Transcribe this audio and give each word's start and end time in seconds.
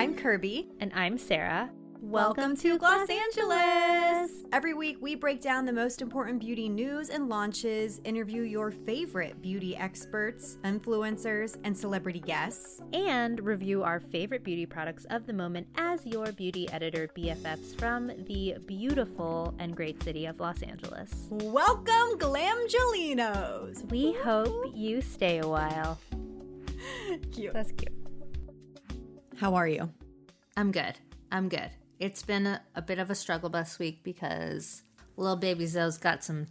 I'm 0.00 0.16
Kirbie. 0.16 0.68
And 0.80 0.90
I'm 0.94 1.18
Sarah. 1.18 1.68
Welcome 2.00 2.56
to 2.56 2.78
Gloss 2.78 3.06
Angeles! 3.10 4.46
Every 4.50 4.72
week, 4.72 4.96
we 4.98 5.14
break 5.14 5.42
down 5.42 5.66
the 5.66 5.74
most 5.74 6.00
important 6.00 6.40
beauty 6.40 6.70
news 6.70 7.10
and 7.10 7.28
launches, 7.28 8.00
interview 8.04 8.40
your 8.40 8.70
favorite 8.70 9.42
beauty 9.42 9.76
experts, 9.76 10.56
influencers, 10.64 11.58
and 11.64 11.76
celebrity 11.76 12.20
guests, 12.20 12.80
And 12.94 13.44
review 13.44 13.82
our 13.82 14.00
favorite 14.00 14.42
beauty 14.42 14.64
products 14.64 15.04
of 15.10 15.26
the 15.26 15.34
moment 15.34 15.66
as 15.76 16.06
your 16.06 16.32
beauty 16.32 16.66
editor 16.70 17.06
BFFs 17.14 17.78
from 17.78 18.06
the 18.24 18.56
beautiful 18.64 19.54
and 19.58 19.76
great 19.76 20.02
city 20.02 20.24
of 20.24 20.38
Gloss 20.38 20.62
Angeles. 20.62 21.26
Welcome, 21.28 22.18
Glamgelinos! 22.18 23.86
We 23.90 24.14
hope 24.14 24.72
you 24.74 25.02
stay 25.02 25.40
a 25.40 25.46
while. 25.46 25.98
Cute. 27.32 27.52
That's 27.52 27.72
cute. 27.72 27.99
How 29.40 29.54
are 29.54 29.66
you? 29.66 29.90
I'm 30.54 30.70
good. 30.70 30.98
I'm 31.32 31.48
good. 31.48 31.70
It's 31.98 32.22
been 32.22 32.46
a, 32.46 32.60
a 32.74 32.82
bit 32.82 32.98
of 32.98 33.08
a 33.08 33.14
struggle 33.14 33.48
this 33.48 33.78
week 33.78 34.02
because 34.02 34.82
little 35.16 35.36
baby 35.36 35.64
Zoe's 35.64 35.96
got 35.96 36.22
some 36.22 36.48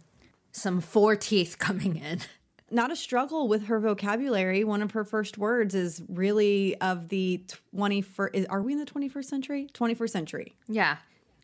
some 0.50 0.80
four 0.80 1.14
teeth 1.14 1.56
coming 1.60 1.98
in. 1.98 2.22
Not 2.68 2.90
a 2.90 2.96
struggle 2.96 3.46
with 3.46 3.66
her 3.66 3.78
vocabulary. 3.78 4.64
One 4.64 4.82
of 4.82 4.90
her 4.90 5.04
first 5.04 5.38
words 5.38 5.72
is 5.72 6.02
really 6.08 6.80
of 6.80 7.10
the 7.10 7.44
21st. 7.72 8.46
Are 8.50 8.60
we 8.60 8.72
in 8.72 8.80
the 8.80 8.86
21st 8.86 9.24
century? 9.24 9.68
21st 9.72 10.10
century. 10.10 10.56
Yeah. 10.66 10.96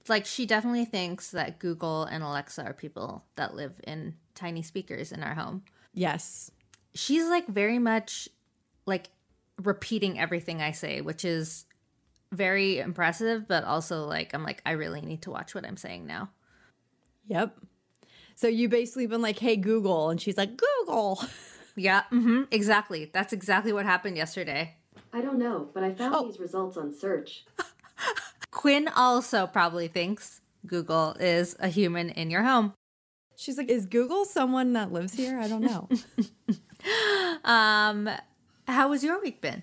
Like 0.08 0.26
she 0.26 0.46
definitely 0.46 0.84
thinks 0.84 1.30
that 1.30 1.60
Google 1.60 2.06
and 2.06 2.24
Alexa 2.24 2.64
are 2.64 2.72
people 2.72 3.24
that 3.36 3.54
live 3.54 3.80
in 3.86 4.16
tiny 4.34 4.62
speakers 4.62 5.12
in 5.12 5.22
our 5.22 5.34
home. 5.34 5.62
Yes. 5.94 6.50
She's 6.92 7.28
like 7.28 7.46
very 7.46 7.78
much 7.78 8.28
like 8.84 9.10
repeating 9.62 10.18
everything 10.18 10.60
I 10.62 10.72
say, 10.72 11.00
which 11.00 11.24
is 11.24 11.64
very 12.32 12.78
impressive, 12.78 13.46
but 13.48 13.64
also 13.64 14.04
like 14.06 14.34
I'm 14.34 14.42
like 14.42 14.60
I 14.66 14.72
really 14.72 15.00
need 15.00 15.22
to 15.22 15.30
watch 15.30 15.54
what 15.54 15.64
I'm 15.66 15.76
saying 15.76 16.06
now. 16.06 16.30
Yep. 17.28 17.56
So 18.34 18.48
you 18.48 18.68
basically 18.68 19.06
been 19.06 19.22
like, 19.22 19.38
hey, 19.38 19.56
Google. 19.56 20.10
And 20.10 20.20
she's 20.20 20.36
like, 20.36 20.56
Google. 20.56 21.22
Yeah, 21.78 22.04
hmm 22.08 22.44
exactly. 22.50 23.10
That's 23.12 23.34
exactly 23.34 23.70
what 23.70 23.84
happened 23.84 24.16
yesterday. 24.16 24.76
I 25.12 25.20
don't 25.20 25.38
know, 25.38 25.68
but 25.74 25.82
I 25.84 25.92
found 25.92 26.14
Oh. 26.14 26.24
these 26.26 26.40
results 26.40 26.78
on 26.78 26.90
search. 26.94 27.44
Quinn 28.50 28.88
also 28.96 29.46
probably 29.46 29.86
thinks 29.86 30.40
Google 30.66 31.14
is 31.20 31.54
a 31.60 31.68
human 31.68 32.08
in 32.08 32.30
your 32.30 32.44
home. 32.44 32.72
She's 33.36 33.58
like, 33.58 33.68
is 33.68 33.84
Google 33.84 34.24
someone 34.24 34.72
that 34.72 34.90
lives 34.90 35.12
here? 35.12 35.38
I 35.38 35.48
don't 35.48 35.60
know. 35.60 35.88
Um, 37.44 38.08
how 38.66 38.92
has 38.92 39.02
your 39.02 39.20
week 39.20 39.40
been? 39.40 39.62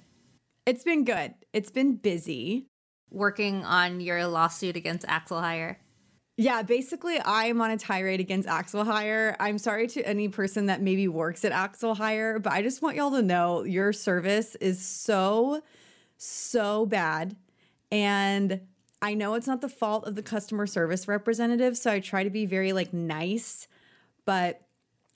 it's 0.65 0.83
been 0.83 1.03
good. 1.03 1.33
It's 1.51 1.71
been 1.71 1.95
busy. 1.95 2.67
Working 3.09 3.63
on 3.63 3.99
your 4.01 4.25
lawsuit 4.25 4.75
against 4.75 5.05
AxleHire. 5.05 5.75
Yeah, 6.35 6.63
basically, 6.63 7.19
I'm 7.23 7.61
on 7.61 7.69
a 7.69 7.77
tirade 7.77 8.19
against 8.19 8.49
AxleHire. 8.49 9.35
I'm 9.39 9.59
sorry 9.59 9.85
to 9.89 10.01
any 10.07 10.29
person 10.29 10.65
that 10.65 10.81
maybe 10.81 11.07
works 11.07 11.45
at 11.45 11.51
AxleHire, 11.51 12.41
but 12.41 12.53
I 12.53 12.63
just 12.63 12.81
want 12.81 12.95
y'all 12.95 13.11
to 13.11 13.21
know 13.21 13.63
your 13.63 13.93
service 13.93 14.55
is 14.55 14.83
so, 14.83 15.61
so 16.17 16.87
bad. 16.87 17.35
And 17.91 18.61
I 18.99 19.13
know 19.13 19.35
it's 19.35 19.45
not 19.45 19.61
the 19.61 19.69
fault 19.69 20.07
of 20.07 20.15
the 20.15 20.23
customer 20.23 20.65
service 20.65 21.07
representative, 21.07 21.77
so 21.77 21.91
I 21.91 21.99
try 21.99 22.23
to 22.23 22.31
be 22.31 22.47
very 22.47 22.73
like 22.73 22.93
nice, 22.93 23.67
but 24.25 24.61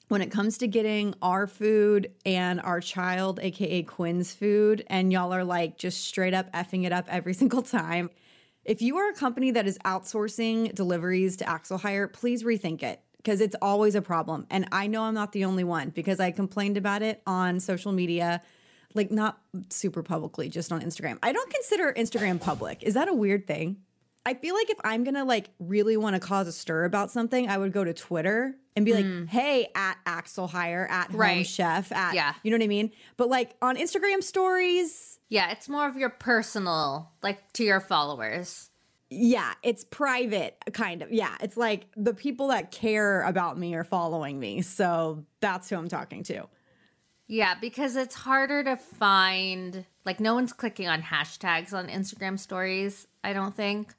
when 0.08 0.22
it 0.22 0.30
comes 0.30 0.58
to 0.58 0.66
getting 0.66 1.14
our 1.22 1.46
food 1.46 2.12
and 2.24 2.60
our 2.60 2.80
child, 2.80 3.38
aka 3.42 3.82
Quinn's 3.82 4.34
food, 4.34 4.84
and 4.88 5.12
y'all 5.12 5.32
are 5.32 5.44
like 5.44 5.78
just 5.78 6.04
straight 6.04 6.34
up 6.34 6.50
effing 6.52 6.84
it 6.84 6.92
up 6.92 7.06
every 7.08 7.34
single 7.42 7.62
time. 7.62 8.10
If 8.64 8.82
you 8.82 8.98
are 8.98 9.10
a 9.10 9.14
company 9.14 9.52
that 9.52 9.66
is 9.66 9.78
outsourcing 9.78 10.74
deliveries 10.74 11.36
to 11.36 11.44
AxleHire, 11.44 12.12
please 12.12 12.42
rethink 12.42 12.82
it 12.82 13.00
because 13.16 13.40
it's 13.40 13.56
always 13.62 13.94
a 13.94 14.02
problem. 14.02 14.46
And 14.50 14.68
I 14.72 14.86
know 14.86 15.04
I'm 15.04 15.14
not 15.14 15.32
the 15.32 15.44
only 15.44 15.64
one 15.64 15.90
because 15.90 16.20
I 16.20 16.30
complained 16.32 16.76
about 16.76 17.02
it 17.02 17.22
on 17.26 17.60
social 17.60 17.92
media, 17.92 18.42
like 18.94 19.10
not 19.10 19.38
super 19.70 20.02
publicly, 20.02 20.48
just 20.48 20.70
on 20.70 20.82
Instagram. 20.82 21.18
I 21.22 21.32
don't 21.32 21.50
consider 21.50 21.92
Instagram 21.92 22.40
public. 22.40 22.82
Is 22.82 22.94
that 22.94 23.08
a 23.08 23.14
weird 23.14 23.46
thing? 23.46 23.78
I 24.28 24.34
feel 24.34 24.54
like 24.54 24.70
if 24.70 24.78
I'm 24.84 25.04
gonna 25.04 25.24
like 25.24 25.50
really 25.58 25.96
want 25.96 26.14
to 26.14 26.20
cause 26.20 26.46
a 26.48 26.52
stir 26.52 26.84
about 26.84 27.10
something, 27.10 27.48
I 27.48 27.56
would 27.58 27.72
go 27.72 27.82
to 27.82 27.94
Twitter 27.94 28.54
and 28.76 28.84
be 28.84 28.92
like, 28.94 29.04
hmm. 29.04 29.24
"Hey, 29.24 29.68
at 29.74 29.96
AxleHire, 30.06 30.88
at 30.88 31.10
Home 31.10 31.20
Right. 31.20 31.46
Chef, 31.46 31.90
at 31.92 32.14
Yeah. 32.14 32.34
you 32.42 32.50
know 32.50 32.56
what 32.56 32.64
I 32.64 32.68
mean." 32.68 32.90
But 33.16 33.28
like 33.28 33.56
on 33.62 33.76
Instagram 33.76 34.22
stories, 34.22 35.18
Yeah, 35.30 35.50
it's 35.50 35.68
more 35.68 35.86
of 35.88 35.96
your 35.96 36.10
personal, 36.10 37.10
like 37.22 37.52
to 37.54 37.64
your 37.64 37.80
followers. 37.80 38.70
yeah, 39.10 39.54
it's 39.62 39.84
private, 39.84 40.56
kind 40.74 41.00
of. 41.00 41.10
Yeah, 41.10 41.34
it's 41.40 41.56
like 41.56 41.86
the 41.96 42.12
people 42.12 42.48
that 42.48 42.70
care 42.70 43.22
about 43.22 43.58
me 43.58 43.74
are 43.74 43.84
following 43.84 44.38
me, 44.38 44.60
so 44.60 45.24
that's 45.40 45.70
who 45.70 45.76
I'm 45.76 45.88
talking 45.88 46.22
to. 46.24 46.46
Yeah, 47.26 47.54
because 47.60 47.96
it's 47.96 48.14
harder 48.14 48.64
to 48.64 48.76
find, 48.76 49.84
like, 50.06 50.18
no 50.18 50.34
one's 50.34 50.52
clicking 50.54 50.88
on 50.88 51.02
hashtags 51.02 51.74
on 51.74 51.88
Instagram 51.88 52.38
stories, 52.38 53.06
I 53.22 53.32
don't 53.34 53.54
think. 53.54 53.94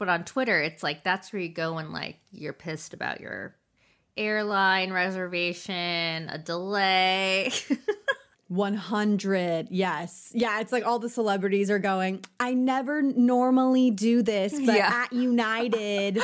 But 0.00 0.08
on 0.08 0.24
Twitter, 0.24 0.58
it's 0.58 0.82
like 0.82 1.04
that's 1.04 1.30
where 1.30 1.42
you 1.42 1.50
go 1.50 1.74
when, 1.74 1.92
like, 1.92 2.16
you're 2.32 2.54
pissed 2.54 2.94
about 2.94 3.20
your 3.20 3.54
airline 4.16 4.94
reservation, 4.94 6.30
a 6.30 6.38
delay. 6.42 7.52
100 8.50 9.68
yes 9.70 10.32
yeah 10.34 10.60
it's 10.60 10.72
like 10.72 10.84
all 10.84 10.98
the 10.98 11.08
celebrities 11.08 11.70
are 11.70 11.78
going 11.78 12.22
i 12.40 12.52
never 12.52 13.00
normally 13.00 13.90
do 13.92 14.22
this 14.22 14.52
but 14.52 14.74
Yeah. 14.76 14.90
at 15.04 15.12
united 15.12 16.18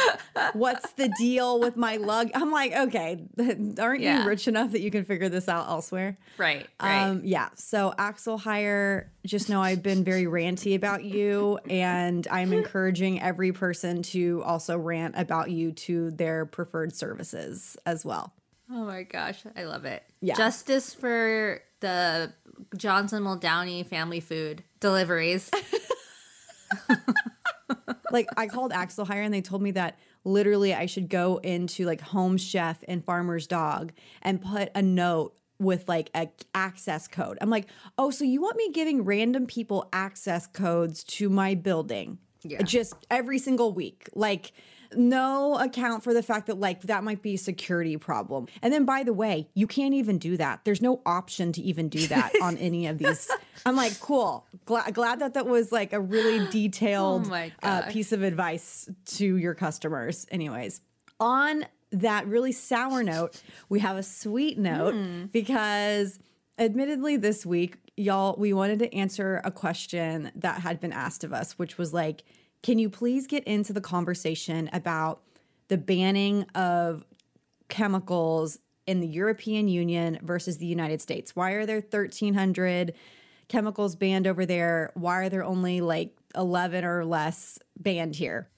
what's 0.53 0.91
the 0.95 1.09
deal 1.17 1.61
with 1.61 1.77
my 1.77 1.97
lug 1.97 2.31
i'm 2.35 2.51
like 2.51 2.73
okay 2.75 3.25
aren't 3.79 4.01
Yeah. 4.01 4.23
you 4.23 4.29
rich 4.29 4.49
enough 4.49 4.73
that 4.73 4.81
you 4.81 4.91
can 4.91 5.05
figure 5.05 5.29
this 5.29 5.49
out 5.49 5.69
elsewhere 5.69 6.19
right, 6.37 6.67
right. 6.83 7.03
um 7.05 7.21
yeah 7.25 7.49
so 7.55 7.95
AxleHire 7.99 9.07
just 9.25 9.49
know 9.49 9.63
i've 9.63 9.83
been 9.83 10.03
very 10.05 10.25
ranty 10.25 10.75
about 10.75 11.05
you 11.05 11.59
and 11.71 12.27
i'm 12.31 12.53
encouraging 12.53 13.21
every 13.23 13.53
person 13.53 14.03
to 14.03 14.43
also 14.45 14.77
rant 14.77 15.15
about 15.17 15.51
you 15.51 15.71
to 15.73 16.11
their 16.11 16.45
preferred 16.45 16.95
services 16.95 17.77
as 17.87 18.05
well 18.05 18.33
Oh 18.69 18.85
my 18.85 19.05
gosh, 19.05 19.45
I 19.57 19.63
love 19.63 19.85
it. 19.85 20.03
Yeah. 20.21 20.35
Justice 20.35 20.93
for 20.93 21.61
the 21.81 22.33
Johnson 22.77 23.23
Muldowney 23.23 23.85
family 23.87 24.21
food 24.21 24.65
deliveries. 24.81 25.51
like 28.11 28.29
I 28.37 28.47
called 28.47 28.73
AxleHire 28.73 29.25
and 29.25 29.33
they 29.33 29.43
told 29.43 29.63
me 29.63 29.73
that 29.73 29.99
literally 30.25 30.75
I 30.75 30.87
should 30.87 31.09
go 31.09 31.39
into 31.39 31.85
like 31.85 32.01
Home 32.01 32.37
Chef 32.37 32.83
and 32.89 33.05
Farmer's 33.05 33.47
Dog 33.47 33.93
and 34.23 34.41
put 34.41 34.71
a 34.75 34.83
note 34.83 35.35
with 35.59 35.89
like 35.89 36.11
a 36.15 36.29
access 36.55 37.09
code. 37.09 37.39
I'm 37.41 37.51
like, 37.51 37.67
"Oh, 37.97 38.11
so 38.11 38.25
you 38.25 38.43
want 38.43 38.57
me 38.57 38.71
giving 38.73 39.05
random 39.05 39.47
people 39.47 39.89
access 39.93 40.47
codes 40.47 41.03
to 41.05 41.29
my 41.29 41.55
building?" 41.55 42.19
Yeah. 42.43 42.63
Just 42.63 42.95
every 43.11 43.39
single 43.39 43.73
week. 43.73 44.09
Like 44.15 44.53
no 44.95 45.57
account 45.59 46.03
for 46.05 46.13
the 46.15 46.23
fact 46.23 46.47
that 46.47 46.59
like 46.61 46.83
that 46.83 47.03
might 47.05 47.23
be 47.23 47.35
a 47.35 47.39
security 47.39 47.97
problem. 47.97 48.47
And 48.63 48.73
then 48.73 48.85
by 48.85 49.03
the 49.03 49.13
way, 49.13 49.49
you 49.55 49.67
can't 49.67 49.95
even 49.95 50.19
do 50.19 50.37
that. 50.37 50.61
There's 50.65 50.83
no 50.83 51.01
option 51.07 51.53
to 51.53 51.63
even 51.63 51.89
do 51.89 52.07
that 52.09 52.33
on 52.43 52.57
any 52.59 52.87
of 52.87 52.99
these. 52.99 53.31
I'm 53.65 53.77
like, 53.77 53.99
cool. 54.01 54.47
Glad, 54.65 54.95
glad 54.95 55.21
that 55.21 55.35
that 55.35 55.47
was 55.47 55.73
like 55.73 55.93
a 55.93 56.01
really 56.01 56.47
detailed 56.51 57.31
Oh 57.33 57.49
uh, 57.63 57.91
piece 57.91 58.13
of 58.13 58.23
advice 58.23 58.89
to 59.17 59.37
your 59.37 59.55
customers. 59.55 60.27
Anyways, 60.31 60.81
on 61.19 61.67
that 61.93 62.27
really 62.27 62.53
sour 62.53 63.03
note, 63.03 63.41
we 63.69 63.81
have 63.81 63.97
a 63.97 64.03
sweet 64.03 64.59
note 64.59 64.95
Hmm. 64.95 65.25
because 65.27 66.19
admittedly 66.59 67.17
this 67.17 67.47
week, 67.47 67.77
y'all, 67.97 68.35
we 68.39 68.53
wanted 68.53 68.79
to 68.81 68.95
answer 68.95 69.41
a 69.45 69.51
question 69.51 70.31
that 70.35 70.61
had 70.61 70.81
been 70.81 70.93
asked 70.93 71.25
of 71.25 71.33
us, 71.33 71.59
which 71.59 71.79
was 71.79 71.95
like, 71.95 72.25
can 72.67 72.79
you 72.79 72.91
please 72.91 73.29
get 73.29 73.45
into 73.45 73.73
the 73.73 73.81
conversation 73.81 74.69
about 74.73 75.23
the 75.69 75.79
banning 75.79 76.43
of 76.55 77.05
chemicals 77.69 78.59
in 78.87 78.99
the 79.01 79.07
European 79.07 79.69
Union 79.69 80.19
versus 80.23 80.59
the 80.59 80.67
United 80.67 81.01
States? 81.01 81.37
Why 81.37 81.53
are 81.53 81.65
there 81.65 81.77
1,300 81.77 82.93
chemicals 83.49 83.97
banned 83.97 84.27
over 84.27 84.45
there. 84.45 84.91
Why 84.95 85.19
are 85.19 85.29
there 85.29 85.45
only 85.45 85.81
like 85.81 86.17
11 86.35 86.85
or 86.85 87.05
less 87.05 87.59
banned 87.79 88.17
here? 88.17 88.49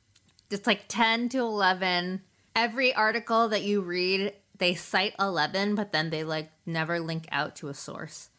It's 0.50 0.66
like 0.66 0.84
10 0.88 1.28
to 1.30 1.38
11. 1.40 2.22
Every 2.56 2.94
article 2.94 3.48
that 3.48 3.62
you 3.62 3.82
read, 3.82 4.32
they 4.56 4.74
cite 4.74 5.14
11, 5.20 5.74
but 5.74 5.92
then 5.92 6.10
they 6.10 6.24
like 6.24 6.50
never 6.64 7.00
link 7.00 7.26
out 7.30 7.56
to 7.56 7.68
a 7.68 7.74
source. 7.74 8.30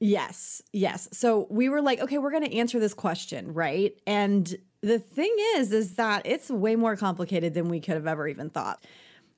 Yes, 0.00 0.62
yes. 0.72 1.08
So 1.12 1.46
we 1.50 1.68
were 1.68 1.80
like, 1.80 2.00
okay, 2.00 2.18
we're 2.18 2.30
going 2.30 2.44
to 2.44 2.56
answer 2.56 2.78
this 2.78 2.94
question, 2.94 3.54
right? 3.54 3.94
And 4.06 4.54
the 4.84 4.98
thing 4.98 5.34
is, 5.56 5.72
is 5.72 5.94
that 5.94 6.22
it's 6.24 6.50
way 6.50 6.76
more 6.76 6.96
complicated 6.96 7.54
than 7.54 7.68
we 7.68 7.80
could 7.80 7.94
have 7.94 8.06
ever 8.06 8.28
even 8.28 8.50
thought. 8.50 8.84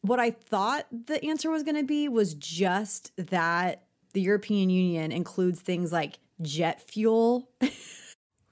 What 0.03 0.21
I 0.21 0.31
thought 0.31 0.87
the 0.91 1.25
answer 1.25 1.51
was 1.51 1.63
going 1.63 1.77
to 1.77 1.85
be 1.85 2.09
was 2.09 2.35
just 2.35 3.13
that 3.17 3.85
the 4.13 4.21
European 4.21 4.71
Union 4.71 5.13
includes 5.13 5.61
things 5.61 5.93
like 5.93 6.19
jet 6.43 6.81
fuel. 6.81 7.51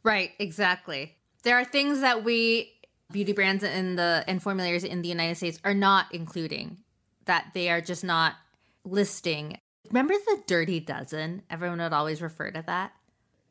Right, 0.04 0.32
exactly. 0.38 1.16
There 1.42 1.56
are 1.56 1.64
things 1.64 2.02
that 2.02 2.24
we 2.24 2.70
beauty 3.10 3.32
brands 3.32 3.64
in 3.64 3.96
the 3.96 4.22
and 4.28 4.42
formulators 4.42 4.84
in 4.84 5.02
the 5.02 5.08
United 5.08 5.36
States 5.36 5.58
are 5.64 5.74
not 5.74 6.06
including 6.12 6.78
that 7.24 7.52
they 7.54 7.70
are 7.70 7.80
just 7.80 8.04
not 8.04 8.34
listing. 8.84 9.58
Remember 9.88 10.12
the 10.12 10.42
dirty 10.46 10.78
dozen? 10.78 11.42
Everyone 11.48 11.78
would 11.78 11.92
always 11.92 12.20
refer 12.20 12.50
to 12.50 12.62
that. 12.66 12.92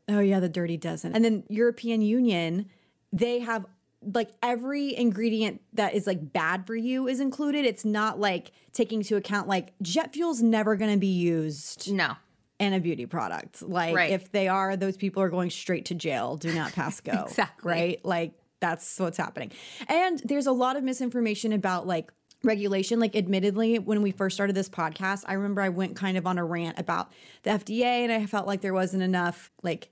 Oh 0.07 0.19
yeah, 0.19 0.39
the 0.39 0.49
dirty 0.49 0.77
dozen. 0.77 1.15
And 1.15 1.25
then 1.25 1.43
European 1.49 2.01
Union, 2.01 2.69
they 3.13 3.39
have 3.39 3.65
like 4.13 4.31
every 4.41 4.93
ingredient 4.97 5.61
that 5.73 5.93
is 5.93 6.05
like 6.05 6.33
bad 6.33 6.67
for 6.67 6.75
you 6.75 7.07
is 7.07 7.21
included. 7.21 7.63
It's 7.63 7.85
not 7.85 8.19
like 8.19 8.51
taking 8.73 8.99
into 8.99 9.15
account 9.15 9.47
like 9.47 9.71
jet 9.81 10.11
fuel's 10.11 10.41
never 10.41 10.75
going 10.75 10.91
to 10.91 10.99
be 10.99 11.07
used 11.07 11.89
No. 11.93 12.15
in 12.59 12.73
a 12.73 12.79
beauty 12.81 13.05
product. 13.05 13.61
Like 13.61 13.95
Right. 13.95 14.11
if 14.11 14.29
they 14.33 14.49
are, 14.49 14.75
those 14.75 14.97
people 14.97 15.23
are 15.23 15.29
going 15.29 15.51
straight 15.51 15.85
to 15.85 15.95
jail. 15.95 16.35
Do 16.35 16.51
not 16.53 16.73
pass 16.73 16.99
go. 16.99 17.13
Exactly. 17.29 17.71
Right? 17.71 17.99
Like 18.03 18.33
that's 18.59 18.99
what's 18.99 19.17
happening. 19.17 19.51
And 19.87 20.21
there's 20.25 20.47
a 20.47 20.51
lot 20.51 20.75
of 20.75 20.83
misinformation 20.83 21.53
about 21.53 21.87
like 21.87 22.11
regulation. 22.43 22.99
Like 22.99 23.15
admittedly, 23.15 23.79
when 23.79 24.01
we 24.01 24.11
first 24.11 24.35
started 24.35 24.55
this 24.55 24.69
podcast, 24.69 25.23
I 25.27 25.33
remember 25.33 25.61
I 25.61 25.69
went 25.69 25.95
kind 25.95 26.17
of 26.17 26.27
on 26.27 26.37
a 26.37 26.45
rant 26.45 26.79
about 26.79 27.11
the 27.43 27.51
FDA 27.51 28.03
and 28.03 28.11
I 28.11 28.25
felt 28.25 28.47
like 28.47 28.61
there 28.61 28.73
wasn't 28.73 29.03
enough 29.03 29.51
like 29.61 29.89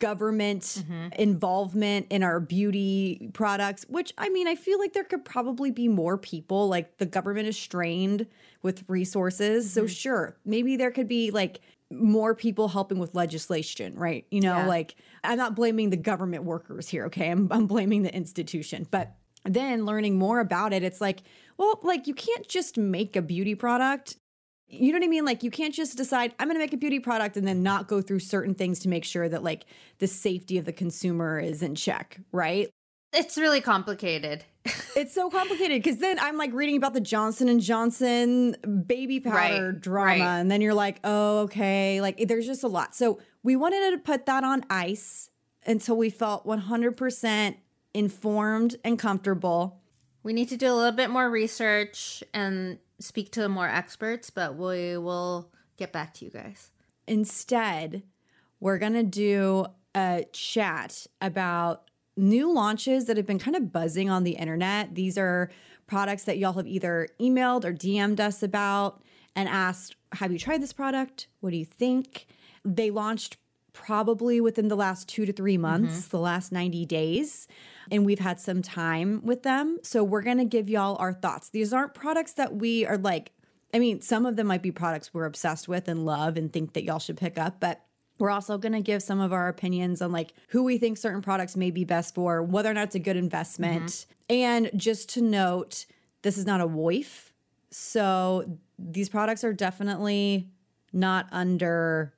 government 0.00 0.62
mm-hmm. 0.62 1.08
involvement 1.18 2.06
in 2.10 2.22
our 2.22 2.40
beauty 2.40 3.30
products, 3.32 3.86
which 3.88 4.12
I 4.18 4.28
mean, 4.28 4.48
I 4.48 4.54
feel 4.54 4.78
like 4.78 4.92
there 4.92 5.04
could 5.04 5.24
probably 5.24 5.70
be 5.70 5.88
more 5.88 6.18
people. 6.18 6.68
Like 6.68 6.98
the 6.98 7.06
government 7.06 7.48
is 7.48 7.56
strained 7.56 8.26
with 8.62 8.84
resources. 8.88 9.72
So, 9.72 9.82
mm-hmm. 9.82 9.88
sure, 9.88 10.36
maybe 10.44 10.76
there 10.76 10.90
could 10.90 11.08
be 11.08 11.30
like 11.30 11.60
more 11.90 12.34
people 12.34 12.68
helping 12.68 12.98
with 12.98 13.14
legislation, 13.14 13.94
right? 13.94 14.26
You 14.30 14.40
know, 14.40 14.56
Yeah. 14.58 14.66
like 14.66 14.96
I'm 15.22 15.38
not 15.38 15.54
blaming 15.54 15.90
the 15.90 15.96
government 15.96 16.44
workers 16.44 16.88
here, 16.88 17.06
okay? 17.06 17.30
I'm, 17.30 17.48
I'm 17.52 17.66
blaming 17.66 18.02
the 18.02 18.14
institution. 18.14 18.86
But 18.90 19.14
then 19.44 19.84
learning 19.84 20.18
more 20.18 20.40
about 20.40 20.72
it, 20.72 20.82
it's 20.82 21.00
like, 21.00 21.22
well, 21.56 21.80
like 21.82 22.06
you 22.06 22.14
can't 22.14 22.48
just 22.48 22.76
make 22.76 23.16
a 23.16 23.22
beauty 23.22 23.54
product 23.54 24.16
you 24.68 24.92
know 24.92 24.98
what 24.98 25.04
I 25.04 25.08
mean? 25.08 25.24
Like 25.24 25.42
you 25.42 25.50
can't 25.50 25.74
just 25.74 25.96
decide 25.96 26.34
I'm 26.38 26.48
going 26.48 26.56
to 26.56 26.62
make 26.64 26.72
a 26.72 26.78
beauty 26.78 26.98
product 26.98 27.36
and 27.36 27.46
then 27.46 27.62
not 27.62 27.86
go 27.86 28.00
through 28.00 28.20
certain 28.20 28.54
things 28.54 28.80
to 28.80 28.88
make 28.88 29.04
sure 29.04 29.28
that 29.28 29.42
like 29.42 29.66
the 29.98 30.06
safety 30.06 30.58
of 30.58 30.64
the 30.64 30.72
consumer 30.72 31.38
is 31.38 31.62
in 31.62 31.74
check, 31.74 32.20
right? 32.32 32.70
It's 33.12 33.38
really 33.38 33.60
complicated. 33.60 34.44
It's 34.96 35.12
so 35.12 35.28
complicated 35.28 35.82
because 35.82 35.98
then 35.98 36.20
I'm 36.20 36.36
like 36.36 36.52
reading 36.52 36.76
about 36.76 36.94
the 36.94 37.00
Johnson 37.00 37.48
and 37.48 37.60
Johnson 37.60 38.54
baby 38.86 39.18
powder 39.18 39.72
Right, 39.72 39.80
drama, 39.80 40.24
right. 40.24 40.38
and 40.38 40.48
then 40.48 40.60
you're 40.60 40.72
like, 40.72 41.00
oh, 41.02 41.40
okay, 41.40 42.00
like 42.00 42.28
there's 42.28 42.46
just 42.46 42.62
a 42.62 42.68
lot. 42.68 42.94
So 42.94 43.18
we 43.42 43.56
wanted 43.56 43.90
to 43.90 43.98
put 43.98 44.26
that 44.26 44.44
on 44.44 44.64
ice 44.70 45.30
until 45.66 45.96
we 45.96 46.10
felt 46.10 46.46
100% 46.46 47.56
informed 47.92 48.76
and 48.84 48.96
comfortable. 48.96 49.80
We 50.24 50.32
need 50.32 50.48
to 50.48 50.56
do 50.56 50.72
a 50.72 50.74
little 50.74 50.92
bit 50.92 51.10
more 51.10 51.30
research 51.30 52.24
and 52.32 52.78
speak 52.98 53.30
to 53.32 53.48
more 53.48 53.68
experts, 53.68 54.30
but 54.30 54.56
we 54.56 54.96
will 54.96 55.52
get 55.76 55.92
back 55.92 56.14
to 56.14 56.24
you 56.24 56.30
guys. 56.30 56.70
Instead, 57.06 58.02
we're 58.58 58.78
going 58.78 58.94
to 58.94 59.02
do 59.02 59.66
a 59.94 60.24
chat 60.32 61.06
about 61.20 61.90
new 62.16 62.52
launches 62.52 63.04
that 63.04 63.16
have 63.16 63.26
been 63.26 63.38
kind 63.38 63.56
of 63.56 63.70
buzzing 63.70 64.08
on 64.08 64.24
the 64.24 64.32
internet. 64.32 64.94
These 64.94 65.18
are 65.18 65.50
products 65.86 66.24
that 66.24 66.38
y'all 66.38 66.54
have 66.54 66.66
either 66.66 67.08
emailed 67.20 67.64
or 67.64 67.72
DM'd 67.72 68.20
us 68.20 68.42
about 68.42 69.02
and 69.36 69.48
asked, 69.48 69.96
Have 70.12 70.32
you 70.32 70.38
tried 70.38 70.62
this 70.62 70.72
product? 70.72 71.28
What 71.40 71.50
do 71.50 71.56
you 71.56 71.64
think? 71.64 72.26
They 72.64 72.90
launched 72.90 73.36
probably 73.74 74.40
within 74.40 74.68
the 74.68 74.76
last 74.76 75.08
two 75.08 75.26
to 75.26 75.32
three 75.32 75.58
months, 75.58 76.00
mm-hmm. 76.00 76.16
the 76.16 76.20
last 76.20 76.52
90 76.52 76.86
days. 76.86 77.46
And 77.90 78.04
we've 78.06 78.18
had 78.18 78.40
some 78.40 78.62
time 78.62 79.20
with 79.24 79.42
them. 79.42 79.78
So 79.82 80.02
we're 80.02 80.22
going 80.22 80.38
to 80.38 80.44
give 80.44 80.68
y'all 80.68 80.96
our 80.96 81.12
thoughts. 81.12 81.50
These 81.50 81.72
aren't 81.72 81.94
products 81.94 82.32
that 82.34 82.56
we 82.56 82.86
are 82.86 82.98
like, 82.98 83.32
I 83.72 83.78
mean, 83.78 84.00
some 84.00 84.26
of 84.26 84.36
them 84.36 84.46
might 84.46 84.62
be 84.62 84.70
products 84.70 85.12
we're 85.12 85.24
obsessed 85.24 85.68
with 85.68 85.88
and 85.88 86.04
love 86.04 86.36
and 86.36 86.52
think 86.52 86.74
that 86.74 86.84
y'all 86.84 86.98
should 86.98 87.16
pick 87.16 87.38
up, 87.38 87.60
but 87.60 87.84
we're 88.18 88.30
also 88.30 88.58
going 88.58 88.72
to 88.72 88.80
give 88.80 89.02
some 89.02 89.20
of 89.20 89.32
our 89.32 89.48
opinions 89.48 90.00
on 90.00 90.12
like 90.12 90.32
who 90.48 90.62
we 90.62 90.78
think 90.78 90.96
certain 90.96 91.22
products 91.22 91.56
may 91.56 91.70
be 91.70 91.84
best 91.84 92.14
for, 92.14 92.42
whether 92.42 92.70
or 92.70 92.74
not 92.74 92.84
it's 92.84 92.94
a 92.94 93.00
good 93.00 93.16
investment. 93.16 93.86
Mm-hmm. 93.86 94.34
And 94.34 94.70
just 94.76 95.08
to 95.10 95.22
note, 95.22 95.86
this 96.22 96.38
is 96.38 96.46
not 96.46 96.60
a 96.60 96.66
WOIF. 96.68 97.30
So 97.70 98.58
these 98.78 99.08
products 99.08 99.42
are 99.42 99.52
definitely 99.52 100.48
not 100.92 101.26
under 101.32 102.14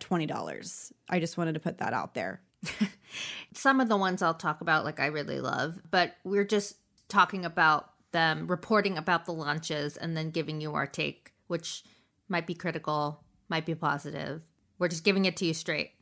$20. 0.00 0.92
I 1.08 1.18
just 1.18 1.36
wanted 1.36 1.54
to 1.54 1.60
put 1.60 1.78
that 1.78 1.92
out 1.92 2.14
there. 2.14 2.40
Some 3.54 3.80
of 3.80 3.88
the 3.88 3.96
ones 3.96 4.22
I'll 4.22 4.34
talk 4.34 4.60
about, 4.60 4.84
like 4.84 5.00
I 5.00 5.06
really 5.06 5.40
love, 5.40 5.80
but 5.90 6.14
we're 6.24 6.44
just 6.44 6.76
talking 7.08 7.44
about 7.44 7.90
them, 8.12 8.46
reporting 8.46 8.96
about 8.96 9.24
the 9.24 9.32
launches, 9.32 9.96
and 9.96 10.16
then 10.16 10.30
giving 10.30 10.60
you 10.60 10.74
our 10.74 10.86
take, 10.86 11.32
which 11.48 11.84
might 12.28 12.46
be 12.46 12.54
critical, 12.54 13.24
might 13.48 13.66
be 13.66 13.74
positive. 13.74 14.42
We're 14.78 14.88
just 14.88 15.04
giving 15.04 15.24
it 15.24 15.36
to 15.38 15.46
you 15.46 15.54
straight. 15.54 15.92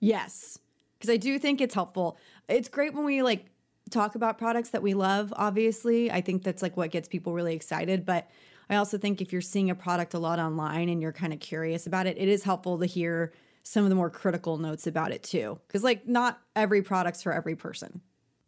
Yes, 0.00 0.58
because 0.98 1.10
I 1.10 1.16
do 1.16 1.38
think 1.38 1.60
it's 1.60 1.74
helpful. 1.74 2.18
It's 2.48 2.68
great 2.68 2.94
when 2.94 3.04
we 3.04 3.22
like 3.22 3.46
talk 3.90 4.14
about 4.14 4.38
products 4.38 4.70
that 4.70 4.82
we 4.82 4.94
love, 4.94 5.32
obviously. 5.36 6.10
I 6.10 6.20
think 6.20 6.42
that's 6.42 6.62
like 6.62 6.76
what 6.76 6.90
gets 6.90 7.08
people 7.08 7.32
really 7.32 7.54
excited. 7.54 8.04
But 8.04 8.30
I 8.68 8.76
also 8.76 8.98
think 8.98 9.20
if 9.20 9.32
you're 9.32 9.42
seeing 9.42 9.70
a 9.70 9.74
product 9.74 10.14
a 10.14 10.18
lot 10.18 10.38
online 10.38 10.88
and 10.88 11.00
you're 11.00 11.12
kind 11.12 11.32
of 11.32 11.40
curious 11.40 11.86
about 11.86 12.06
it, 12.06 12.16
it 12.18 12.28
is 12.28 12.44
helpful 12.44 12.78
to 12.78 12.86
hear 12.86 13.32
some 13.64 13.82
of 13.82 13.90
the 13.90 13.96
more 13.96 14.10
critical 14.10 14.58
notes 14.58 14.86
about 14.86 15.10
it 15.10 15.22
too. 15.22 15.58
Because 15.66 15.82
like 15.82 16.06
not 16.06 16.40
every 16.54 16.82
product's 16.82 17.22
for 17.22 17.32
every 17.32 17.56
person. 17.56 18.00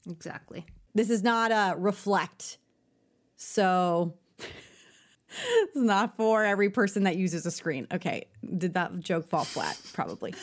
Exactly. 0.09 0.65
This 0.95 1.11
is 1.11 1.23
not 1.23 1.51
a 1.51 1.77
reflect. 1.77 2.59
So 3.37 4.15
it's 4.39 5.77
not 5.77 6.17
for 6.17 6.45
every 6.45 6.71
person 6.71 7.05
that 7.05 7.17
uses 7.17 7.45
a 7.47 7.51
screen. 7.51 7.87
Okay. 7.93 8.29
Did 8.57 8.75
that 8.75 9.01
joke 9.01 9.29
fall 9.29 9.45
flat? 9.45 9.81
Probably. 9.95 10.35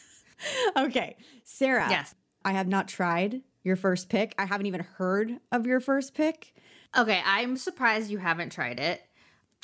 okay. 0.76 1.16
Sarah. 1.42 1.88
Yes. 1.90 2.14
I 2.44 2.52
have 2.52 2.68
not 2.68 2.88
tried 2.88 3.40
your 3.62 3.76
first 3.76 4.10
pick. 4.10 4.34
I 4.38 4.44
haven't 4.44 4.66
even 4.66 4.80
heard 4.80 5.38
of 5.50 5.66
your 5.66 5.80
first 5.80 6.14
pick. 6.14 6.54
Okay, 6.96 7.22
I'm 7.24 7.56
surprised 7.56 8.10
you 8.10 8.18
haven't 8.18 8.52
tried 8.52 8.78
it. 8.78 9.02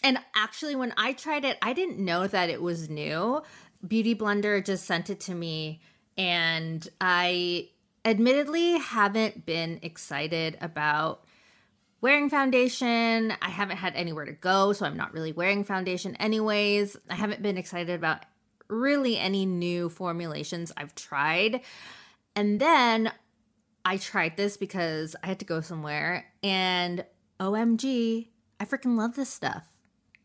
And 0.03 0.19
actually, 0.35 0.75
when 0.75 0.95
I 0.97 1.13
tried 1.13 1.45
it, 1.45 1.59
I 1.61 1.75
didn't 1.75 1.99
know 1.99 2.27
that 2.27 2.49
it 2.49 2.63
was 2.63 2.89
new. 2.89 3.43
Beauty 3.87 4.15
Blender 4.15 4.65
just 4.65 4.85
sent 4.85 5.11
it 5.11 5.21
to 5.21 5.35
me, 5.35 5.81
and 6.17 6.87
I 7.01 7.71
admittedly 8.05 8.79
haven't 8.79 9.47
been 9.47 9.79
excited 9.83 10.59
about 10.61 11.25
wearing 12.01 12.31
foundation. 12.31 13.35
I 13.43 13.51
haven't 13.51 13.79
had 13.79 13.95
anywhere 13.95 14.25
to 14.25 14.33
go, 14.33 14.73
so 14.73 14.87
I'm 14.87 14.97
not 14.97 15.13
really 15.13 15.33
wearing 15.33 15.65
foundation 15.65 16.17
anyways. 16.17 16.97
I 17.09 17.15
haven't 17.15 17.43
been 17.43 17.59
excited 17.59 17.95
about 17.95 18.25
really 18.69 19.19
any 19.19 19.45
new 19.47 19.89
formulations 19.89 20.73
I've 20.77 20.95
tried. 20.95 21.61
And 22.37 22.61
then 22.61 23.13
I 23.85 23.97
tried 23.97 24.37
this 24.37 24.57
because 24.57 25.17
I 25.23 25.27
had 25.27 25.39
to 25.41 25.45
go 25.45 25.61
somewhere 25.61 26.27
and 26.43 27.05
OMG, 27.39 28.29
I 28.59 28.65
freaking 28.65 28.97
love 28.97 29.17
this 29.17 29.31
stuff. 29.31 29.67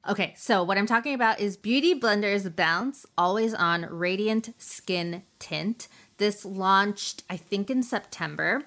Okay, 0.08 0.36
so 0.38 0.62
what 0.62 0.78
I'm 0.78 0.86
talking 0.86 1.16
about 1.16 1.40
is 1.40 1.58
Beauty 1.58 2.00
Blender's 2.00 2.48
Bounce 2.48 3.08
Always 3.18 3.56
On 3.56 3.88
Radiant 3.90 4.54
Skin 4.60 5.24
Tint. 5.40 5.88
This 6.18 6.46
launched, 6.46 7.24
I 7.28 7.38
think, 7.38 7.72
in 7.72 7.82
September, 7.82 8.62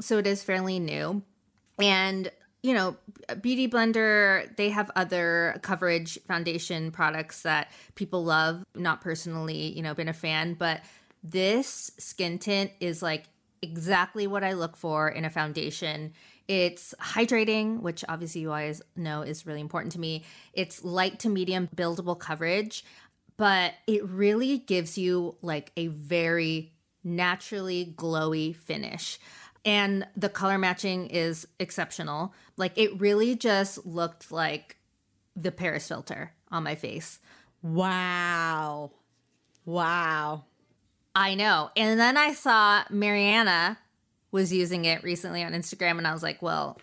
so 0.00 0.18
it 0.18 0.26
is 0.26 0.42
fairly 0.42 0.80
new. 0.80 1.22
And, 1.80 2.32
you 2.64 2.74
know, 2.74 2.96
Beauty 3.40 3.68
Blender, 3.68 4.54
they 4.56 4.70
have 4.70 4.90
other 4.96 5.60
coverage 5.62 6.18
foundation 6.26 6.90
products 6.90 7.42
that 7.42 7.70
people 7.94 8.24
love. 8.24 8.64
Not 8.74 9.00
personally, 9.00 9.72
you 9.72 9.82
know, 9.82 9.94
been 9.94 10.08
a 10.08 10.12
fan, 10.12 10.54
but 10.54 10.80
this 11.22 11.92
skin 11.98 12.40
tint 12.40 12.72
is 12.80 13.00
like 13.00 13.26
exactly 13.62 14.26
what 14.26 14.42
I 14.42 14.54
look 14.54 14.76
for 14.76 15.08
in 15.08 15.24
a 15.24 15.30
foundation. 15.30 16.14
It's 16.50 16.96
hydrating, 17.00 17.78
which 17.78 18.04
obviously 18.08 18.40
you 18.40 18.48
guys 18.48 18.82
know 18.96 19.22
is 19.22 19.46
really 19.46 19.60
important 19.60 19.92
to 19.92 20.00
me. 20.00 20.24
It's 20.52 20.82
light 20.82 21.20
to 21.20 21.28
medium 21.28 21.68
buildable 21.76 22.18
coverage, 22.18 22.84
but 23.36 23.74
it 23.86 24.04
really 24.04 24.58
gives 24.58 24.98
you 24.98 25.36
like 25.42 25.70
a 25.76 25.86
very 25.86 26.72
naturally 27.04 27.94
glowy 27.96 28.56
finish. 28.56 29.20
And 29.64 30.08
the 30.16 30.28
color 30.28 30.58
matching 30.58 31.06
is 31.06 31.46
exceptional. 31.60 32.34
Like 32.56 32.76
it 32.76 33.00
really 33.00 33.36
just 33.36 33.86
looked 33.86 34.32
like 34.32 34.76
the 35.36 35.52
Paris 35.52 35.86
filter 35.86 36.32
on 36.50 36.64
my 36.64 36.74
face. 36.74 37.20
Wow. 37.62 38.90
Wow. 39.64 40.46
I 41.14 41.36
know. 41.36 41.70
And 41.76 42.00
then 42.00 42.16
I 42.16 42.32
saw 42.32 42.82
Mariana 42.90 43.78
was 44.32 44.52
using 44.52 44.84
it 44.84 45.02
recently 45.02 45.42
on 45.42 45.52
Instagram, 45.52 45.98
and 45.98 46.06
I 46.06 46.12
was 46.12 46.22
like, 46.22 46.40
well, 46.42 46.78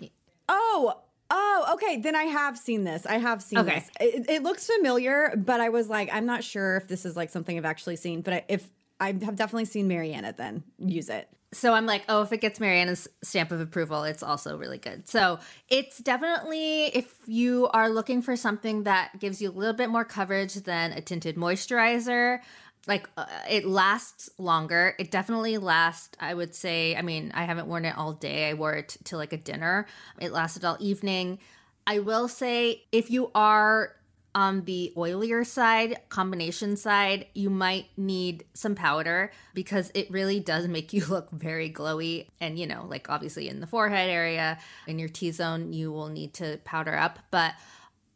Oh, 0.50 0.94
oh, 1.30 1.70
okay. 1.74 1.98
Then 1.98 2.16
I 2.16 2.24
have 2.24 2.58
seen 2.58 2.84
this. 2.84 3.06
I 3.06 3.18
have 3.18 3.42
seen 3.42 3.60
Okay. 3.60 3.76
this. 3.80 3.90
It, 4.00 4.30
it 4.30 4.44
looks 4.44 4.66
familiar, 4.68 5.34
but 5.36 5.60
I 5.60 5.70
was 5.70 5.90
like, 5.90 6.10
I'm 6.14 6.26
not 6.26 6.44
sure 6.44 6.78
if 6.78 6.88
this 6.88 7.06
is 7.06 7.16
like 7.18 7.30
something 7.30 7.58
I've 7.58 7.66
actually 7.66 7.98
seen. 7.98 8.22
But 8.22 8.34
I, 8.34 8.46
if 8.48 8.70
I 9.00 9.08
have 9.08 9.36
definitely 9.36 9.66
seen 9.66 9.88
Mariana, 9.88 10.34
then 10.38 10.64
use 10.80 11.10
it. 11.10 11.28
so 11.54 11.74
I'm 11.74 11.86
like, 11.86 12.04
oh, 12.10 12.22
if 12.22 12.32
it 12.32 12.40
gets 12.42 12.60
Mariana's 12.60 13.08
stamp 13.24 13.52
of 13.52 13.60
approval, 13.60 14.04
it's 14.04 14.24
also 14.24 14.58
really 14.58 14.78
good. 14.78 15.08
So 15.10 15.40
it's 15.70 15.98
definitely, 15.98 16.86
if 16.88 17.14
you 17.28 17.68
are 17.74 17.90
looking 17.90 18.22
for 18.22 18.36
something 18.38 18.84
that 18.84 19.20
gives 19.20 19.42
you 19.42 19.50
a 19.50 19.52
little 19.52 19.74
bit 19.76 19.90
more 19.90 20.06
coverage 20.06 20.54
than 20.56 20.94
a 20.94 21.02
tinted 21.02 21.36
moisturizer, 21.36 22.40
like 22.88 23.10
uh, 23.18 23.26
it 23.50 23.66
lasts 23.66 24.30
longer. 24.38 24.96
It 24.98 25.12
definitely 25.12 25.58
lasts, 25.58 26.18
I 26.20 26.34
would 26.34 26.56
say. 26.56 26.96
I 26.96 27.02
mean, 27.02 27.32
I 27.36 27.44
haven't 27.44 27.68
worn 27.68 27.86
it 27.86 27.98
all 27.98 28.14
day. 28.14 28.50
I 28.50 28.54
wore 28.54 28.74
it 28.74 28.98
to 29.06 29.18
like 29.18 29.34
a 29.34 29.38
dinner. 29.38 29.86
It 30.20 30.32
lasted 30.32 30.64
all 30.64 30.78
evening. 30.80 31.40
I 31.86 32.00
will 32.00 32.28
say, 32.28 32.84
if 32.92 33.12
you 33.12 33.32
are 33.36 33.94
on 34.36 34.66
the 34.66 34.94
oilier 34.96 35.46
side, 35.46 35.98
combination 36.10 36.78
side, 36.78 37.26
you 37.34 37.50
might 37.50 37.88
need 37.98 38.46
some 38.54 38.76
powder 38.76 39.32
because 39.54 39.92
it 39.96 40.10
really 40.12 40.40
does 40.40 40.68
make 40.68 40.94
you 40.94 41.06
look 41.06 41.32
very 41.32 41.70
glowy. 41.70 42.28
And, 42.40 42.58
you 42.58 42.68
know, 42.68 42.86
like 42.88 43.10
obviously 43.10 43.50
in 43.50 43.60
the 43.60 43.68
forehead 43.68 44.10
area, 44.10 44.60
in 44.86 45.00
your 45.00 45.10
T 45.10 45.32
zone, 45.32 45.74
you 45.74 45.92
will 45.92 46.10
need 46.10 46.34
to 46.36 46.60
powder 46.64 46.96
up. 46.96 47.20
But 47.32 47.54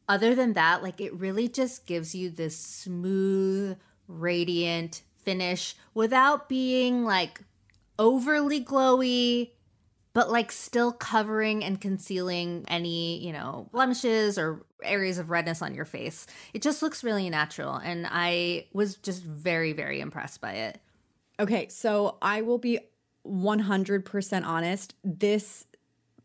other 0.08 0.36
than 0.36 0.54
that, 0.54 0.84
like 0.84 1.02
it 1.02 1.14
really 1.14 1.48
just 1.48 1.88
gives 1.88 2.14
you 2.14 2.30
this 2.30 2.58
smooth, 2.58 3.78
radiant 4.20 5.02
finish 5.24 5.76
without 5.94 6.50
being 6.50 7.04
like 7.04 7.42
overly 8.00 8.64
glowy 8.64 9.52
but 10.14 10.30
like 10.30 10.52
still 10.52 10.92
covering 10.92 11.64
and 11.64 11.80
concealing 11.80 12.66
any, 12.68 13.26
you 13.26 13.32
know, 13.32 13.70
blemishes 13.72 14.38
or 14.38 14.66
areas 14.84 15.18
of 15.18 15.30
redness 15.30 15.62
on 15.62 15.74
your 15.74 15.86
face. 15.86 16.28
It 16.54 16.62
just 16.62 16.82
looks 16.82 17.04
really 17.04 17.30
natural. 17.30 17.76
And 17.76 18.08
I 18.10 18.68
was 18.74 18.96
just 18.96 19.24
very, 19.24 19.74
very 19.74 20.02
impressed 20.02 20.42
by 20.42 20.54
it. 20.54 20.82
Okay, 21.40 21.70
so 21.70 22.18
I 22.22 22.42
will 22.42 22.58
be 22.58 22.80
100% 23.26 24.46
honest. 24.46 24.96
This 25.04 25.66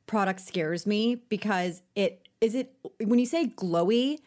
product 0.07 0.41
scares 0.41 0.87
me 0.87 1.17
because 1.29 1.83
it 1.95 2.29
is 2.41 2.55
it 2.55 2.75
when 3.03 3.19
you 3.19 3.27
say 3.27 3.47
glowy, 3.47 4.19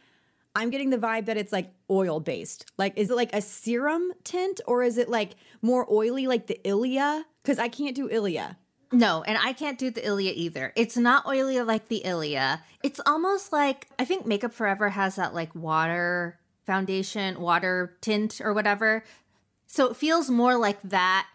I'm 0.56 0.70
getting 0.70 0.90
the 0.90 0.98
vibe 0.98 1.26
that 1.26 1.38
it's 1.38 1.52
like 1.52 1.72
oil 1.90 2.20
based. 2.20 2.66
Like 2.78 2.98
is 2.98 3.10
it 3.10 3.16
like 3.16 3.34
a 3.34 3.42
serum 3.42 4.12
tint 4.24 4.62
or 4.68 4.84
is 4.84 4.98
it 4.98 5.10
like 5.10 5.36
more 5.62 5.88
oily 5.92 6.28
like 6.28 6.48
the 6.48 6.60
Ilia? 6.68 7.26
Cuz 7.44 7.60
I 7.60 7.68
can't 7.68 7.96
do 7.96 8.10
Ilia. 8.10 8.58
No, 8.92 9.22
and 9.24 9.38
I 9.38 9.54
can't 9.54 9.78
do 9.78 9.92
the 9.92 10.06
Ilia 10.06 10.34
either. 10.36 10.74
It's 10.76 10.98
not 10.98 11.28
oily 11.28 11.62
like 11.62 11.88
the 11.88 12.04
Ilia. 12.04 12.64
It's 12.84 13.00
almost 13.06 13.54
like 13.54 13.88
I 14.00 14.06
think 14.06 14.26
Makeup 14.26 14.54
Forever 14.54 14.90
has 14.90 15.16
that 15.16 15.34
like 15.34 15.54
water 15.54 16.40
foundation, 16.66 17.40
water 17.40 17.98
tint 18.02 18.42
or 18.44 18.54
whatever. 18.54 19.04
So 19.68 19.88
it 19.88 19.96
feels 19.96 20.30
more 20.30 20.56
like 20.58 20.82
that, 20.84 21.28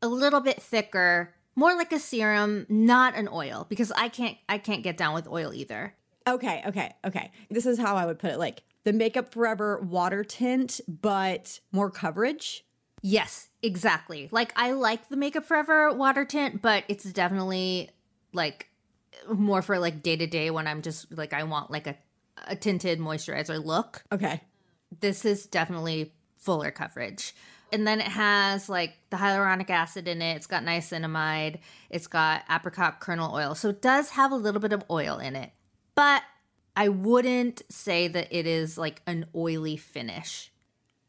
a 0.00 0.08
little 0.08 0.40
bit 0.40 0.60
thicker, 0.60 1.34
more 1.54 1.74
like 1.74 1.92
a 1.92 1.98
serum, 1.98 2.66
not 2.68 3.14
an 3.16 3.28
oil 3.30 3.66
because 3.68 3.92
I 3.92 4.08
can't 4.08 4.38
I 4.48 4.58
can't 4.58 4.82
get 4.82 4.96
down 4.96 5.14
with 5.14 5.28
oil 5.28 5.52
either. 5.52 5.94
Okay, 6.26 6.62
okay, 6.66 6.94
okay. 7.04 7.30
This 7.50 7.66
is 7.66 7.78
how 7.78 7.96
I 7.96 8.06
would 8.06 8.18
put 8.18 8.30
it 8.30 8.38
like 8.38 8.62
the 8.84 8.92
Makeup 8.92 9.32
Forever 9.32 9.80
water 9.80 10.24
tint 10.24 10.80
but 10.88 11.60
more 11.72 11.90
coverage. 11.90 12.64
Yes, 13.02 13.48
exactly. 13.62 14.28
Like 14.30 14.52
I 14.56 14.72
like 14.72 15.08
the 15.08 15.16
Makeup 15.16 15.44
Forever 15.44 15.92
water 15.92 16.24
tint, 16.24 16.62
but 16.62 16.84
it's 16.88 17.04
definitely 17.04 17.90
like 18.32 18.68
more 19.32 19.62
for 19.62 19.78
like 19.78 20.02
day 20.02 20.16
to 20.16 20.26
day 20.26 20.50
when 20.50 20.66
I'm 20.66 20.82
just 20.82 21.16
like 21.16 21.32
I 21.32 21.42
want 21.42 21.70
like 21.70 21.86
a 21.86 21.96
a 22.46 22.56
tinted 22.56 22.98
moisturizer 22.98 23.64
look. 23.64 24.04
Okay. 24.10 24.40
This 25.00 25.24
is 25.24 25.46
definitely 25.46 26.12
fuller 26.38 26.70
coverage. 26.70 27.34
And 27.72 27.86
then 27.86 28.00
it 28.00 28.08
has 28.08 28.68
like 28.68 28.94
the 29.10 29.16
hyaluronic 29.16 29.70
acid 29.70 30.06
in 30.06 30.20
it. 30.20 30.36
It's 30.36 30.46
got 30.46 30.62
niacinamide. 30.62 31.60
It's 31.88 32.06
got 32.06 32.42
apricot 32.50 33.00
kernel 33.00 33.34
oil. 33.34 33.54
So 33.54 33.70
it 33.70 33.80
does 33.80 34.10
have 34.10 34.30
a 34.30 34.36
little 34.36 34.60
bit 34.60 34.72
of 34.72 34.84
oil 34.90 35.18
in 35.18 35.36
it. 35.36 35.52
But 35.94 36.22
I 36.76 36.88
wouldn't 36.88 37.62
say 37.70 38.08
that 38.08 38.28
it 38.30 38.46
is 38.46 38.78
like 38.78 39.02
an 39.06 39.26
oily 39.34 39.76
finish. 39.76 40.50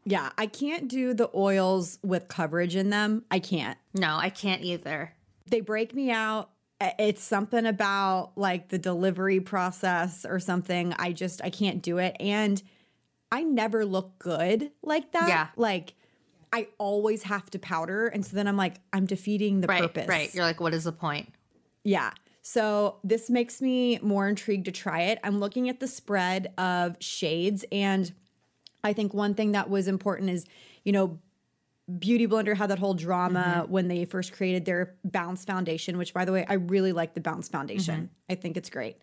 Yeah, 0.05 0.31
I 0.37 0.47
can't 0.47 0.89
do 0.89 1.13
the 1.13 1.29
oils 1.33 1.99
with 2.03 2.27
coverage 2.27 2.75
in 2.75 2.89
them. 2.89 3.23
I 3.31 3.39
can't. 3.39 3.77
No, 3.93 4.17
I 4.17 4.29
can't 4.29 4.61
either. 4.63 5.13
they 5.47 5.61
break 5.61 5.93
me 5.93 6.11
out. 6.11 6.49
It's 6.99 7.23
something 7.23 7.65
about 7.65 8.31
like 8.35 8.67
the 8.67 8.77
delivery 8.77 9.39
process 9.39 10.25
or 10.25 10.39
something. 10.41 10.93
I 10.99 11.13
just 11.13 11.41
I 11.41 11.49
can't 11.49 11.81
do 11.81 11.97
it 11.99 12.17
and 12.19 12.61
I 13.31 13.43
never 13.43 13.85
look 13.85 14.19
good 14.19 14.71
like 14.81 15.13
that. 15.13 15.29
Yeah. 15.29 15.47
Like 15.55 15.93
I 16.51 16.67
always 16.77 17.23
have 17.23 17.49
to 17.51 17.59
powder 17.59 18.07
and 18.07 18.25
so 18.25 18.35
then 18.35 18.49
I'm 18.49 18.57
like 18.57 18.75
I'm 18.91 19.05
defeating 19.05 19.61
the 19.61 19.67
Right, 19.67 19.81
purpose. 19.83 20.09
right. 20.09 20.33
You're 20.35 20.43
like, 20.43 20.59
what 20.59 20.73
is 20.73 20.83
the 20.83 20.91
point? 20.91 21.33
Yeah. 21.85 22.11
So 22.43 22.97
this 23.05 23.29
makes 23.29 23.61
me 23.61 23.97
more 24.01 24.27
intrigued 24.27 24.65
to 24.65 24.71
try 24.71 25.03
it. 25.03 25.19
I'm 25.23 25.39
looking 25.39 25.69
at 25.69 25.79
the 25.79 25.87
spread 25.87 26.53
of 26.57 26.97
shades 26.99 27.65
and 27.71 28.13
I 28.83 28.91
think 28.91 29.13
one 29.13 29.33
thing 29.33 29.53
that 29.53 29.69
was 29.69 29.87
important 29.87 30.29
is, 30.29 30.45
you 30.83 30.91
know, 30.91 31.19
Beauty 31.99 32.27
Blender 32.27 32.55
had 32.55 32.69
that 32.69 32.79
whole 32.79 32.93
drama 32.93 33.61
mm-hmm. 33.63 33.71
when 33.71 33.87
they 33.87 34.03
first 34.03 34.33
created 34.33 34.65
their 34.65 34.95
Bounce 35.05 35.45
Foundation, 35.45 35.97
which 35.97 36.13
by 36.13 36.25
the 36.25 36.33
way, 36.33 36.45
I 36.47 36.55
really 36.55 36.91
like 36.91 37.13
the 37.13 37.21
Bounce 37.21 37.47
Foundation. 37.47 37.95
Mm-hmm. 37.95 38.31
I 38.31 38.35
think 38.35 38.57
it's 38.57 38.69
great. 38.69 38.97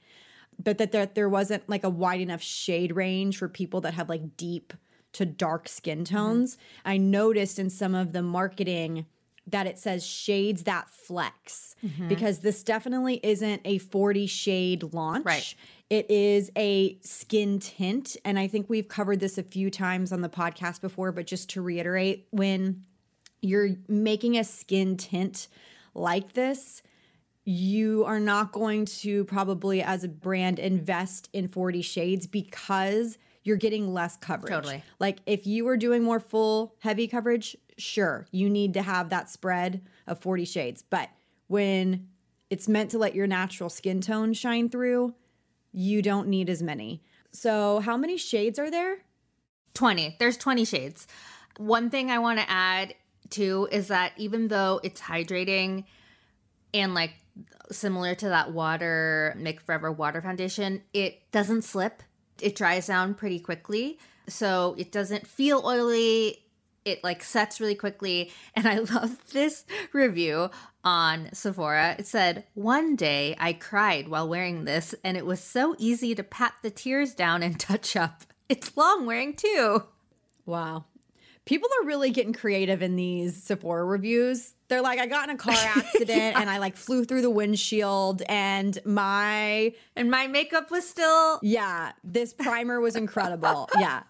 But 0.63 0.77
that 0.77 0.93
there, 0.93 1.07
there 1.07 1.29
wasn't 1.29 1.67
like 1.67 1.85
a 1.85 1.91
wide 1.91 2.21
enough 2.21 2.43
shade 2.43 2.95
range 2.95 3.39
for 3.39 3.49
people 3.49 3.81
that 3.83 3.95
have 3.95 4.11
like 4.11 4.37
deep 4.37 4.75
to 5.13 5.25
dark 5.25 5.67
skin 5.67 6.05
mm-hmm. 6.05 6.15
tones. 6.15 6.59
I 6.85 6.99
noticed 6.99 7.59
in 7.59 7.71
some 7.71 7.95
of 7.95 8.13
the 8.13 8.23
marketing 8.23 9.07
that 9.47 9.67
it 9.67 9.79
says 9.79 10.07
shades 10.07 10.65
that 10.65 10.89
flex 10.89 11.75
mm-hmm. 11.85 12.09
because 12.09 12.41
this 12.41 12.63
definitely 12.63 13.21
isn't 13.23 13.61
a 13.65 13.79
40 13.79 14.27
shade 14.27 14.93
launch. 14.93 15.25
Right. 15.25 15.55
It 15.89 16.09
is 16.11 16.53
a 16.57 16.99
skin 17.01 17.59
tint. 17.59 18.17
And 18.25 18.39
I 18.39 18.47
think 18.47 18.71
we've 18.71 18.89
covered 18.89 19.19
this 19.21 19.39
a 19.39 19.43
few 19.43 19.71
times 19.71 20.13
on 20.13 20.21
the 20.21 20.29
podcast 20.29 20.81
before, 20.81 21.11
but 21.11 21.27
just 21.27 21.51
to 21.51 21.63
reiterate, 21.63 22.29
when 22.31 22.85
you're 23.43 23.71
making 23.89 24.39
a 24.39 24.45
skin 24.45 24.97
tint 24.97 25.49
like 25.95 26.35
this, 26.35 26.83
you 27.45 28.05
are 28.05 28.21
not 28.21 28.53
going 28.53 28.85
to 28.85 29.25
probably, 29.25 29.83
as 29.83 30.05
a 30.05 30.09
brand, 30.09 30.59
invest 30.59 31.29
in 31.33 31.49
40 31.49 31.83
shades 31.83 32.27
because 32.27 33.19
you're 33.43 33.57
getting 33.57 33.93
less 33.93 34.17
coverage. 34.17 34.53
Totally. 34.53 34.85
Like 34.99 35.19
if 35.27 35.47
you 35.47 35.65
were 35.65 35.77
doing 35.77 36.03
more 36.03 36.21
full, 36.21 36.75
heavy 36.81 37.09
coverage, 37.09 37.57
sure, 37.81 38.27
you 38.31 38.49
need 38.49 38.75
to 38.75 38.83
have 38.83 39.11
that 39.11 39.31
spread 39.31 39.83
of 40.07 40.21
40 40.21 40.45
shades. 40.45 40.85
But 40.89 41.09
when 41.47 42.09
it's 42.49 42.69
meant 42.69 42.91
to 42.91 42.99
let 42.99 43.15
your 43.15 43.27
natural 43.27 43.71
skin 43.71 44.01
tone 44.01 44.33
shine 44.33 44.69
through, 44.69 45.15
you 45.73 46.03
don't 46.03 46.29
need 46.29 46.51
as 46.51 46.63
many. 46.63 47.03
So, 47.33 47.81
how 47.81 47.97
many 47.97 48.17
shades 48.17 48.59
are 48.59 48.71
there? 48.71 48.99
20. 49.75 50.17
There's 50.19 50.37
20 50.37 50.65
shades. 50.65 51.07
One 51.57 51.91
thing 51.91 52.11
I 52.11 52.19
want 52.19 52.39
to 52.41 52.51
add 52.51 52.95
too 53.29 53.69
is 53.71 53.89
that 53.89 54.13
even 54.17 54.49
though 54.49 54.81
it's 54.83 55.01
hydrating 55.01 55.85
and 56.75 56.95
like 56.95 57.15
similar 57.71 58.15
to 58.17 58.29
that 58.29 58.53
water 58.53 59.35
Make 59.39 59.61
Forever 59.61 59.93
water 59.93 60.21
foundation, 60.21 60.83
it 60.93 61.31
doesn't 61.31 61.63
slip. 61.63 62.03
It 62.41 62.57
dries 62.57 62.87
down 62.87 63.15
pretty 63.15 63.39
quickly. 63.39 63.99
So 64.29 64.75
it 64.79 64.93
doesn't 64.93 65.27
feel 65.27 65.63
oily. 65.65 66.45
It 66.85 67.05
like 67.05 67.23
sets 67.23 67.61
really 67.61 67.75
quickly. 67.75 68.33
And 68.55 68.67
I 68.67 68.79
love 68.79 69.17
this 69.33 69.65
review 69.93 70.51
on 70.85 71.31
Sephora. 71.33 71.97
It 71.99 72.07
said, 72.07 72.45
One 72.55 72.97
day 72.97 73.37
I 73.39 73.53
cried 73.53 74.09
while 74.09 74.29
wearing 74.29 74.65
this, 74.65 74.95
and 75.05 75.17
it 75.17 75.25
was 75.25 75.41
so 75.41 75.75
easy 75.79 76.15
to 76.15 76.23
pat 76.23 76.55
the 76.63 76.71
tears 76.71 77.15
down 77.15 77.43
and 77.43 77.59
touch 77.61 77.97
up. 77.97 78.23
It's 78.49 78.77
long 78.77 79.07
wearing 79.07 79.35
too. 79.35 79.85
Wow. 80.47 80.85
People 81.47 81.69
are 81.81 81.87
really 81.87 82.11
getting 82.11 82.33
creative 82.33 82.83
in 82.83 82.97
these 82.97 83.43
Sephora 83.43 83.85
reviews. 83.85 84.55
They're 84.69 84.83
like, 84.83 84.99
I 84.99 85.07
got 85.07 85.29
in 85.29 85.35
a 85.35 85.39
car 85.39 85.55
accident 85.57 86.37
and 86.37 86.51
I 86.51 86.59
like 86.59 86.77
flew 86.77 87.05
through 87.05 87.23
the 87.23 87.31
windshield 87.31 88.23
and 88.29 88.79
my 88.85 89.73
And 89.97 90.11
my 90.11 90.27
makeup 90.27 90.71
was 90.71 90.89
still 90.89 91.41
yeah, 91.43 91.93
this 92.05 92.33
primer 92.33 92.81
was 92.81 92.95
incredible. 92.95 93.69
yeah. 93.79 94.03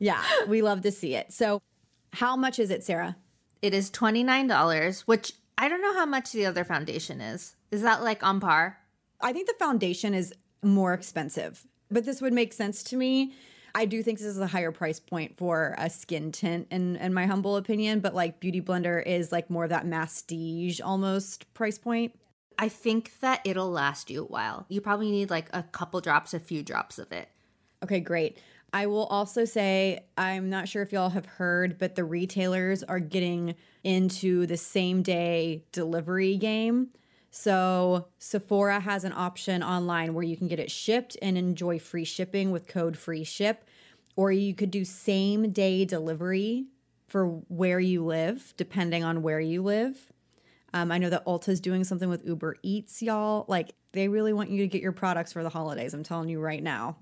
Yeah, 0.00 0.22
we 0.46 0.62
love 0.62 0.82
to 0.82 0.92
see 0.92 1.14
it. 1.14 1.32
So, 1.32 1.60
how 2.18 2.34
much 2.34 2.58
is 2.58 2.70
it, 2.70 2.82
Sarah? 2.82 3.16
It 3.62 3.72
is 3.72 3.92
$29, 3.92 5.02
which 5.02 5.34
I 5.56 5.68
don't 5.68 5.80
know 5.80 5.94
how 5.94 6.04
much 6.04 6.32
the 6.32 6.46
other 6.46 6.64
foundation 6.64 7.20
is. 7.20 7.54
Is 7.70 7.82
that 7.82 8.02
like 8.02 8.24
on 8.24 8.40
par? 8.40 8.78
I 9.20 9.32
think 9.32 9.46
the 9.46 9.54
foundation 9.54 10.14
is 10.14 10.34
more 10.60 10.94
expensive, 10.94 11.64
but 11.92 12.04
this 12.04 12.20
would 12.20 12.32
make 12.32 12.52
sense 12.52 12.82
to 12.84 12.96
me. 12.96 13.34
I 13.72 13.84
do 13.84 14.02
think 14.02 14.18
this 14.18 14.26
is 14.26 14.38
a 14.40 14.48
higher 14.48 14.72
price 14.72 14.98
point 14.98 15.36
for 15.36 15.76
a 15.78 15.88
skin 15.88 16.32
tint, 16.32 16.66
in 16.72 16.96
in 16.96 17.14
my 17.14 17.26
humble 17.26 17.56
opinion. 17.56 18.00
But 18.00 18.16
like 18.16 18.40
Beauty 18.40 18.60
Blender 18.60 19.04
is 19.04 19.30
like 19.30 19.48
more 19.48 19.64
of 19.64 19.70
that 19.70 19.86
masstige 19.86 20.80
almost 20.84 21.52
price 21.54 21.78
point. 21.78 22.18
I 22.58 22.68
think 22.68 23.12
that 23.20 23.42
it'll 23.44 23.70
last 23.70 24.10
you 24.10 24.22
a 24.22 24.26
while. 24.26 24.66
You 24.68 24.80
probably 24.80 25.12
need 25.12 25.30
like 25.30 25.48
a 25.52 25.62
couple 25.62 26.00
drops, 26.00 26.34
a 26.34 26.40
few 26.40 26.64
drops 26.64 26.98
of 26.98 27.12
it. 27.12 27.28
Okay, 27.84 28.00
great. 28.00 28.38
I 28.72 28.86
will 28.86 29.06
also 29.06 29.44
say, 29.44 30.04
I'm 30.16 30.50
not 30.50 30.68
sure 30.68 30.82
if 30.82 30.92
y'all 30.92 31.08
have 31.10 31.24
heard, 31.24 31.78
but 31.78 31.94
the 31.94 32.04
retailers 32.04 32.82
are 32.82 33.00
getting 33.00 33.54
into 33.82 34.46
the 34.46 34.58
same 34.58 35.02
day 35.02 35.64
delivery 35.72 36.36
game. 36.36 36.88
So 37.30 38.08
Sephora 38.18 38.80
has 38.80 39.04
an 39.04 39.12
option 39.14 39.62
online 39.62 40.12
where 40.14 40.24
you 40.24 40.36
can 40.36 40.48
get 40.48 40.58
it 40.58 40.70
shipped 40.70 41.16
and 41.22 41.38
enjoy 41.38 41.78
free 41.78 42.04
shipping 42.04 42.50
with 42.50 42.66
code 42.66 42.96
free 42.96 43.24
ship, 43.24 43.64
or 44.16 44.32
you 44.32 44.54
could 44.54 44.70
do 44.70 44.84
same 44.84 45.50
day 45.50 45.84
delivery 45.84 46.66
for 47.06 47.26
where 47.48 47.80
you 47.80 48.04
live, 48.04 48.52
depending 48.56 49.02
on 49.02 49.22
where 49.22 49.40
you 49.40 49.62
live. 49.62 50.12
Um, 50.74 50.92
I 50.92 50.98
know 50.98 51.08
that 51.08 51.24
Ulta's 51.26 51.60
doing 51.60 51.84
something 51.84 52.10
with 52.10 52.26
Uber 52.26 52.56
Eats, 52.62 53.00
y'all. 53.00 53.46
Like, 53.48 53.74
they 53.92 54.08
really 54.08 54.34
want 54.34 54.50
you 54.50 54.58
to 54.58 54.66
get 54.66 54.82
your 54.82 54.92
products 54.92 55.32
for 55.32 55.42
the 55.42 55.48
holidays. 55.48 55.94
I'm 55.94 56.02
telling 56.02 56.28
you 56.28 56.40
right 56.40 56.62
now. 56.62 56.96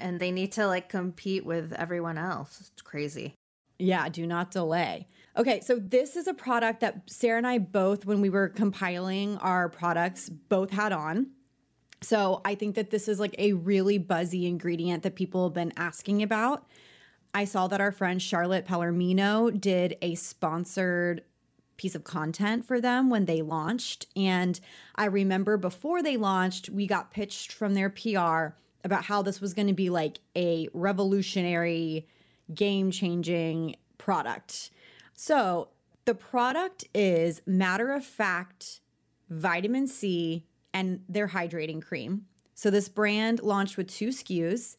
And 0.00 0.18
they 0.18 0.30
need 0.30 0.52
to 0.52 0.66
like 0.66 0.88
compete 0.88 1.44
with 1.44 1.72
everyone 1.72 2.18
else. 2.18 2.60
It's 2.72 2.82
crazy. 2.82 3.34
Yeah, 3.78 4.08
do 4.08 4.26
not 4.26 4.50
delay. 4.50 5.06
Okay, 5.36 5.60
so 5.60 5.76
this 5.76 6.16
is 6.16 6.26
a 6.26 6.34
product 6.34 6.80
that 6.80 7.08
Sarah 7.08 7.38
and 7.38 7.46
I 7.46 7.58
both, 7.58 8.04
when 8.04 8.20
we 8.20 8.28
were 8.28 8.48
compiling 8.48 9.38
our 9.38 9.68
products, 9.68 10.28
both 10.28 10.70
had 10.70 10.92
on. 10.92 11.28
So 12.02 12.40
I 12.44 12.54
think 12.54 12.74
that 12.74 12.90
this 12.90 13.08
is 13.08 13.20
like 13.20 13.34
a 13.38 13.52
really 13.52 13.98
buzzy 13.98 14.46
ingredient 14.46 15.02
that 15.02 15.14
people 15.14 15.44
have 15.44 15.54
been 15.54 15.72
asking 15.76 16.22
about. 16.22 16.66
I 17.32 17.44
saw 17.44 17.68
that 17.68 17.80
our 17.80 17.92
friend 17.92 18.20
Charlotte 18.20 18.66
Palermino 18.66 19.58
did 19.58 19.96
a 20.02 20.14
sponsored 20.14 21.22
piece 21.76 21.94
of 21.94 22.04
content 22.04 22.64
for 22.66 22.80
them 22.80 23.08
when 23.08 23.24
they 23.24 23.40
launched. 23.40 24.06
And 24.16 24.58
I 24.96 25.06
remember 25.06 25.56
before 25.56 26.02
they 26.02 26.16
launched, 26.16 26.68
we 26.68 26.86
got 26.86 27.10
pitched 27.10 27.52
from 27.52 27.74
their 27.74 27.88
PR 27.88 28.56
about 28.84 29.04
how 29.04 29.22
this 29.22 29.40
was 29.40 29.54
going 29.54 29.68
to 29.68 29.74
be 29.74 29.90
like 29.90 30.20
a 30.36 30.68
revolutionary, 30.72 32.06
game 32.54 32.90
changing 32.90 33.76
product. 33.98 34.70
So 35.14 35.68
the 36.04 36.14
product 36.14 36.84
is 36.94 37.42
matter 37.46 37.92
of 37.92 38.04
fact 38.04 38.80
vitamin 39.28 39.86
C 39.86 40.46
and 40.72 41.02
their 41.08 41.28
hydrating 41.28 41.82
cream. 41.82 42.26
So 42.54 42.70
this 42.70 42.88
brand 42.88 43.42
launched 43.42 43.76
with 43.76 43.88
two 43.88 44.08
SKUs. 44.08 44.76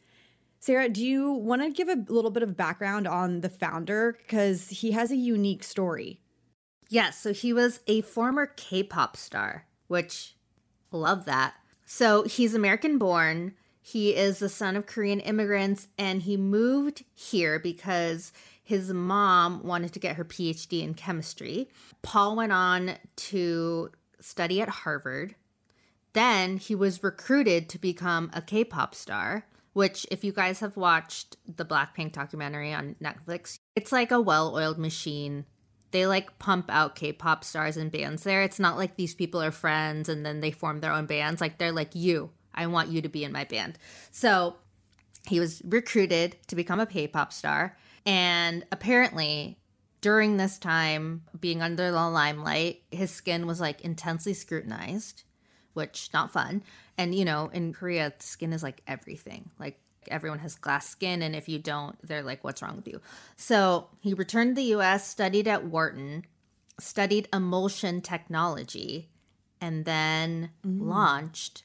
Sarah, 0.59 0.89
do 0.89 1.03
you 1.03 1.31
want 1.31 1.63
to 1.63 1.71
give 1.71 1.89
a 1.89 2.05
little 2.11 2.29
bit 2.29 2.43
of 2.43 2.55
background 2.55 3.07
on 3.07 3.41
the 3.41 3.49
founder? 3.49 4.17
Because 4.21 4.69
he 4.69 4.91
has 4.91 5.09
a 5.09 5.15
unique 5.15 5.63
story. 5.63 6.21
Yes, 6.89 7.17
so 7.17 7.33
he 7.33 7.53
was 7.53 7.79
a 7.87 8.01
former 8.01 8.45
K 8.45 8.83
pop 8.83 9.15
star, 9.15 9.65
which 9.87 10.35
love 10.91 11.25
that. 11.25 11.55
So 11.85 12.23
he's 12.23 12.53
American 12.53 12.97
born. 12.97 13.53
He 13.81 14.15
is 14.15 14.39
the 14.39 14.49
son 14.49 14.75
of 14.75 14.85
Korean 14.85 15.19
immigrants 15.19 15.87
and 15.97 16.21
he 16.21 16.37
moved 16.37 17.03
here 17.13 17.59
because 17.59 18.31
his 18.63 18.93
mom 18.93 19.63
wanted 19.63 19.91
to 19.93 19.99
get 19.99 20.15
her 20.15 20.23
PhD 20.23 20.83
in 20.83 20.93
chemistry. 20.93 21.67
Paul 22.03 22.35
went 22.35 22.51
on 22.51 22.97
to 23.15 23.91
study 24.19 24.61
at 24.61 24.69
Harvard. 24.69 25.35
Then 26.13 26.57
he 26.57 26.75
was 26.75 27.03
recruited 27.03 27.69
to 27.69 27.79
become 27.79 28.29
a 28.33 28.41
K 28.41 28.63
pop 28.63 28.93
star, 28.93 29.47
which, 29.73 30.05
if 30.11 30.23
you 30.23 30.31
guys 30.31 30.59
have 30.59 30.77
watched 30.77 31.37
the 31.47 31.65
Blackpink 31.65 32.11
documentary 32.11 32.73
on 32.73 32.95
Netflix, 33.01 33.59
it's 33.75 33.91
like 33.91 34.11
a 34.11 34.21
well 34.21 34.55
oiled 34.55 34.77
machine. 34.77 35.45
They 35.91 36.05
like 36.05 36.37
pump 36.39 36.69
out 36.69 36.95
K 36.95 37.11
pop 37.13 37.43
stars 37.43 37.77
and 37.77 37.91
bands 37.91 38.23
there. 38.23 38.43
It's 38.43 38.59
not 38.59 38.77
like 38.77 38.95
these 38.95 39.15
people 39.15 39.41
are 39.41 39.51
friends 39.51 40.07
and 40.07 40.25
then 40.25 40.39
they 40.39 40.51
form 40.51 40.81
their 40.81 40.93
own 40.93 41.05
bands. 41.07 41.41
Like 41.41 41.57
they're 41.57 41.71
like, 41.71 41.95
you, 41.95 42.31
I 42.53 42.67
want 42.67 42.89
you 42.89 43.01
to 43.01 43.09
be 43.09 43.23
in 43.23 43.31
my 43.31 43.43
band. 43.43 43.77
So 44.11 44.55
he 45.27 45.39
was 45.39 45.61
recruited 45.65 46.37
to 46.47 46.55
become 46.55 46.79
a 46.79 46.85
K 46.85 47.07
pop 47.07 47.31
star. 47.33 47.77
And 48.05 48.65
apparently, 48.71 49.59
during 50.01 50.37
this 50.37 50.57
time, 50.57 51.23
being 51.39 51.61
under 51.61 51.91
the 51.91 52.09
limelight, 52.09 52.81
his 52.91 53.11
skin 53.11 53.45
was 53.45 53.61
like 53.61 53.81
intensely 53.81 54.33
scrutinized, 54.33 55.23
which 55.73 56.09
not 56.13 56.33
fun. 56.33 56.63
And 56.97 57.13
you 57.13 57.25
know, 57.25 57.49
in 57.53 57.73
Korea, 57.73 58.13
skin 58.19 58.53
is 58.53 58.63
like 58.63 58.81
everything. 58.87 59.51
Like 59.59 59.79
everyone 60.07 60.39
has 60.39 60.55
glass 60.55 60.89
skin, 60.89 61.21
and 61.21 61.35
if 61.35 61.47
you 61.47 61.59
don't, 61.59 61.95
they're 62.05 62.23
like, 62.23 62.43
"What's 62.43 62.61
wrong 62.61 62.75
with 62.75 62.87
you?" 62.87 63.01
So 63.35 63.89
he 63.99 64.13
returned 64.13 64.55
to 64.55 64.61
the 64.61 64.69
U.S., 64.69 65.07
studied 65.07 65.47
at 65.47 65.65
Wharton, 65.65 66.25
studied 66.79 67.29
emulsion 67.31 68.01
technology, 68.01 69.09
and 69.59 69.85
then 69.85 70.49
mm. 70.65 70.81
launched 70.81 71.63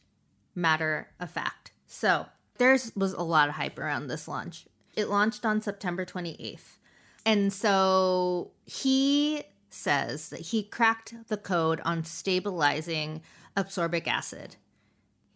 Matter 0.57 1.11
of 1.21 1.31
Fact. 1.31 1.71
So 1.87 2.27
there 2.59 2.77
was 2.97 3.13
a 3.13 3.23
lot 3.23 3.49
of 3.49 3.55
hype 3.55 3.79
around 3.79 4.07
this 4.07 4.27
launch. 4.27 4.67
It 4.97 5.09
launched 5.09 5.45
on 5.45 5.61
September 5.61 6.05
28th. 6.05 6.79
And 7.25 7.53
so 7.53 8.53
he 8.65 9.43
says 9.69 10.31
that 10.31 10.41
he 10.41 10.63
cracked 10.63 11.15
the 11.29 11.37
code 11.37 11.81
on 11.85 12.05
stabilizing 12.05 13.21
absorbic 13.57 14.07
acid. 14.07 14.57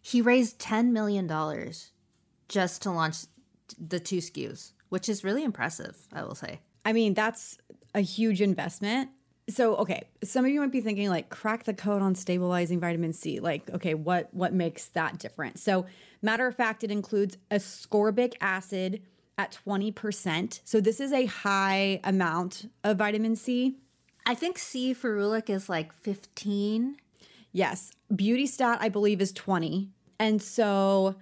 He 0.01 0.21
raised 0.21 0.59
$10 0.59 0.91
million 0.91 1.29
just 2.47 2.81
to 2.81 2.91
launch 2.91 3.17
the 3.77 3.99
two 3.99 4.17
SKUs, 4.17 4.71
which 4.89 5.07
is 5.07 5.23
really 5.23 5.43
impressive, 5.43 5.95
I 6.11 6.23
will 6.23 6.35
say. 6.35 6.61
I 6.83 6.93
mean, 6.93 7.13
that's 7.13 7.57
a 7.93 8.01
huge 8.01 8.41
investment. 8.41 9.11
So, 9.51 9.75
okay, 9.77 10.03
some 10.23 10.45
of 10.45 10.51
you 10.51 10.59
might 10.59 10.71
be 10.71 10.81
thinking 10.81 11.09
like 11.09 11.29
crack 11.29 11.65
the 11.65 11.73
code 11.73 12.01
on 12.01 12.15
stabilizing 12.15 12.79
vitamin 12.79 13.13
C. 13.13 13.39
Like, 13.39 13.69
okay, 13.69 13.93
what 13.93 14.33
what 14.33 14.53
makes 14.53 14.87
that 14.89 15.19
different? 15.19 15.59
So, 15.59 15.85
matter 16.21 16.47
of 16.47 16.55
fact, 16.55 16.83
it 16.83 16.91
includes 16.91 17.37
ascorbic 17.49 18.35
acid 18.41 19.01
at 19.37 19.57
20%. 19.65 20.59
So, 20.63 20.79
this 20.79 20.99
is 20.99 21.11
a 21.11 21.25
high 21.25 21.99
amount 22.03 22.69
of 22.83 22.97
vitamin 22.97 23.35
C. 23.35 23.77
I 24.25 24.35
think 24.35 24.57
C 24.57 24.93
ferulic 24.93 25.49
is 25.49 25.67
like 25.67 25.91
15. 25.93 26.97
Yes, 27.51 27.91
Beauty 28.15 28.45
Stat 28.45 28.77
I 28.81 28.89
believe 28.89 29.21
is 29.21 29.31
20. 29.33 29.89
And 30.19 30.41
so 30.41 31.15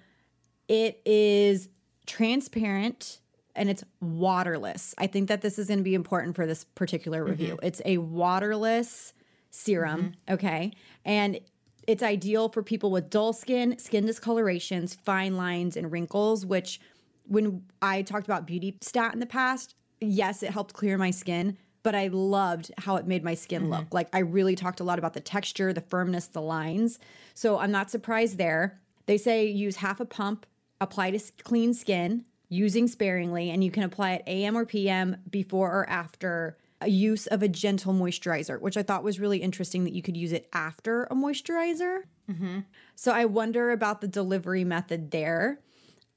it 0.68 1.02
is 1.06 1.70
transparent 2.06 3.22
and 3.60 3.70
it's 3.70 3.84
waterless. 4.00 4.96
I 4.98 5.06
think 5.06 5.28
that 5.28 5.42
this 5.42 5.60
is 5.60 5.68
going 5.68 5.80
to 5.80 5.84
be 5.84 5.94
important 5.94 6.36
for 6.36 6.48
this 6.48 6.64
particular 6.64 7.20
mm-hmm. 7.20 7.32
review. 7.32 7.60
It's 7.62 7.82
a 7.86 7.98
waterless 7.98 9.14
serum, 9.52 10.02
mm-hmm. 10.02 10.34
okay? 10.34 10.72
And 11.04 11.40
it's 11.86 12.02
ideal 12.02 12.50
for 12.50 12.64
people 12.64 12.90
with 12.90 13.10
dull 13.10 13.34
skin, 13.34 13.78
skin 13.78 14.06
discolorations, 14.06 14.96
fine 14.96 15.36
lines, 15.36 15.76
and 15.76 15.92
wrinkles, 15.92 16.46
which 16.46 16.80
when 17.28 17.64
I 17.82 18.02
talked 18.02 18.26
about 18.26 18.48
Beauty 18.48 18.78
Stat 18.82 19.14
in 19.14 19.20
the 19.20 19.26
past, 19.26 19.76
yes, 20.00 20.42
it 20.42 20.52
helped 20.52 20.74
clear 20.74 20.98
my 20.98 21.12
skin, 21.12 21.58
but 21.84 21.96
I 21.96 22.08
loved 22.08 22.72
how 22.78 22.96
it 22.96 23.08
made 23.08 23.26
my 23.26 23.34
skin 23.34 23.70
look. 23.70 23.82
Mm-hmm. 23.82 23.96
Like 23.96 24.08
I 24.14 24.20
really 24.20 24.56
talked 24.56 24.80
a 24.80 24.86
lot 24.86 25.00
about 25.00 25.14
the 25.14 25.20
texture, 25.20 25.74
the 25.74 25.82
firmness, 25.82 26.28
the 26.28 26.42
lines. 26.42 26.98
So 27.34 27.60
I'm 27.60 27.72
not 27.72 27.92
surprised 27.92 28.38
there. 28.38 28.80
They 29.06 29.18
say 29.18 29.48
use 29.48 29.78
half 29.78 30.00
a 30.00 30.06
pump, 30.06 30.46
apply 30.80 31.12
to 31.12 31.20
clean 31.44 31.74
skin, 31.74 32.24
using 32.50 32.88
sparingly, 32.88 33.52
and 33.52 33.64
you 33.64 33.72
can 33.72 33.84
apply 33.84 34.14
it 34.14 34.24
AM 34.28 34.58
or 34.58 34.66
PM 34.66 35.18
before 35.30 35.72
or 35.72 35.90
after 35.90 36.58
a 36.82 36.90
use 36.90 37.28
of 37.28 37.44
a 37.44 37.48
gentle 37.48 37.94
moisturizer, 37.94 38.60
which 38.60 38.78
I 38.78 38.84
thought 38.84 39.04
was 39.04 39.20
really 39.20 39.40
interesting 39.40 39.84
that 39.84 39.94
you 39.94 40.02
could 40.02 40.18
use 40.18 40.32
it 40.32 40.50
after 40.54 41.04
a 41.06 41.16
moisturizer. 41.16 42.04
Mm-hmm. 42.30 42.60
So 42.96 43.12
I 43.12 43.26
wonder 43.26 43.72
about 43.72 44.02
the 44.02 44.08
delivery 44.08 44.64
method 44.64 45.12
there. 45.12 45.60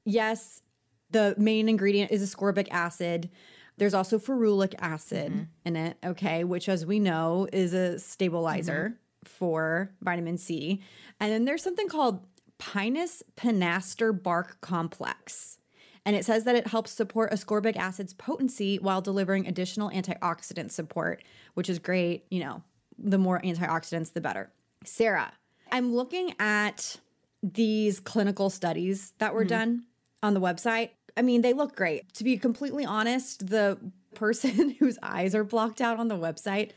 Yes, 0.05 0.63
the 1.11 1.35
main 1.37 1.69
ingredient 1.69 2.11
is 2.11 2.23
ascorbic 2.23 2.69
acid. 2.71 3.31
There's 3.77 3.95
also 3.95 4.19
ferulic 4.19 4.75
acid 4.79 5.33
mm-hmm. 5.33 5.43
in 5.65 5.77
it, 5.77 5.97
okay, 6.05 6.45
which, 6.45 6.69
as 6.69 6.87
we 6.87 7.01
know, 7.01 7.49
is 7.53 7.75
a 7.75 7.99
stabilizer 7.99 8.95
mm-hmm. 8.95 9.29
for 9.29 9.93
vitamin 10.01 10.39
C. 10.39 10.83
And 11.19 11.33
then 11.33 11.45
there's 11.45 11.63
something 11.63 11.89
called 11.89 12.25
Pinus 12.59 13.23
pinaster 13.37 14.13
bark 14.13 14.61
complex. 14.61 15.59
And 16.05 16.17
it 16.17 16.25
says 16.25 16.45
that 16.45 16.57
it 16.57 16.67
helps 16.67 16.91
support 16.91 17.31
ascorbic 17.31 17.77
acid's 17.77 18.13
potency 18.13 18.79
while 18.79 19.01
delivering 19.01 19.47
additional 19.47 19.91
antioxidant 19.91 20.73
support, 20.73 21.23
which 21.55 21.71
is 21.71 21.79
great. 21.79 22.25
You 22.31 22.41
know, 22.41 22.63
the 22.99 23.19
more 23.19 23.41
antioxidants, 23.41 24.13
the 24.13 24.21
better. 24.21 24.51
Sarah, 24.85 25.33
I'm 25.71 25.95
looking 25.95 26.35
at 26.41 26.99
these 27.43 28.01
clinical 28.01 28.51
studies 28.51 29.13
that 29.19 29.35
were 29.35 29.43
mm-hmm. 29.43 29.49
done 29.49 29.85
on 30.23 30.35
the 30.35 30.41
website. 30.41 30.91
I 31.17 31.23
mean, 31.23 31.43
they 31.43 31.53
look 31.53 31.77
great. 31.77 32.13
To 32.15 32.25
be 32.25 32.37
completely 32.37 32.85
honest, 32.85 33.47
the 33.49 33.79
person 34.15 34.71
whose 34.79 34.99
eyes 35.03 35.35
are 35.35 35.45
blocked 35.45 35.81
out 35.81 35.99
on 35.99 36.09
the 36.09 36.17
website 36.17 36.71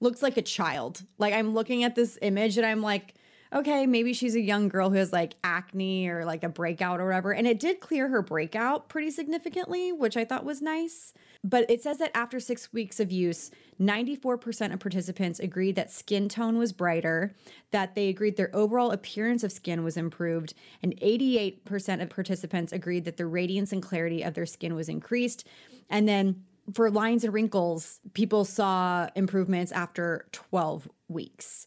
looks 0.00 0.22
like 0.22 0.36
a 0.36 0.42
child. 0.42 1.02
Like 1.18 1.34
I'm 1.34 1.54
looking 1.54 1.84
at 1.84 1.94
this 1.94 2.18
image 2.22 2.56
and 2.56 2.66
I'm 2.66 2.82
like, 2.82 3.14
okay, 3.52 3.86
maybe 3.86 4.12
she's 4.12 4.36
a 4.36 4.40
young 4.40 4.68
girl 4.68 4.90
who 4.90 4.96
has 4.96 5.12
like 5.12 5.34
acne 5.42 6.08
or 6.08 6.24
like 6.24 6.44
a 6.44 6.48
breakout 6.48 7.00
or 7.00 7.06
whatever. 7.06 7.32
And 7.32 7.46
it 7.46 7.58
did 7.58 7.80
clear 7.80 8.08
her 8.08 8.22
breakout 8.22 8.88
pretty 8.88 9.10
significantly, 9.10 9.92
which 9.92 10.16
I 10.16 10.24
thought 10.24 10.44
was 10.44 10.62
nice. 10.62 11.12
But 11.42 11.68
it 11.70 11.82
says 11.82 11.98
that 11.98 12.16
after 12.16 12.38
six 12.38 12.72
weeks 12.72 13.00
of 13.00 13.10
use, 13.10 13.50
94% 13.80 14.72
of 14.72 14.78
participants 14.78 15.40
agreed 15.40 15.74
that 15.76 15.90
skin 15.90 16.28
tone 16.28 16.58
was 16.58 16.72
brighter, 16.72 17.34
that 17.70 17.94
they 17.94 18.08
agreed 18.08 18.36
their 18.36 18.54
overall 18.54 18.90
appearance 18.90 19.42
of 19.42 19.50
skin 19.50 19.82
was 19.82 19.96
improved, 19.96 20.54
and 20.82 20.94
88% 21.00 22.02
of 22.02 22.10
participants 22.10 22.72
agreed 22.72 23.04
that 23.06 23.16
the 23.16 23.26
radiance 23.26 23.72
and 23.72 23.82
clarity 23.82 24.22
of 24.22 24.34
their 24.34 24.46
skin 24.46 24.74
was 24.74 24.88
increased. 24.88 25.46
And 25.88 26.06
then 26.06 26.44
for 26.74 26.90
lines 26.90 27.24
and 27.24 27.32
wrinkles, 27.32 28.00
people 28.12 28.44
saw 28.44 29.08
improvements 29.16 29.72
after 29.72 30.26
12 30.32 30.88
weeks. 31.08 31.66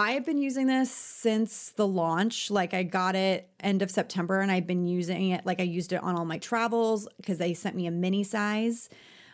I 0.00 0.12
have 0.12 0.24
been 0.24 0.38
using 0.38 0.66
this 0.66 0.90
since 0.90 1.72
the 1.72 1.86
launch. 1.86 2.50
Like 2.50 2.72
I 2.72 2.84
got 2.84 3.14
it 3.14 3.50
end 3.60 3.82
of 3.82 3.90
September 3.90 4.40
and 4.40 4.50
I've 4.50 4.66
been 4.66 4.86
using 4.86 5.28
it 5.32 5.44
like 5.44 5.60
I 5.60 5.64
used 5.64 5.92
it 5.92 6.02
on 6.02 6.16
all 6.16 6.24
my 6.24 6.38
travels 6.38 7.06
because 7.18 7.36
they 7.36 7.52
sent 7.52 7.76
me 7.76 7.86
a 7.86 7.90
mini 7.90 8.24
size. 8.24 8.88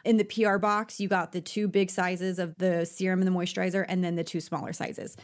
In 0.05 0.17
the 0.17 0.25
PR 0.25 0.57
box, 0.57 0.99
you 0.99 1.07
got 1.07 1.31
the 1.31 1.41
two 1.41 1.69
big 1.69 1.89
sizes 1.89 2.41
of 2.41 2.59
the 2.59 2.85
serum 2.85 3.21
and 3.23 3.29
the 3.29 3.39
moisturizer 3.39 3.87
and 3.89 4.03
then 4.03 4.17
the 4.17 4.25
two 4.25 4.41
smaller 4.41 4.73
sizes. 4.73 5.17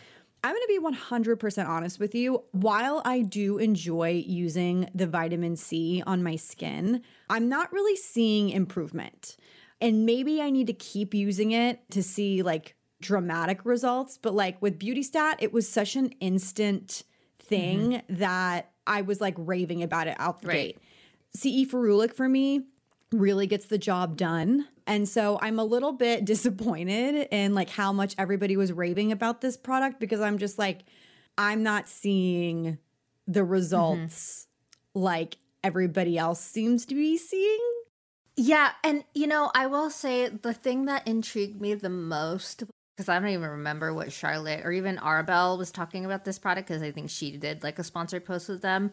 I'm 0.44 0.54
going 0.54 0.62
to 0.62 0.80
be 0.80 0.96
100% 0.96 1.68
honest 1.68 1.98
with 1.98 2.14
you. 2.14 2.44
While 2.52 3.02
I 3.04 3.22
do 3.22 3.58
enjoy 3.58 4.22
using 4.24 4.90
the 4.94 5.08
vitamin 5.08 5.56
C 5.56 6.04
on 6.06 6.22
my 6.22 6.36
skin, 6.36 7.02
I'm 7.28 7.48
not 7.48 7.72
really 7.72 7.96
seeing 7.96 8.50
improvement. 8.50 9.36
And 9.80 10.06
maybe 10.06 10.40
I 10.40 10.50
need 10.50 10.68
to 10.68 10.72
keep 10.72 11.14
using 11.14 11.50
it 11.50 11.80
to 11.90 12.00
see 12.00 12.42
like 12.42 12.76
dramatic 13.02 13.64
results. 13.64 14.16
But 14.16 14.34
like 14.34 14.62
with 14.62 14.78
Beauty 14.78 15.02
Stat, 15.02 15.36
it 15.40 15.52
was 15.52 15.68
such 15.68 15.96
an 15.96 16.08
instant 16.20 17.02
thing 17.38 17.92
mm-hmm. 17.92 18.14
that 18.16 18.70
I 18.86 19.02
was 19.02 19.20
like 19.20 19.34
raving 19.36 19.82
about 19.82 20.06
it 20.06 20.16
out 20.18 20.40
the 20.40 20.48
right. 20.48 20.54
gate. 20.54 20.78
CE 21.34 21.70
Ferulic 21.70 22.14
for 22.14 22.28
me 22.28 22.62
really 23.10 23.46
gets 23.46 23.66
the 23.66 23.78
job 23.78 24.16
done. 24.16 24.68
And 24.86 25.08
so 25.08 25.38
I'm 25.42 25.58
a 25.58 25.64
little 25.64 25.92
bit 25.92 26.24
disappointed 26.24 27.28
in 27.30 27.54
like 27.54 27.68
how 27.68 27.92
much 27.92 28.14
everybody 28.18 28.56
was 28.56 28.72
raving 28.72 29.12
about 29.12 29.40
this 29.40 29.56
product 29.56 30.00
because 30.00 30.20
I'm 30.20 30.38
just 30.38 30.58
like, 30.58 30.80
I'm 31.36 31.62
not 31.62 31.88
seeing 31.88 32.78
the 33.26 33.44
results 33.44 34.46
mm-hmm. 34.94 35.04
like 35.04 35.36
everybody 35.62 36.18
else 36.18 36.40
seems 36.40 36.86
to 36.86 36.94
be 36.94 37.16
seeing. 37.16 37.60
Yeah. 38.36 38.72
And, 38.82 39.04
you 39.14 39.26
know, 39.26 39.50
I 39.54 39.66
will 39.66 39.90
say 39.90 40.28
the 40.28 40.54
thing 40.54 40.86
that 40.86 41.06
intrigued 41.06 41.60
me 41.60 41.74
the 41.74 41.90
most 41.90 42.64
because 42.96 43.08
I 43.08 43.18
don't 43.18 43.30
even 43.30 43.48
remember 43.48 43.92
what 43.94 44.12
Charlotte 44.12 44.64
or 44.64 44.72
even 44.72 44.98
Arabelle 44.98 45.56
was 45.56 45.70
talking 45.70 46.04
about 46.04 46.24
this 46.24 46.38
product 46.38 46.68
because 46.68 46.82
I 46.82 46.90
think 46.90 47.10
she 47.10 47.36
did 47.36 47.62
like 47.62 47.78
a 47.78 47.84
sponsored 47.84 48.24
post 48.24 48.48
with 48.48 48.62
them. 48.62 48.92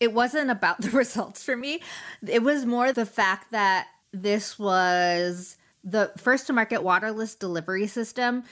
It 0.00 0.12
wasn't 0.12 0.50
about 0.50 0.80
the 0.82 0.90
results 0.90 1.42
for 1.42 1.56
me. 1.56 1.80
It 2.26 2.42
was 2.42 2.66
more 2.66 2.92
the 2.92 3.06
fact 3.06 3.52
that 3.52 3.88
this 4.12 4.58
was 4.58 5.56
the 5.82 6.12
first 6.18 6.46
to 6.46 6.52
market 6.52 6.82
waterless 6.82 7.34
delivery 7.34 7.86
system. 7.86 8.44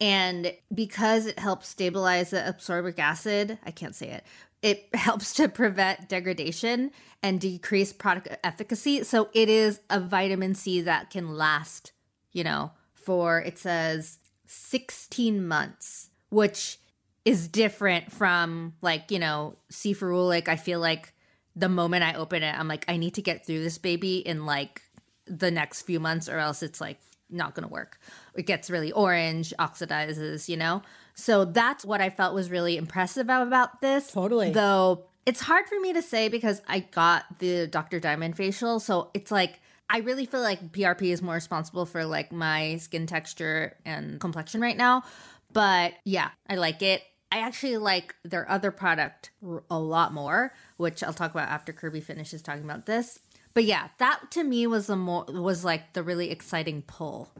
And 0.00 0.52
because 0.72 1.24
it 1.24 1.38
helps 1.38 1.68
stabilize 1.68 2.30
the 2.30 2.36
ascorbic 2.36 2.98
acid, 2.98 3.58
I 3.64 3.70
can't 3.70 3.94
say 3.94 4.08
it, 4.10 4.24
it 4.62 4.94
helps 4.94 5.32
to 5.34 5.48
prevent 5.48 6.08
degradation 6.08 6.90
and 7.22 7.40
decrease 7.40 7.92
product 7.94 8.28
efficacy. 8.44 9.04
So 9.04 9.30
it 9.32 9.48
is 9.48 9.80
a 9.88 9.98
vitamin 9.98 10.54
C 10.54 10.82
that 10.82 11.08
can 11.10 11.34
last, 11.34 11.92
you 12.32 12.44
know, 12.44 12.72
for 12.94 13.40
it 13.40 13.58
says 13.58 14.18
16 14.46 15.46
months, 15.46 16.10
which 16.30 16.78
is 17.24 17.48
different 17.48 18.12
from 18.12 18.74
like, 18.80 19.10
you 19.10 19.18
know, 19.18 19.56
C 19.70 19.94
ferulic. 19.94 20.48
I 20.48 20.56
feel 20.56 20.80
like 20.80 21.12
the 21.54 21.68
moment 21.68 22.04
I 22.04 22.14
open 22.14 22.42
it, 22.42 22.56
I'm 22.56 22.68
like, 22.68 22.84
I 22.88 22.96
need 22.96 23.14
to 23.14 23.22
get 23.22 23.44
through 23.44 23.62
this 23.62 23.78
baby 23.78 24.18
in 24.18 24.46
like 24.46 24.82
the 25.26 25.50
next 25.50 25.82
few 25.82 25.98
months 25.98 26.28
or 26.28 26.38
else 26.38 26.62
it's 26.62 26.80
like 26.80 27.00
not 27.28 27.54
going 27.54 27.66
to 27.66 27.72
work. 27.72 27.98
It 28.34 28.46
gets 28.46 28.70
really 28.70 28.92
orange, 28.92 29.52
oxidizes, 29.58 30.48
you 30.48 30.56
know? 30.56 30.82
So 31.14 31.44
that's 31.44 31.84
what 31.84 32.00
I 32.00 32.10
felt 32.10 32.34
was 32.34 32.50
really 32.50 32.76
impressive 32.76 33.28
about 33.28 33.80
this. 33.80 34.12
Totally. 34.12 34.52
Though 34.52 35.06
it's 35.24 35.40
hard 35.40 35.66
for 35.66 35.80
me 35.80 35.92
to 35.94 36.02
say 36.02 36.28
because 36.28 36.62
I 36.68 36.80
got 36.80 37.24
the 37.40 37.66
Dr. 37.66 37.98
Diamond 37.98 38.36
facial. 38.36 38.78
So 38.78 39.10
it's 39.14 39.32
like, 39.32 39.60
I 39.88 39.98
really 39.98 40.26
feel 40.26 40.40
like 40.40 40.72
PRP 40.72 41.12
is 41.12 41.22
more 41.22 41.34
responsible 41.34 41.86
for 41.86 42.04
like 42.04 42.32
my 42.32 42.76
skin 42.76 43.06
texture 43.06 43.76
and 43.84 44.20
complexion 44.20 44.60
right 44.60 44.76
now. 44.76 45.04
But 45.52 45.94
yeah, 46.04 46.30
I 46.48 46.56
like 46.56 46.82
it. 46.82 47.02
I 47.30 47.38
actually 47.38 47.76
like 47.76 48.14
their 48.24 48.48
other 48.50 48.70
product 48.70 49.30
a 49.70 49.78
lot 49.78 50.12
more, 50.12 50.52
which 50.76 51.02
I'll 51.02 51.12
talk 51.12 51.32
about 51.32 51.48
after 51.48 51.72
Kirbie 51.72 52.02
finishes 52.02 52.42
talking 52.42 52.64
about 52.64 52.86
this. 52.86 53.20
But 53.54 53.64
yeah, 53.64 53.88
that 53.98 54.30
to 54.32 54.44
me 54.44 54.66
was 54.66 54.86
the 54.86 54.96
more 54.96 55.24
was 55.28 55.64
like 55.64 55.92
the 55.92 56.02
really 56.02 56.30
exciting 56.30 56.82
pull. 56.82 57.32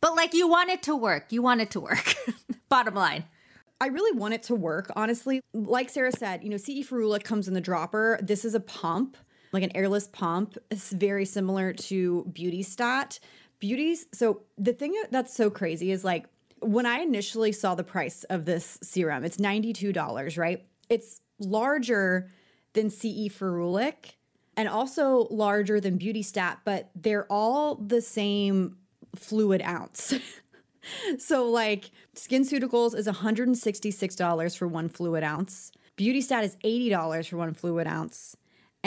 But 0.00 0.16
like 0.16 0.34
you 0.34 0.48
want 0.48 0.70
it 0.70 0.82
to 0.84 0.96
work. 0.96 1.26
You 1.30 1.42
want 1.42 1.60
it 1.60 1.70
to 1.72 1.80
work. 1.80 2.14
Bottom 2.68 2.94
line. 2.94 3.24
I 3.80 3.88
really 3.88 4.18
want 4.18 4.34
it 4.34 4.42
to 4.44 4.54
work, 4.54 4.90
honestly. 4.96 5.40
Like 5.54 5.88
Sarah 5.88 6.10
said, 6.10 6.42
you 6.42 6.50
know, 6.50 6.56
CE 6.56 6.82
Ferulic 6.88 7.22
comes 7.22 7.46
in 7.46 7.54
the 7.54 7.60
dropper. 7.60 8.18
This 8.22 8.44
is 8.44 8.54
a 8.54 8.60
pump 8.60 9.16
like 9.52 9.62
an 9.62 9.74
airless 9.74 10.08
pump. 10.08 10.56
It's 10.70 10.90
very 10.90 11.24
similar 11.24 11.72
to 11.72 12.24
Beauty 12.32 12.62
Stat. 12.62 13.18
Beauties. 13.58 14.06
So 14.12 14.42
the 14.56 14.72
thing 14.72 14.94
that's 15.10 15.34
so 15.34 15.50
crazy 15.50 15.90
is 15.90 16.04
like 16.04 16.26
when 16.60 16.86
I 16.86 16.98
initially 16.98 17.52
saw 17.52 17.74
the 17.74 17.84
price 17.84 18.24
of 18.24 18.44
this 18.44 18.78
serum, 18.82 19.24
it's 19.24 19.36
$92, 19.36 20.38
right? 20.38 20.64
It's 20.88 21.20
larger 21.38 22.30
than 22.72 22.90
CE 22.90 23.28
Ferulic 23.28 24.14
and 24.56 24.68
also 24.68 25.28
larger 25.30 25.80
than 25.80 25.96
Beauty 25.96 26.22
Stat, 26.22 26.60
but 26.64 26.90
they're 26.94 27.26
all 27.30 27.76
the 27.76 28.02
same 28.02 28.76
fluid 29.14 29.62
ounce. 29.62 30.14
so 31.18 31.48
like 31.48 31.90
SkinCeuticals 32.14 32.96
is 32.96 33.06
$166 33.06 34.56
for 34.56 34.68
one 34.68 34.88
fluid 34.88 35.22
ounce. 35.22 35.72
Beauty 35.96 36.20
Stat 36.20 36.44
is 36.44 36.56
$80 36.64 37.28
for 37.28 37.36
one 37.36 37.54
fluid 37.54 37.86
ounce 37.86 38.36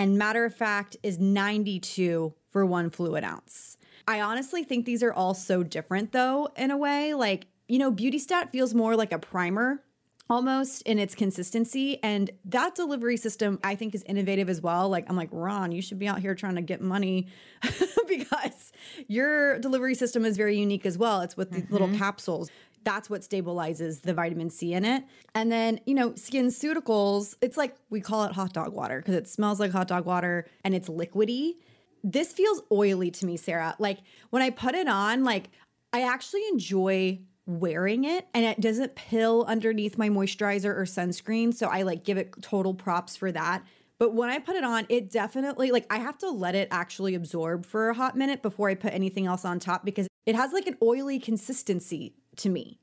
and 0.02 0.18
matter 0.18 0.46
of 0.46 0.56
fact 0.56 0.98
is 1.04 1.20
92 1.20 2.34
for 2.50 2.66
one 2.66 2.90
fluid 2.90 3.24
ounce. 3.24 3.78
I 4.08 4.20
honestly 4.20 4.64
think 4.64 4.88
these 4.88 5.04
are 5.04 5.14
all 5.14 5.36
so 5.36 5.62
different 5.62 6.12
though, 6.12 6.50
in 6.58 6.72
a 6.72 6.78
way. 6.78 7.14
Like, 7.14 7.46
you 7.68 7.78
know, 7.78 7.92
Beauty 7.92 8.18
Stat 8.18 8.52
feels 8.52 8.74
more 8.74 8.96
like 8.96 9.12
a 9.12 9.20
primer 9.20 9.84
almost 10.28 10.82
in 10.84 10.98
its 10.98 11.14
consistency. 11.14 12.02
And 12.02 12.32
that 12.46 12.74
delivery 12.74 13.16
system, 13.16 13.60
I 13.64 13.76
think, 13.76 13.94
is 13.94 14.02
innovative 14.04 14.50
as 14.50 14.60
well. 14.60 14.90
Like, 14.90 15.08
I'm 15.08 15.16
like, 15.16 15.30
Ron, 15.32 15.72
you 15.72 15.84
should 15.84 16.00
be 16.00 16.08
out 16.08 16.20
here 16.20 16.34
trying 16.34 16.56
to 16.56 16.62
get 16.62 16.82
money 16.82 17.28
because 18.08 18.72
your 19.08 19.60
delivery 19.60 19.94
system 19.94 20.26
is 20.26 20.36
very 20.36 20.58
unique 20.58 20.86
as 20.88 20.98
well. 20.98 21.22
It's 21.22 21.38
with 21.38 21.52
the 21.52 21.62
mm-hmm. 21.62 21.74
little 21.74 21.90
capsules. 21.90 22.50
That's 22.84 23.10
what 23.10 23.22
stabilizes 23.22 24.02
the 24.02 24.14
vitamin 24.14 24.50
C 24.50 24.74
in 24.74 24.86
it. 24.86 25.04
And 25.36 25.52
then, 25.52 25.80
you 25.86 25.94
know, 25.94 26.12
SkinCeuticals, 26.12 27.36
it's 27.42 27.58
like 27.58 27.76
we 27.90 28.02
call 28.02 28.26
it 28.26 28.34
hot 28.34 28.54
dog 28.54 28.74
water 28.74 29.00
because 29.00 29.16
it 29.16 29.28
smells 29.28 29.60
like 29.60 29.72
hot 29.72 29.88
dog 29.88 30.06
water 30.06 30.46
and 30.64 30.74
it's 30.74 30.90
liquidy. 30.90 31.56
This 32.04 32.34
feels 32.34 32.62
oily 32.72 33.12
to 33.12 33.26
me, 33.26 33.38
Sarah. 33.38 33.76
Like 33.78 34.00
when 34.32 34.42
I 34.42 34.50
put 34.50 34.76
it 34.76 34.88
on, 34.88 35.24
like 35.24 35.50
I 35.94 36.02
actually 36.02 36.44
enjoy 36.52 37.20
wearing 37.46 38.06
it 38.06 38.28
and 38.34 38.46
it 38.46 38.62
doesn't 38.62 38.96
pill 38.96 39.46
underneath 39.48 39.98
my 39.98 40.10
moisturizer 40.10 40.66
or 40.66 40.84
sunscreen. 40.84 41.54
So 41.54 41.68
I 41.68 41.82
like 41.84 42.04
give 42.04 42.18
it 42.18 42.34
total 42.42 42.74
props 42.74 43.16
for 43.16 43.32
that. 43.32 43.64
But 44.00 44.16
when 44.16 44.32
I 44.32 44.40
put 44.40 44.56
it 44.56 44.64
on, 44.64 44.88
it 44.90 45.12
definitely 45.12 45.72
like 45.72 45.86
I 45.92 46.00
have 46.00 46.18
to 46.20 46.30
let 46.30 46.56
it 46.56 46.68
actually 46.72 47.14
absorb 47.14 47.66
for 47.66 47.90
a 47.90 47.94
hot 47.94 48.16
minute 48.16 48.42
before 48.42 48.70
I 48.70 48.74
put 48.74 48.94
anything 48.94 49.28
else 49.28 49.46
on 49.46 49.60
top 49.60 49.86
because 49.86 50.08
it 50.26 50.36
has 50.36 50.54
like 50.54 50.66
an 50.66 50.78
oily 50.82 51.20
consistency 51.20 52.16
to 52.38 52.50
me. 52.50 52.80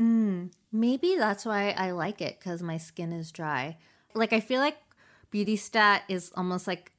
Mm, 0.00 0.50
maybe 0.72 1.16
that's 1.16 1.44
why 1.44 1.70
I 1.76 1.90
like 1.90 2.20
it 2.20 2.38
because 2.38 2.62
my 2.62 2.78
skin 2.78 3.12
is 3.12 3.32
dry. 3.32 3.76
Like, 4.14 4.32
I 4.32 4.40
feel 4.40 4.60
like 4.60 4.76
Beauty 5.30 5.56
Stat 5.56 6.02
is 6.08 6.32
almost 6.36 6.66
like 6.66 6.92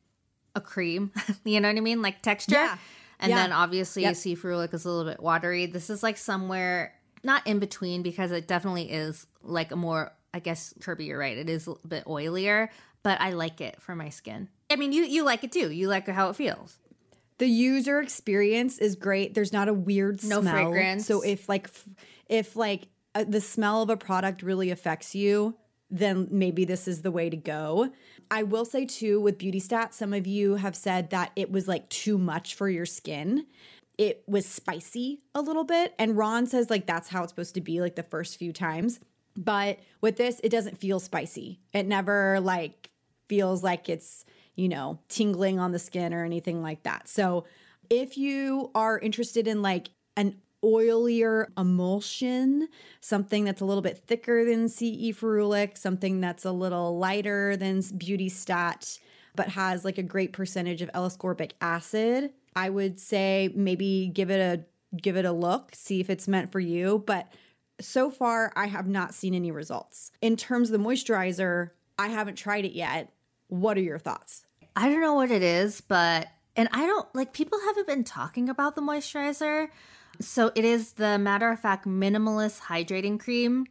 a 0.56 0.62
cream. 0.62 1.12
you 1.44 1.60
know 1.60 1.70
what 1.70 1.78
I 1.78 1.82
mean? 1.82 2.02
Like 2.02 2.22
texture. 2.22 2.56
Yeah. 2.56 2.78
And 3.20 3.30
yeah. 3.30 3.36
then 3.38 3.52
obviously 3.52 4.04
yep. 4.04 4.16
C 4.16 4.36
Ferulic 4.36 4.74
is 4.74 4.86
a 4.86 4.90
little 4.90 5.10
bit 5.10 5.22
watery. 5.22 5.68
This 5.68 5.90
is 5.90 6.02
like 6.02 6.18
somewhere 6.18 6.94
not 7.24 7.46
in 7.46 7.60
between 7.60 8.02
because 8.02 8.32
it 8.32 8.48
definitely 8.48 8.92
is 8.92 9.28
like 9.44 9.72
a 9.72 9.76
more 9.76 10.12
I 10.34 10.40
guess 10.40 10.74
Kirbie, 10.80 11.08
you're 11.08 11.20
right. 11.20 11.38
It 11.38 11.50
is 11.50 11.68
a 11.68 11.88
bit 11.88 12.06
oilier, 12.06 12.70
but 13.04 13.20
I 13.20 13.32
like 13.32 13.60
it 13.60 13.82
for 13.82 13.96
my 13.96 14.10
skin. 14.10 14.48
I 14.70 14.76
mean, 14.78 14.92
you 14.92 15.04
you 15.04 15.24
like 15.24 15.44
it 15.44 15.52
too. 15.52 15.72
You 15.72 15.88
like 15.88 16.08
how 16.08 16.30
it 16.30 16.36
feels. 16.36 16.78
The 17.42 17.48
user 17.48 18.00
experience 18.00 18.78
is 18.78 18.96
great. 18.96 19.34
There's 19.34 19.52
not 19.52 19.68
a 19.68 19.74
weird 19.74 20.24
no 20.24 20.42
smell. 20.42 20.54
fragrance. 20.54 21.08
So 21.08 21.22
if 21.22 21.50
like 21.50 21.72
if 22.30 22.56
like 22.56 22.84
uh, 23.16 23.24
the 23.28 23.42
smell 23.42 23.82
of 23.82 23.90
a 23.90 23.98
product 23.98 24.44
really 24.44 24.70
affects 24.70 25.16
you, 25.16 25.56
then 25.90 26.28
maybe 26.30 26.66
this 26.66 26.88
is 26.88 27.02
the 27.02 27.10
way 27.10 27.32
to 27.32 27.36
go. 27.36 27.92
I 28.30 28.44
will 28.44 28.64
say 28.64 28.86
too 28.86 29.20
with 29.20 29.40
Beauty 29.40 29.60
Stat, 29.60 29.96
some 29.96 30.14
of 30.14 30.28
you 30.28 30.58
have 30.58 30.76
said 30.76 31.10
that 31.10 31.32
it 31.36 31.52
was 31.52 31.68
like 31.68 31.90
too 31.90 32.20
much 32.20 32.54
for 32.54 32.70
your 32.70 32.86
skin. 32.86 33.48
It 33.98 34.22
was 34.28 34.46
spicy 34.46 35.24
a 35.34 35.42
little 35.42 35.64
bit. 35.64 35.96
And 35.98 36.16
Ron 36.16 36.46
says 36.46 36.70
like 36.70 36.86
that's 36.86 37.10
how 37.10 37.24
it's 37.24 37.32
supposed 37.32 37.56
to 37.56 37.62
be 37.62 37.82
like 37.82 37.96
the 37.96 38.04
first 38.04 38.38
few 38.38 38.54
times. 38.54 39.00
But 39.36 39.80
with 40.00 40.18
this, 40.18 40.40
it 40.44 40.50
doesn't 40.50 40.78
feel 40.78 41.00
spicy. 41.00 41.60
It 41.74 41.88
never 41.88 42.40
like 42.40 42.92
feels 43.28 43.64
like 43.64 43.90
it's, 43.90 44.26
you 44.56 44.70
know, 44.70 45.00
tingling 45.10 45.60
on 45.60 45.72
the 45.72 45.80
skin 45.80 46.14
or 46.14 46.24
anything 46.24 46.62
like 46.62 46.84
that. 46.84 47.08
So 47.08 47.46
if 47.90 48.18
you 48.18 48.72
are 48.76 49.00
interested 49.00 49.48
in 49.48 49.62
like 49.62 49.90
an 50.16 50.36
oilier 50.64 51.48
emulsion, 51.58 52.68
something 53.00 53.44
that's 53.46 53.62
a 53.62 53.66
little 53.66 53.82
bit 53.82 53.98
thicker 53.98 54.46
than 54.46 54.70
CE 54.70 55.12
Ferulic, 55.12 55.78
something 55.78 56.22
that's 56.22 56.46
a 56.46 56.52
little 56.52 56.98
lighter 56.98 57.58
than 57.58 57.82
Beauty 57.98 58.30
Stat, 58.30 59.00
but 59.36 59.50
has 59.50 59.84
like 59.84 59.98
a 59.98 60.04
great 60.04 60.34
percentage 60.34 60.82
of 60.82 60.90
L-ascorbic 60.94 61.52
acid. 61.62 62.32
I 62.56 62.70
would 62.70 63.00
say 63.00 63.52
maybe 63.56 64.12
give 64.14 64.30
it 64.30 64.40
a 64.40 64.66
give 64.98 65.16
it 65.16 65.26
a 65.26 65.32
look, 65.32 65.72
see 65.74 66.02
if 66.02 66.10
it's 66.10 66.28
meant 66.28 66.52
for 66.52 66.60
you. 66.60 67.04
But 67.06 67.32
so 67.80 68.12
far, 68.12 68.52
I 68.56 68.68
have 68.68 68.88
not 68.88 69.14
seen 69.14 69.34
any 69.34 69.52
results. 69.52 70.12
In 70.22 70.36
terms 70.36 70.70
of 70.70 70.80
the 70.80 70.86
moisturizer, 70.86 71.72
I 71.98 72.10
haven't 72.10 72.36
tried 72.36 72.66
it 72.66 72.74
yet. 72.74 73.12
What 73.52 73.78
are 73.78 73.82
your 73.82 74.00
thoughts? 74.00 74.46
I 74.78 74.88
don't 74.88 75.02
know 75.02 75.14
what 75.14 75.30
it 75.30 75.44
is, 75.44 75.82
but 75.82 76.30
and 76.56 76.70
I 76.72 76.86
don't 76.86 77.14
like 77.14 77.34
people 77.34 77.60
haven't 77.66 77.86
been 77.86 78.06
talking 78.06 78.48
about 78.48 78.76
the 78.76 78.82
moisturizer. 78.82 79.68
So 80.22 80.54
it 80.56 80.64
is 80.64 80.94
the 80.94 81.20
matter 81.20 81.52
of 81.52 81.60
fact 81.60 81.86
minimalist 81.86 82.62
hydrating 82.62 83.20
cream. 83.20 83.68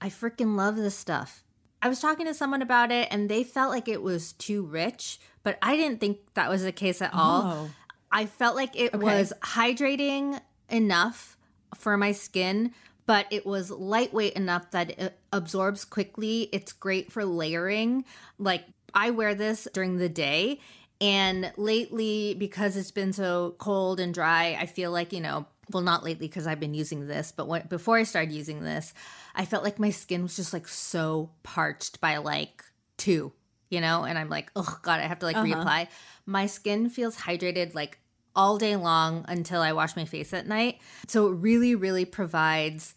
I 0.00 0.08
freaking 0.08 0.54
love 0.56 0.76
this 0.76 0.96
stuff. 0.96 1.42
I 1.80 1.88
was 1.88 1.98
talking 1.98 2.26
to 2.26 2.34
someone 2.34 2.62
about 2.62 2.92
it 2.92 3.08
and 3.10 3.28
they 3.28 3.42
felt 3.42 3.70
like 3.70 3.88
it 3.88 4.02
was 4.02 4.34
too 4.34 4.62
rich, 4.64 5.18
but 5.42 5.58
I 5.60 5.74
didn't 5.76 5.98
think 5.98 6.18
that 6.34 6.48
was 6.48 6.62
the 6.62 6.70
case 6.70 7.02
at 7.02 7.12
all. 7.12 7.42
Oh. 7.44 7.70
I 8.12 8.26
felt 8.26 8.54
like 8.54 8.76
it 8.76 8.94
Okay. 8.94 9.04
was 9.04 9.32
hydrating 9.40 10.40
enough 10.68 11.36
for 11.74 11.96
my 11.96 12.12
skin, 12.12 12.72
but 13.06 13.26
it 13.30 13.44
was 13.44 13.72
lightweight 13.72 14.34
enough 14.34 14.70
that 14.70 14.90
it 14.90 15.18
absorbs 15.32 15.84
quickly. 15.84 16.48
It's 16.52 16.72
great 16.72 17.10
for 17.10 17.24
layering. 17.24 18.04
Like 18.38 18.66
I 18.94 19.10
wear 19.10 19.34
this 19.34 19.68
during 19.72 19.96
the 19.96 20.08
day. 20.08 20.60
And 21.00 21.52
lately, 21.56 22.34
because 22.34 22.76
it's 22.76 22.92
been 22.92 23.12
so 23.12 23.56
cold 23.58 23.98
and 23.98 24.14
dry, 24.14 24.56
I 24.58 24.66
feel 24.66 24.92
like, 24.92 25.12
you 25.12 25.20
know, 25.20 25.46
well, 25.70 25.82
not 25.82 26.04
lately 26.04 26.28
because 26.28 26.46
I've 26.46 26.60
been 26.60 26.74
using 26.74 27.06
this, 27.06 27.32
but 27.32 27.48
when, 27.48 27.66
before 27.66 27.96
I 27.96 28.02
started 28.04 28.32
using 28.32 28.62
this, 28.62 28.94
I 29.34 29.44
felt 29.44 29.64
like 29.64 29.78
my 29.78 29.90
skin 29.90 30.22
was 30.22 30.36
just 30.36 30.52
like 30.52 30.68
so 30.68 31.30
parched 31.42 32.00
by 32.00 32.18
like 32.18 32.64
two, 32.98 33.32
you 33.68 33.80
know? 33.80 34.04
And 34.04 34.18
I'm 34.18 34.28
like, 34.28 34.50
oh 34.54 34.78
God, 34.82 35.00
I 35.00 35.04
have 35.06 35.18
to 35.20 35.26
like 35.26 35.36
uh-huh. 35.36 35.46
reapply. 35.46 35.88
My 36.26 36.46
skin 36.46 36.88
feels 36.88 37.16
hydrated 37.16 37.74
like 37.74 37.98
all 38.34 38.58
day 38.58 38.76
long 38.76 39.24
until 39.28 39.60
I 39.60 39.72
wash 39.72 39.96
my 39.96 40.04
face 40.04 40.32
at 40.32 40.46
night. 40.46 40.78
So 41.08 41.28
it 41.28 41.32
really, 41.32 41.74
really 41.74 42.04
provides 42.04 42.94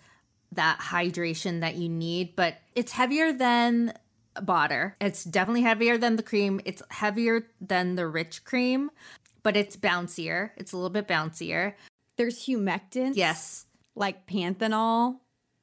that 0.51 0.79
hydration 0.79 1.61
that 1.61 1.75
you 1.75 1.89
need, 1.89 2.35
but 2.35 2.55
it's 2.75 2.91
heavier 2.91 3.33
than 3.33 3.93
Botter. 4.37 4.93
It's 5.01 5.23
definitely 5.23 5.61
heavier 5.61 5.97
than 5.97 6.15
the 6.15 6.23
cream. 6.23 6.61
It's 6.65 6.81
heavier 6.89 7.47
than 7.61 7.95
the 7.95 8.07
rich 8.07 8.43
cream, 8.43 8.91
but 9.43 9.55
it's 9.55 9.75
bouncier. 9.77 10.51
It's 10.57 10.73
a 10.73 10.77
little 10.77 10.89
bit 10.89 11.07
bouncier. 11.07 11.73
There's 12.17 12.45
humectants. 12.45 13.15
Yes. 13.15 13.65
Like 13.95 14.27
panthenol. 14.27 15.19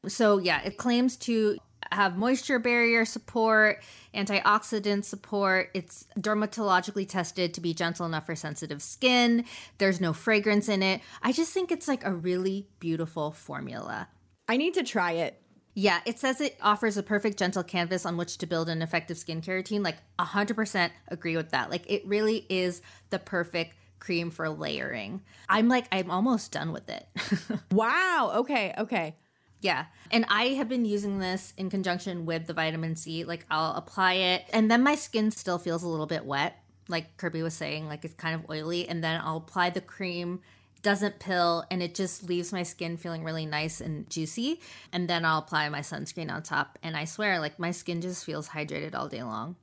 So 0.08 0.38
yeah, 0.38 0.62
it 0.64 0.76
claims 0.76 1.16
to 1.18 1.58
have 1.90 2.16
moisture 2.16 2.58
barrier 2.58 3.04
support, 3.04 3.82
antioxidant 4.14 5.04
support. 5.04 5.70
It's 5.74 6.06
dermatologically 6.18 7.08
tested 7.08 7.54
to 7.54 7.60
be 7.60 7.74
gentle 7.74 8.06
enough 8.06 8.26
for 8.26 8.34
sensitive 8.34 8.82
skin. 8.82 9.44
There's 9.78 10.00
no 10.00 10.12
fragrance 10.12 10.68
in 10.68 10.82
it. 10.82 11.00
I 11.22 11.32
just 11.32 11.52
think 11.52 11.70
it's 11.70 11.88
like 11.88 12.04
a 12.04 12.12
really 12.12 12.68
beautiful 12.78 13.32
formula. 13.32 14.08
I 14.48 14.56
need 14.56 14.74
to 14.74 14.82
try 14.82 15.12
it. 15.12 15.41
Yeah, 15.74 16.00
it 16.04 16.18
says 16.18 16.40
it 16.40 16.58
offers 16.60 16.96
a 16.96 17.02
perfect 17.02 17.38
gentle 17.38 17.62
canvas 17.62 18.04
on 18.04 18.16
which 18.16 18.36
to 18.38 18.46
build 18.46 18.68
an 18.68 18.82
effective 18.82 19.16
skincare 19.16 19.48
routine. 19.54 19.82
Like 19.82 19.96
100% 20.18 20.90
agree 21.08 21.36
with 21.36 21.50
that. 21.50 21.70
Like 21.70 21.90
it 21.90 22.06
really 22.06 22.46
is 22.48 22.82
the 23.10 23.18
perfect 23.18 23.74
cream 23.98 24.30
for 24.30 24.48
layering. 24.50 25.22
I'm 25.48 25.68
like 25.68 25.86
I'm 25.92 26.10
almost 26.10 26.52
done 26.52 26.72
with 26.72 26.88
it. 26.88 27.06
Wow. 27.72 28.32
Okay. 28.36 28.74
Okay. 28.76 29.16
Yeah. 29.60 29.86
And 30.10 30.26
I 30.28 30.48
have 30.48 30.68
been 30.68 30.84
using 30.84 31.20
this 31.20 31.54
in 31.56 31.70
conjunction 31.70 32.26
with 32.26 32.46
the 32.46 32.52
vitamin 32.52 32.96
C. 32.96 33.24
Like 33.24 33.46
I'll 33.50 33.74
apply 33.74 34.14
it 34.14 34.44
and 34.52 34.70
then 34.70 34.82
my 34.82 34.94
skin 34.94 35.30
still 35.30 35.58
feels 35.58 35.82
a 35.82 35.88
little 35.88 36.06
bit 36.06 36.24
wet. 36.26 36.56
Like 36.88 37.16
Kirbie 37.16 37.42
was 37.42 37.54
saying, 37.54 37.86
like 37.88 38.04
it's 38.04 38.14
kind 38.14 38.34
of 38.34 38.50
oily. 38.50 38.88
And 38.88 39.02
then 39.02 39.20
I'll 39.24 39.38
apply 39.38 39.70
the 39.70 39.80
cream, 39.80 40.40
doesn't 40.82 41.20
pill, 41.20 41.64
and 41.70 41.82
it 41.82 41.94
just 41.94 42.28
leaves 42.28 42.52
my 42.52 42.62
skin 42.62 42.96
feeling 42.96 43.24
really 43.24 43.46
nice 43.46 43.80
and 43.80 44.08
juicy. 44.10 44.60
And 44.92 45.08
then 45.08 45.24
I'll 45.24 45.38
apply 45.38 45.68
my 45.68 45.80
sunscreen 45.80 46.30
on 46.30 46.42
top. 46.42 46.78
And 46.82 46.96
I 46.96 47.04
swear, 47.04 47.38
like 47.38 47.58
my 47.58 47.70
skin 47.70 48.00
just 48.00 48.24
feels 48.24 48.48
hydrated 48.48 48.94
all 48.94 49.08
day 49.08 49.22
long. 49.22 49.56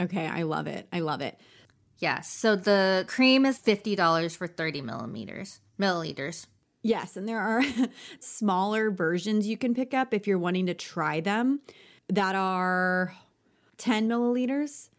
Okay. 0.00 0.26
I 0.26 0.42
love 0.42 0.66
it. 0.66 0.88
I 0.92 1.00
love 1.00 1.20
it. 1.20 1.38
Yeah. 1.98 2.20
So 2.20 2.56
the 2.56 3.04
cream 3.06 3.46
is 3.46 3.58
$50 3.58 4.36
for 4.36 4.46
30 4.46 4.82
millimeters, 4.82 5.60
milliliters. 5.80 6.46
Yes, 6.82 7.16
and 7.16 7.28
there 7.28 7.40
are 7.40 7.64
smaller 8.20 8.90
versions 8.90 9.46
you 9.46 9.56
can 9.56 9.74
pick 9.74 9.92
up 9.92 10.14
if 10.14 10.26
you're 10.26 10.38
wanting 10.38 10.66
to 10.66 10.74
try 10.74 11.20
them 11.20 11.60
that 12.08 12.36
are 12.36 13.14
10 13.78 14.08
milliliters, 14.08 14.90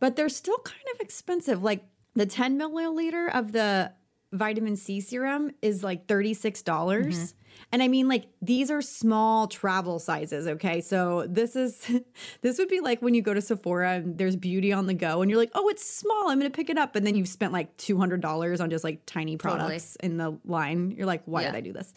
but 0.00 0.16
they're 0.16 0.30
still 0.30 0.58
kind 0.58 0.84
of 0.94 1.00
expensive. 1.00 1.62
Like 1.62 1.84
the 2.14 2.24
10 2.24 2.58
milliliter 2.58 3.28
of 3.30 3.52
the 3.52 3.92
vitamin 4.32 4.76
C 4.76 5.00
serum 5.00 5.52
is 5.62 5.82
like 5.84 6.06
36. 6.08 6.62
dollars 6.62 7.16
Mm-hmm. 7.16 7.36
And 7.72 7.82
I 7.82 7.88
mean 7.88 8.06
like 8.06 8.26
these 8.42 8.70
are 8.70 8.82
small 8.82 9.46
travel 9.48 9.98
sizes, 9.98 10.46
okay? 10.46 10.82
So 10.82 11.26
this 11.26 11.56
is 11.56 11.90
this 12.42 12.58
would 12.58 12.68
be 12.68 12.80
like 12.80 13.00
when 13.00 13.14
you 13.14 13.22
go 13.22 13.32
to 13.32 13.40
Sephora 13.40 13.92
and 13.94 14.18
there's 14.18 14.36
beauty 14.36 14.74
on 14.74 14.86
the 14.86 14.92
go 14.94 15.22
and 15.22 15.30
you're 15.30 15.40
like, 15.40 15.52
"Oh, 15.54 15.66
it's 15.70 15.82
small. 15.88 16.28
I'm 16.28 16.38
going 16.38 16.50
to 16.52 16.54
pick 16.54 16.68
it 16.68 16.76
up." 16.76 16.96
And 16.96 17.06
then 17.06 17.14
you've 17.14 17.28
spent 17.28 17.54
like 17.54 17.74
$200 17.78 18.60
on 18.60 18.68
just 18.68 18.84
like 18.84 19.00
tiny 19.06 19.38
Totally. 19.38 19.58
products 19.60 19.96
in 19.96 20.18
the 20.18 20.38
line. 20.44 20.90
You're 20.90 21.06
like, 21.06 21.22
"Why 21.24 21.42
Yeah. 21.42 21.52
did 21.52 21.56
I 21.56 21.60
do 21.62 21.72
this?" 21.72 21.94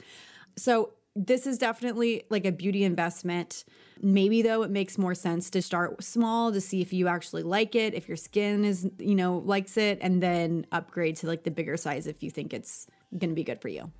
So 0.57 0.93
this 1.25 1.45
is 1.45 1.57
definitely 1.57 2.23
like 2.29 2.45
a 2.45 2.51
beauty 2.51 2.85
investment. 2.85 3.65
Maybe 4.01 4.41
though 4.41 4.63
it 4.63 4.71
makes 4.71 4.97
more 4.97 5.13
sense 5.13 5.49
to 5.49 5.61
start 5.61 6.01
small 6.01 6.53
to 6.53 6.61
see 6.61 6.81
if 6.81 6.93
you 6.93 7.09
actually 7.09 7.43
like 7.43 7.75
it, 7.75 7.93
if 7.93 8.07
your 8.07 8.15
skin 8.15 8.63
is, 8.63 8.89
you 8.97 9.15
know, 9.15 9.39
likes 9.39 9.75
it 9.75 9.99
and 10.01 10.23
then 10.23 10.65
upgrade 10.71 11.17
to 11.17 11.27
like 11.27 11.43
the 11.43 11.51
bigger 11.51 11.75
size 11.75 12.07
if 12.07 12.23
you 12.23 12.31
think 12.31 12.53
it's 12.53 12.87
going 13.17 13.29
to 13.29 13.35
be 13.35 13.43
good 13.43 13.61
for 13.61 13.67
you. 13.67 13.91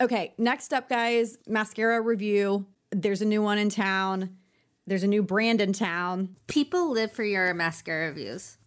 Okay, 0.00 0.34
next 0.36 0.74
up 0.74 0.88
guys, 0.88 1.38
mascara 1.46 2.00
review. 2.00 2.66
There's 2.90 3.22
a 3.22 3.24
new 3.24 3.40
one 3.40 3.58
in 3.58 3.70
town. 3.70 4.36
There's 4.88 5.04
a 5.04 5.08
new 5.08 5.22
brand 5.22 5.60
in 5.60 5.72
town. 5.72 6.36
People 6.48 6.90
live 6.90 7.12
for 7.12 7.24
your 7.24 7.54
mascara 7.54 8.08
reviews. 8.08 8.58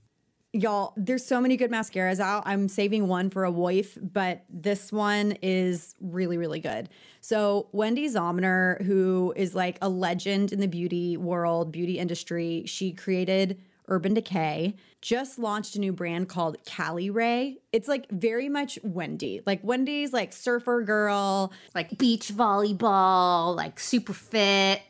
Y'all, 0.52 0.94
there's 0.98 1.24
so 1.24 1.40
many 1.40 1.58
good 1.58 1.70
mascaras 1.70 2.20
out. 2.20 2.42
I'm 2.48 2.68
saving 2.68 3.08
one 3.08 3.30
for 3.30 3.44
a 3.44 3.52
wife, 3.52 3.96
but 4.02 4.46
this 4.50 4.92
one 4.92 5.34
is 5.44 5.94
really, 6.02 6.38
really 6.38 6.60
good. 6.60 6.90
So, 7.22 7.68
Wende 7.72 8.06
Zomnir, 8.06 8.84
who 8.84 9.32
is 9.36 9.54
like 9.54 9.78
a 9.80 9.90
legend 9.90 10.52
in 10.52 10.60
the 10.60 10.68
beauty 10.68 11.18
world, 11.18 11.72
beauty 11.72 12.00
industry, 12.00 12.64
she 12.66 12.94
created 12.94 13.60
Urban 13.90 14.16
Decay, 14.16 14.76
just 15.02 15.38
launched 15.38 15.76
a 15.76 15.80
new 15.80 15.92
brand 15.92 16.30
called 16.30 16.58
Cali 16.66 17.10
Ray. 17.10 17.58
It's 17.72 17.88
like 17.88 18.10
very 18.10 18.50
much 18.50 18.80
Wende. 18.84 19.42
Like 19.46 19.62
Wende's 19.64 20.14
like 20.14 20.34
surfer 20.34 20.82
girl, 20.82 21.52
Like 21.76 21.98
beach 21.98 22.30
volleyball, 22.30 23.56
like 23.56 23.80
super 23.80 24.14
fit. 24.14 24.82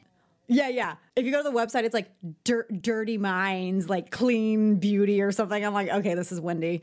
Yeah, 0.51 0.67
yeah. 0.67 0.95
If 1.15 1.25
you 1.25 1.31
go 1.31 1.43
to 1.43 1.49
the 1.49 1.55
website, 1.55 1.83
it's 1.83 1.93
like 1.93 2.09
dirt, 2.43 2.81
dirty 2.81 3.19
minds, 3.19 3.87
like 3.87 4.09
clean 4.09 4.77
beauty 4.77 5.21
or 5.21 5.31
something. 5.31 5.63
I'm 5.63 5.73
like, 5.73 5.89
okay, 5.89 6.15
this 6.15 6.31
is 6.31 6.41
Wende. 6.41 6.81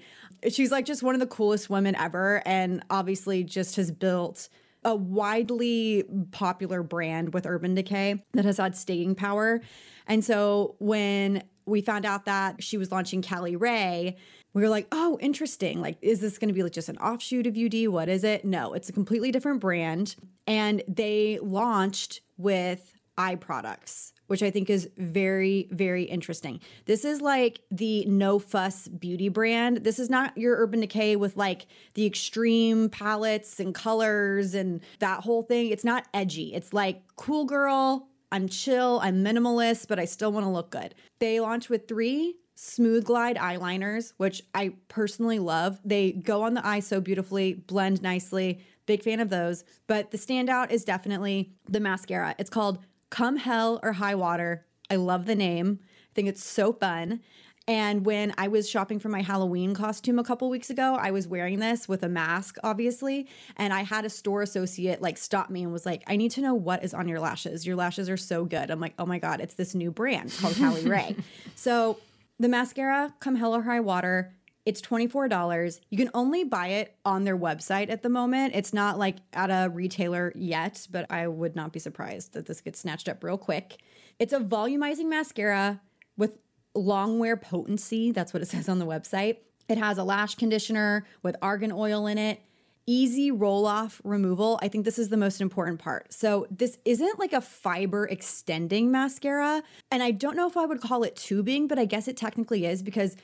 She's 0.49 0.71
like 0.71 0.85
just 0.85 1.03
one 1.03 1.15
of 1.15 1.21
the 1.21 1.27
coolest 1.27 1.69
women 1.69 1.97
ever, 1.97 2.43
and 2.47 2.85
obviously 2.91 3.43
just 3.43 3.75
has 3.77 3.91
built 3.91 4.49
a 4.85 4.95
widely 4.95 6.05
popular 6.31 6.85
brand 6.85 7.35
with 7.35 7.45
Urban 7.45 7.75
Decay 7.75 8.23
that 8.35 8.45
has 8.45 8.59
had 8.59 8.77
staying 8.77 9.17
power. 9.17 9.61
And 10.07 10.25
so 10.25 10.77
when 10.79 11.43
we 11.65 11.81
found 11.81 12.07
out 12.07 12.27
that 12.27 12.63
she 12.63 12.79
was 12.79 12.93
launching 12.93 13.21
Cali 13.21 13.57
Ray, 13.57 14.17
we 14.55 14.63
were 14.63 14.69
like, 14.69 14.87
oh, 14.93 15.19
interesting. 15.21 15.81
Like, 15.81 15.99
is 16.03 16.21
this 16.21 16.39
going 16.39 16.49
to 16.49 16.55
be 16.55 16.63
like 16.63 16.73
just 16.73 16.89
an 16.89 16.99
offshoot 16.99 17.49
of 17.49 17.57
UD? 17.57 17.89
What 17.89 18.09
is 18.09 18.23
it? 18.23 18.45
No, 18.45 18.75
it's 18.75 18.89
a 18.89 18.93
completely 18.93 19.33
different 19.33 19.59
brand. 19.59 20.15
And 20.47 20.85
they 20.87 21.41
launched 21.43 22.21
with 22.39 22.96
eye 23.19 23.35
products. 23.37 24.13
which 24.27 24.43
I 24.43 24.51
think 24.51 24.69
is 24.71 24.89
very, 24.97 25.69
very 25.71 26.05
interesting. 26.05 26.61
This 26.87 27.05
is 27.05 27.21
like 27.21 27.61
the 27.71 28.05
no 28.07 28.39
fuss 28.39 28.89
beauty 28.89 29.29
brand. 29.29 29.79
This 29.79 29.99
is 29.99 30.11
not 30.11 30.37
your 30.37 30.57
Urban 30.57 30.81
Decay 30.81 31.17
with 31.17 31.37
like 31.37 31.67
the 31.95 32.07
extreme 32.07 32.89
palettes 32.89 33.61
and 33.61 33.75
colors 33.75 34.55
and 34.55 34.81
that 34.99 35.21
whole 35.21 35.43
thing. 35.43 35.71
It's 35.71 35.85
not 35.85 36.07
edgy. 36.13 36.55
It's 36.55 36.73
like 36.73 37.03
cool 37.17 37.45
girl. 37.45 38.09
I'm 38.33 38.49
chill. 38.49 38.99
I'm 39.03 39.25
minimalist, 39.25 39.87
but 39.89 40.01
I 40.01 40.05
still 40.05 40.33
want 40.33 40.45
to 40.45 40.51
look 40.51 40.71
good. 40.71 40.95
They 41.21 41.39
launched 41.39 41.71
with 41.71 41.87
three 41.87 42.37
smooth 42.57 43.05
glide 43.05 43.37
eyeliners, 43.37 44.13
which 44.17 44.43
I 44.55 44.73
personally 44.89 45.39
love. 45.39 45.79
They 45.85 46.13
go 46.13 46.43
on 46.43 46.55
the 46.55 46.67
eye 46.67 46.81
so 46.81 47.01
beautifully, 47.01 47.55
blend 47.55 48.03
nicely. 48.03 48.61
Big 48.87 49.03
fan 49.03 49.21
of 49.21 49.31
those. 49.31 49.63
But 49.87 50.11
the 50.11 50.19
standout 50.19 50.71
is 50.71 50.85
definitely 50.85 51.53
the 51.69 51.81
mascara. 51.81 52.35
It's 52.39 52.51
called 52.51 52.79
Come 53.17 53.39
Hell 53.39 53.81
or 53.83 53.95
High 53.95 54.15
Water. 54.15 54.67
I 54.91 54.97
love 54.97 55.25
the 55.25 55.35
name. 55.35 55.79
I 55.83 56.13
think 56.15 56.29
it's 56.29 56.45
so 56.45 56.75
fun. 56.75 57.21
And 57.67 58.05
when 58.05 58.35
I 58.37 58.49
was 58.49 58.69
shopping 58.69 58.99
for 58.99 59.09
my 59.09 59.23
Halloween 59.23 59.75
costume 59.75 60.19
a 60.19 60.23
couple 60.23 60.51
weeks 60.51 60.69
ago, 60.69 60.99
I 61.01 61.11
was 61.13 61.27
wearing 61.27 61.59
this 61.59 61.89
with 61.89 62.03
a 62.03 62.11
mask, 62.11 62.59
obviously. 62.63 63.27
And 63.57 63.73
I 63.73 63.85
had 63.85 64.05
a 64.05 64.11
store 64.11 64.43
associate 64.43 65.01
like 65.01 65.17
stop 65.17 65.49
me 65.49 65.63
and 65.63 65.73
was 65.73 65.87
like, 65.87 66.03
I 66.07 66.17
need 66.17 66.31
to 66.33 66.43
know 66.43 66.53
what 66.53 66.85
is 66.85 66.93
on 66.93 67.09
your 67.09 67.19
lashes. 67.19 67.67
Your 67.67 67.75
lashes 67.75 68.11
are 68.11 68.19
so 68.19 68.45
good. 68.45 68.71
I'm 68.71 68.81
like, 68.81 68.93
oh 68.99 69.07
my 69.07 69.19
God, 69.19 69.41
it's 69.41 69.55
this 69.55 69.75
new 69.75 69.91
brand 69.91 70.37
called 70.39 70.57
Callie 70.57 70.87
Ray. 70.87 71.17
So 71.55 71.99
the 72.39 72.51
mascara, 72.51 73.15
Come 73.21 73.37
Hell 73.37 73.57
or 73.57 73.63
High 73.63 73.81
Water, 73.81 74.35
it's 74.67 74.83
$24. 74.83 75.81
You 75.91 75.97
can 75.97 76.11
only 76.13 76.43
buy 76.43 76.67
it 76.69 76.97
on 77.05 77.23
their 77.23 77.39
website 77.39 77.89
at 77.89 78.03
the 78.03 78.09
moment. 78.09 78.55
It's 78.57 78.75
not 78.75 78.99
like 78.99 79.19
at 79.33 79.49
a 79.49 79.71
retailer 79.71 80.33
yet, 80.35 80.89
but 80.91 81.11
I 81.11 81.29
would 81.29 81.55
not 81.55 81.73
be 81.73 81.79
surprised 81.79 82.33
that 82.33 82.47
this 82.47 82.61
gets 82.61 82.81
snatched 82.81 83.09
up 83.09 83.23
real 83.23 83.39
quick. 83.39 83.77
It's 84.19 84.33
a 84.33 84.41
volumizing 84.41 85.07
mascara 85.07 85.81
with 86.17 86.39
long 86.75 87.21
wear 87.21 87.37
potency. 87.37 88.11
That's 88.11 88.35
what 88.35 88.43
it 88.43 88.49
says 88.51 88.69
on 88.69 88.81
the 88.81 88.87
website. 88.87 89.39
It 89.69 89.79
has 89.79 89.99
a 89.99 90.05
lash 90.05 90.35
conditioner 90.35 91.07
with 91.23 91.37
argan 91.41 91.73
oil 91.73 92.09
in 92.09 92.19
it. 92.19 92.43
Easy 92.89 93.33
roll 93.33 93.67
off 93.67 94.01
removal. 94.05 94.61
I 94.63 94.69
think 94.69 94.85
this 94.85 94.99
is 94.99 95.09
the 95.09 95.17
most 95.17 95.41
important 95.41 95.81
part. 95.81 96.13
So, 96.13 96.47
this 96.53 96.79
isn't 96.85 97.19
like 97.19 97.33
a 97.33 97.41
fiber 97.41 98.07
extending 98.07 98.93
mascara. 98.93 99.65
And 99.91 100.05
I 100.05 100.13
don't 100.13 100.37
know 100.37 100.47
if 100.47 100.57
I 100.57 100.67
would 100.67 100.81
call 100.81 101.03
it 101.03 101.17
tubing, 101.17 101.67
but 101.67 101.81
I 101.81 101.85
guess 101.85 102.07
it 102.07 102.17
technically 102.17 102.65
is 102.65 102.85
because 102.85 103.17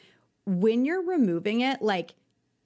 when 0.46 0.84
you're 0.84 1.02
removing 1.02 1.60
it, 1.60 1.82
like 1.82 2.14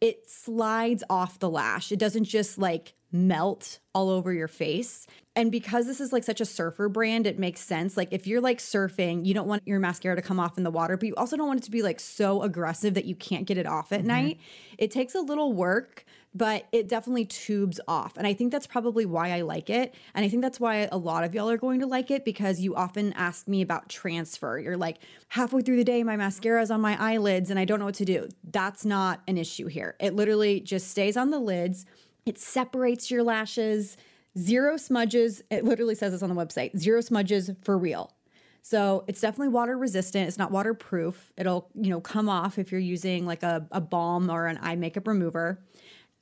it 0.00 0.28
slides 0.28 1.02
off 1.08 1.38
the 1.38 1.50
lash. 1.50 1.90
It 1.92 1.98
doesn't 1.98 2.24
just 2.24 2.58
like 2.58 2.94
melt 3.12 3.78
all 3.94 4.10
over 4.10 4.32
your 4.32 4.48
face. 4.48 5.06
And 5.34 5.50
because 5.52 5.86
this 5.86 6.00
is 6.00 6.12
like 6.12 6.24
such 6.24 6.40
a 6.40 6.44
surfer 6.44 6.88
brand, 6.88 7.26
it 7.26 7.38
makes 7.38 7.60
sense. 7.60 7.96
Like 7.96 8.08
if 8.10 8.26
you're 8.26 8.40
like 8.40 8.58
surfing, 8.58 9.24
you 9.24 9.34
don't 9.34 9.46
want 9.46 9.62
your 9.66 9.78
mascara 9.78 10.16
to 10.16 10.22
come 10.22 10.40
off 10.40 10.58
in 10.58 10.64
the 10.64 10.70
water, 10.70 10.96
but 10.96 11.06
you 11.06 11.14
also 11.14 11.36
don't 11.36 11.46
want 11.46 11.60
it 11.60 11.64
to 11.64 11.70
be 11.70 11.82
like 11.82 12.00
so 12.00 12.42
aggressive 12.42 12.94
that 12.94 13.04
you 13.04 13.14
can't 13.14 13.46
get 13.46 13.58
it 13.58 13.66
off 13.66 13.92
at 13.92 14.00
mm-hmm. 14.00 14.08
night. 14.08 14.40
It 14.78 14.90
takes 14.90 15.14
a 15.14 15.20
little 15.20 15.52
work, 15.52 16.04
but 16.36 16.66
it 16.70 16.86
definitely 16.86 17.24
tubes 17.24 17.80
off. 17.88 18.16
And 18.18 18.26
I 18.26 18.34
think 18.34 18.52
that's 18.52 18.66
probably 18.66 19.06
why 19.06 19.30
I 19.30 19.40
like 19.40 19.70
it. 19.70 19.94
And 20.14 20.22
I 20.22 20.28
think 20.28 20.42
that's 20.42 20.60
why 20.60 20.86
a 20.92 20.98
lot 20.98 21.24
of 21.24 21.34
y'all 21.34 21.48
are 21.48 21.56
going 21.56 21.80
to 21.80 21.86
like 21.86 22.10
it 22.10 22.26
because 22.26 22.60
you 22.60 22.74
often 22.74 23.14
ask 23.14 23.48
me 23.48 23.62
about 23.62 23.88
transfer. 23.88 24.58
You're 24.58 24.76
like, 24.76 24.98
halfway 25.28 25.62
through 25.62 25.76
the 25.76 25.84
day, 25.84 26.02
my 26.02 26.16
mascara 26.16 26.60
is 26.60 26.70
on 26.70 26.82
my 26.82 27.00
eyelids 27.00 27.50
and 27.50 27.58
I 27.58 27.64
don't 27.64 27.78
know 27.78 27.86
what 27.86 27.94
to 27.94 28.04
do. 28.04 28.28
That's 28.44 28.84
not 28.84 29.22
an 29.26 29.38
issue 29.38 29.66
here. 29.66 29.96
It 29.98 30.14
literally 30.14 30.60
just 30.60 30.90
stays 30.90 31.16
on 31.16 31.30
the 31.30 31.40
lids, 31.40 31.86
it 32.26 32.38
separates 32.38 33.10
your 33.10 33.22
lashes, 33.22 33.96
zero 34.36 34.76
smudges. 34.76 35.42
It 35.50 35.64
literally 35.64 35.94
says 35.94 36.12
this 36.12 36.22
on 36.22 36.28
the 36.28 36.34
website 36.34 36.76
zero 36.76 37.00
smudges 37.00 37.50
for 37.62 37.78
real. 37.78 38.12
So 38.60 39.04
it's 39.06 39.20
definitely 39.20 39.54
water 39.54 39.78
resistant. 39.78 40.26
It's 40.26 40.38
not 40.38 40.50
waterproof. 40.50 41.32
It'll, 41.36 41.70
you 41.76 41.88
know, 41.88 42.00
come 42.00 42.28
off 42.28 42.58
if 42.58 42.72
you're 42.72 42.80
using 42.80 43.24
like 43.24 43.44
a, 43.44 43.64
a 43.70 43.80
balm 43.80 44.28
or 44.28 44.46
an 44.46 44.58
eye 44.60 44.74
makeup 44.74 45.06
remover 45.06 45.62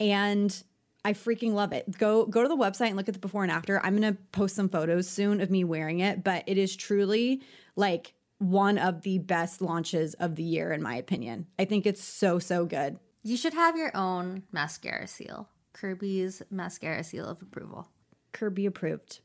and 0.00 0.62
I 1.04 1.12
freaking 1.12 1.52
love 1.52 1.72
it. 1.72 1.98
Go 1.98 2.26
go 2.26 2.42
to 2.42 2.48
the 2.48 2.56
website 2.56 2.88
and 2.88 2.96
look 2.96 3.08
at 3.08 3.14
the 3.14 3.20
before 3.20 3.42
and 3.42 3.52
after. 3.52 3.84
I'm 3.84 3.96
going 3.96 4.14
to 4.14 4.20
post 4.32 4.56
some 4.56 4.68
photos 4.68 5.08
soon 5.08 5.40
of 5.40 5.50
me 5.50 5.62
wearing 5.62 6.00
it, 6.00 6.24
but 6.24 6.44
it 6.46 6.56
is 6.56 6.74
truly 6.74 7.42
like 7.76 8.14
one 8.38 8.78
of 8.78 9.02
the 9.02 9.18
best 9.18 9.60
launches 9.60 10.14
of 10.14 10.36
the 10.36 10.42
year 10.42 10.72
in 10.72 10.82
my 10.82 10.96
opinion. 10.96 11.46
I 11.58 11.66
think 11.66 11.86
it's 11.86 12.02
so 12.02 12.38
so 12.38 12.64
good. 12.64 12.98
You 13.22 13.36
should 13.36 13.54
have 13.54 13.76
your 13.76 13.94
own 13.96 14.44
mascara 14.52 15.06
seal. 15.06 15.48
Kirbie's 15.74 16.42
mascara 16.50 17.04
seal 17.04 17.26
of 17.26 17.42
approval. 17.42 17.88
Kirbie 18.32 18.66
approved. 18.66 19.20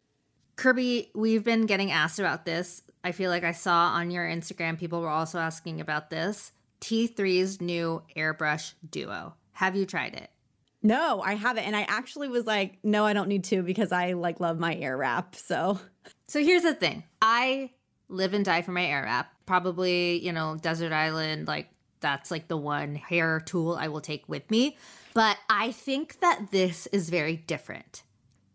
Kirbie, 0.55 1.09
we've 1.15 1.43
been 1.43 1.65
getting 1.65 1.91
asked 1.91 2.19
about 2.19 2.45
this. 2.45 2.83
I 3.03 3.13
feel 3.13 3.29
like 3.29 3.45
I 3.45 3.53
saw 3.53 3.91
on 3.91 4.11
your 4.11 4.27
Instagram 4.27 4.77
people 4.77 4.99
were 4.99 5.09
also 5.09 5.39
asking 5.39 5.79
about 5.79 6.09
this. 6.09 6.51
T3's 6.81 7.61
new 7.61 8.03
airbrush 8.15 8.73
duo. 8.89 9.35
Have 9.53 9.75
you 9.75 9.85
tried 9.85 10.15
it? 10.15 10.29
No, 10.81 11.21
I 11.21 11.33
haven't. 11.33 11.65
And 11.65 11.75
I 11.75 11.81
actually 11.81 12.29
was 12.29 12.45
like, 12.45 12.77
no, 12.83 13.05
I 13.05 13.13
don't 13.13 13.27
need 13.27 13.43
to 13.45 13.61
because 13.63 13.91
I 13.91 14.13
like 14.13 14.39
love 14.39 14.59
my 14.59 14.75
Airwrap. 14.75 15.35
So 15.35 15.79
So 16.27 16.41
here's 16.41 16.63
the 16.63 16.73
thing. 16.73 17.03
I 17.21 17.71
live 18.07 18.33
and 18.33 18.45
die 18.45 18.61
for 18.61 18.71
my 18.71 18.85
Airwrap. 18.85 19.25
Probably, 19.45 20.23
you 20.23 20.31
know, 20.31 20.57
desert 20.61 20.93
island, 20.93 21.47
like 21.47 21.69
that's 21.99 22.31
like 22.31 22.47
the 22.47 22.57
one 22.57 22.95
hair 22.95 23.41
tool 23.41 23.75
I 23.75 23.89
will 23.89 24.01
take 24.01 24.27
with 24.29 24.49
me. 24.49 24.77
But 25.13 25.37
I 25.49 25.71
think 25.71 26.19
that 26.19 26.51
this 26.51 26.87
is 26.87 27.09
very 27.09 27.35
different. 27.35 28.03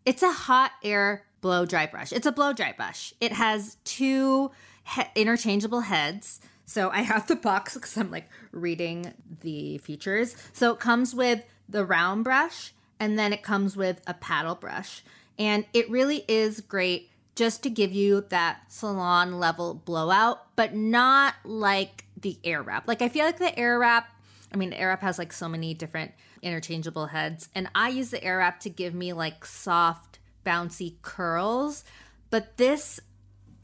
It's 0.05 0.23
a 0.23 0.31
hot 0.31 0.71
air 0.83 1.25
blow 1.41 1.65
dry 1.65 1.85
brush. 1.85 2.11
It's 2.11 2.25
a 2.25 2.31
blow 2.31 2.53
dry 2.53 2.71
brush. 2.71 3.13
It 3.21 3.33
has 3.33 3.77
two 3.83 4.51
he- 4.95 5.03
interchangeable 5.15 5.81
heads. 5.81 6.39
So 6.65 6.89
I 6.89 7.01
have 7.01 7.27
the 7.27 7.35
box 7.35 7.73
because 7.75 7.95
I'm 7.97 8.09
like 8.09 8.29
reading 8.51 9.13
the 9.41 9.77
features. 9.79 10.35
So 10.53 10.73
it 10.73 10.79
comes 10.79 11.13
with 11.13 11.43
the 11.67 11.85
round 11.85 12.23
brush 12.23 12.73
and 12.99 13.17
then 13.19 13.33
it 13.33 13.43
comes 13.43 13.75
with 13.75 14.01
a 14.07 14.13
paddle 14.13 14.55
brush. 14.55 15.03
And 15.37 15.65
it 15.73 15.89
really 15.89 16.23
is 16.27 16.61
great 16.61 17.09
just 17.35 17.63
to 17.63 17.69
give 17.69 17.91
you 17.91 18.21
that 18.29 18.71
salon 18.71 19.39
level 19.39 19.73
blowout, 19.73 20.55
but 20.55 20.73
not 20.73 21.35
like 21.43 22.05
the 22.19 22.37
Airwrap. 22.43 22.87
Like 22.87 23.01
I 23.01 23.09
feel 23.09 23.25
like 23.25 23.39
the 23.39 23.51
Airwrap, 23.57 24.05
I 24.53 24.57
mean, 24.57 24.71
Airwrap 24.71 25.01
has 25.01 25.19
like 25.19 25.33
so 25.33 25.49
many 25.49 25.73
different 25.73 26.13
interchangeable 26.41 27.07
heads, 27.07 27.49
and 27.53 27.67
I 27.75 27.89
use 27.89 28.11
the 28.11 28.19
Airwrap 28.19 28.59
to 28.61 28.69
give 28.69 28.93
me 28.93 29.11
like 29.11 29.45
soft, 29.45 30.19
bouncy 30.45 30.95
curls. 31.01 31.83
But 32.29 32.57
this, 32.57 33.01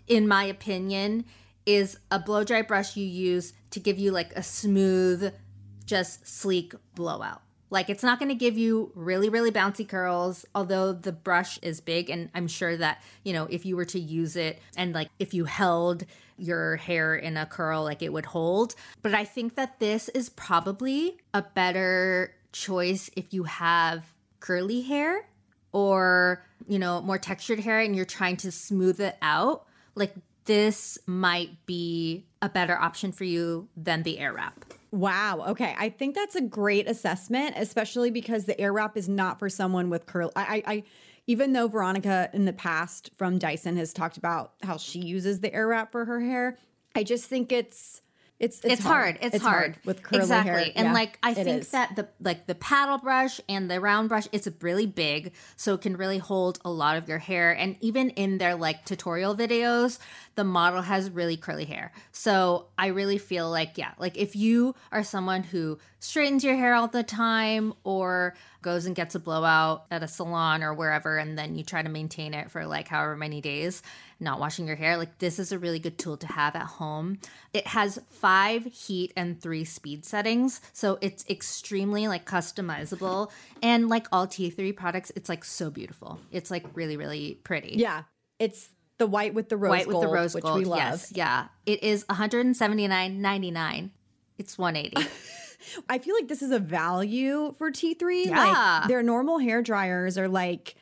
in 0.07 0.27
my 0.27 0.43
opinion, 0.43 1.25
is 1.65 1.97
a 2.09 2.19
blow 2.19 2.43
dry 2.43 2.61
brush 2.61 2.97
you 2.97 3.05
use 3.05 3.53
to 3.69 3.79
give 3.79 3.97
you 3.97 4.11
like 4.11 4.33
a 4.35 4.43
smooth, 4.43 5.33
just 5.85 6.27
sleek 6.27 6.73
blowout. 6.95 7.41
Like 7.71 7.89
it's 7.89 8.03
not 8.03 8.19
going 8.19 8.29
to 8.29 8.35
give 8.35 8.57
you 8.57 8.91
really, 8.93 9.29
really 9.29 9.49
bouncy 9.49 9.87
curls, 9.87 10.45
although 10.53 10.91
the 10.91 11.13
brush 11.13 11.57
is 11.63 11.79
big. 11.79 12.09
And 12.09 12.29
I'm 12.35 12.47
sure 12.47 12.75
that, 12.75 13.01
you 13.23 13.31
know, 13.31 13.47
if 13.49 13.65
you 13.65 13.77
were 13.77 13.85
to 13.85 13.99
use 13.99 14.35
it 14.35 14.59
and 14.75 14.93
like 14.93 15.07
if 15.17 15.33
you 15.33 15.45
held 15.45 16.05
your 16.37 16.75
hair 16.75 17.15
in 17.15 17.37
a 17.37 17.45
curl, 17.45 17.83
like 17.83 18.01
it 18.01 18.11
would 18.11 18.25
hold. 18.25 18.75
But 19.01 19.15
I 19.15 19.23
think 19.23 19.55
that 19.55 19.79
this 19.79 20.09
is 20.09 20.29
probably 20.29 21.17
a 21.33 21.41
better 21.41 22.35
choice 22.51 23.09
if 23.15 23.33
you 23.33 23.45
have 23.45 24.05
curly 24.41 24.81
hair 24.81 25.29
or, 25.71 26.45
you 26.67 26.77
know, 26.77 27.01
more 27.01 27.17
textured 27.17 27.61
hair 27.61 27.79
and 27.79 27.95
you're 27.95 28.03
trying 28.03 28.35
to 28.37 28.51
smooth 28.51 28.99
it 28.99 29.17
out. 29.21 29.65
Like 29.95 30.13
this 30.43 30.97
might 31.05 31.65
be 31.65 32.25
a 32.41 32.49
better 32.49 32.77
option 32.77 33.13
for 33.13 33.23
you 33.23 33.69
than 33.77 34.03
the 34.03 34.17
Airwrap. 34.17 34.53
Wow. 34.91 35.45
Okay. 35.49 35.73
I 35.77 35.89
think 35.89 36.15
that's 36.15 36.35
a 36.35 36.41
great 36.41 36.87
assessment, 36.87 37.55
especially 37.57 38.11
because 38.11 38.45
the 38.45 38.55
Airwrap 38.55 38.97
is 38.97 39.07
not 39.07 39.39
for 39.39 39.49
someone 39.49 39.89
with 39.89 40.05
curl. 40.05 40.31
I, 40.35 40.63
I, 40.65 40.73
I 40.73 40.83
even 41.27 41.53
though 41.53 41.67
Veronica 41.67 42.29
in 42.33 42.45
the 42.45 42.53
past 42.53 43.11
from 43.17 43.37
Dyson 43.37 43.77
has 43.77 43.93
talked 43.93 44.17
about 44.17 44.53
how 44.63 44.77
she 44.77 44.99
uses 44.99 45.39
the 45.39 45.49
Airwrap 45.49 45.91
for 45.91 46.05
her 46.05 46.19
hair, 46.19 46.57
I 46.93 47.03
just 47.03 47.25
think 47.25 47.51
it's 47.51 48.01
it's 48.41 48.57
it's, 48.61 48.73
it's 48.73 48.83
hard. 48.83 49.19
It's, 49.21 49.37
hard. 49.37 49.77
with 49.85 50.01
curly 50.01 50.23
exactly. 50.23 50.51
hair. 50.51 50.71
And 50.75 50.87
Yeah, 50.87 50.93
like 50.93 51.19
I 51.21 51.35
think 51.35 51.61
is. 51.61 51.69
that 51.69 51.95
the 51.95 52.07
like 52.19 52.47
the 52.47 52.55
paddle 52.55 52.97
brush 52.97 53.39
and 53.47 53.69
the 53.69 53.79
round 53.79 54.09
brush, 54.09 54.27
it's 54.31 54.47
really 54.61 54.87
big, 54.87 55.33
so 55.55 55.75
it 55.75 55.81
can 55.81 55.95
really 55.95 56.17
hold 56.17 56.57
a 56.65 56.71
lot 56.71 56.97
of 56.97 57.07
your 57.07 57.19
hair. 57.19 57.51
And 57.51 57.77
even 57.81 58.09
in 58.09 58.39
their 58.39 58.55
like 58.55 58.83
tutorial 58.83 59.35
videos, 59.35 59.99
the 60.33 60.43
model 60.43 60.81
has 60.81 61.11
really 61.11 61.37
curly 61.37 61.65
hair. 61.65 61.91
So 62.11 62.65
I 62.79 62.87
really 62.87 63.19
feel 63.19 63.47
like 63.47 63.77
yeah, 63.77 63.91
like 63.99 64.17
if 64.17 64.35
you 64.35 64.73
are 64.91 65.03
someone 65.03 65.43
who 65.43 65.77
straightens 65.99 66.43
your 66.43 66.55
hair 66.55 66.73
all 66.73 66.87
the 66.87 67.03
time 67.03 67.75
or 67.83 68.33
goes 68.61 68.85
and 68.85 68.95
gets 68.95 69.15
a 69.15 69.19
blowout 69.19 69.85
at 69.91 70.03
a 70.03 70.07
salon 70.07 70.63
or 70.63 70.73
wherever 70.73 71.17
and 71.17 71.37
then 71.37 71.55
you 71.55 71.63
try 71.63 71.81
to 71.81 71.89
maintain 71.89 72.33
it 72.33 72.51
for 72.51 72.65
like 72.65 72.87
however 72.87 73.15
many 73.15 73.41
days 73.41 73.81
not 74.19 74.39
washing 74.39 74.67
your 74.67 74.75
hair 74.75 74.97
like 74.97 75.17
this 75.17 75.39
is 75.39 75.51
a 75.51 75.57
really 75.59 75.79
good 75.79 75.97
tool 75.97 76.15
to 76.17 76.27
have 76.27 76.55
at 76.55 76.63
home 76.65 77.17
it 77.53 77.65
has 77.67 77.99
five 78.09 78.65
heat 78.65 79.11
and 79.15 79.41
three 79.41 79.63
speed 79.65 80.05
settings 80.05 80.61
so 80.73 80.97
it's 81.01 81.25
extremely 81.29 82.07
like 82.07 82.25
customizable 82.25 83.31
and 83.63 83.89
like 83.89 84.07
all 84.11 84.27
t3 84.27 84.75
products 84.75 85.11
it's 85.15 85.29
like 85.29 85.43
so 85.43 85.69
beautiful 85.69 86.19
it's 86.31 86.51
like 86.51 86.65
really 86.75 86.97
really 86.97 87.39
pretty 87.43 87.75
Yeah. 87.77 88.03
It's 88.39 88.69
the 88.97 89.07
white 89.07 89.33
with 89.33 89.49
the 89.49 89.57
rose 89.57 89.69
white 89.69 89.85
gold, 89.87 90.03
with 90.03 90.09
the 90.09 90.13
rose 90.13 90.35
which 90.35 90.43
gold. 90.43 90.57
we 90.59 90.65
love. 90.65 90.79
Yes, 90.79 91.11
yeah. 91.15 91.47
It 91.65 91.83
is 91.83 92.03
179.99. 92.05 93.89
It's 94.37 94.57
180. 94.57 95.09
I 95.89 95.97
feel 95.97 96.15
like 96.15 96.27
this 96.27 96.41
is 96.41 96.51
a 96.51 96.59
value 96.59 97.53
for 97.57 97.71
T3. 97.71 98.25
Yeah. 98.25 98.79
Like 98.79 98.87
their 98.87 99.03
normal 99.03 99.37
hair 99.39 99.61
dryers 99.61 100.17
are 100.17 100.27
like 100.27 100.75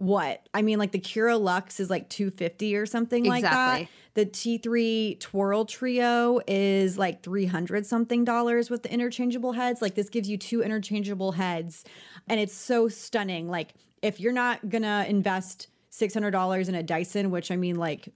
what? 0.00 0.48
I 0.54 0.62
mean, 0.62 0.78
like 0.78 0.92
the 0.92 0.98
Cura 0.98 1.36
Luxe 1.36 1.78
is 1.78 1.90
like 1.90 2.08
250 2.08 2.74
or 2.74 2.86
something 2.86 3.24
like 3.24 3.42
that. 3.42 3.86
The 4.14 4.24
T3 4.24 5.20
Twirl 5.20 5.66
Trio 5.66 6.40
is 6.46 6.96
like 6.96 7.22
300 7.22 7.84
something 7.84 8.24
dollars 8.24 8.70
with 8.70 8.82
the 8.82 8.90
interchangeable 8.90 9.52
heads. 9.52 9.82
Like 9.82 9.96
this 9.96 10.08
gives 10.08 10.26
you 10.26 10.38
two 10.38 10.62
interchangeable 10.62 11.32
heads 11.32 11.84
and 12.28 12.40
it's 12.40 12.54
so 12.54 12.88
stunning. 12.88 13.50
Like 13.50 13.74
if 14.00 14.20
you're 14.20 14.32
not 14.32 14.70
going 14.70 14.84
to 14.84 15.04
invest 15.06 15.68
$600 15.92 16.68
in 16.68 16.74
a 16.74 16.82
Dyson, 16.82 17.30
which 17.30 17.50
I 17.50 17.56
mean 17.56 17.76
like 17.76 18.08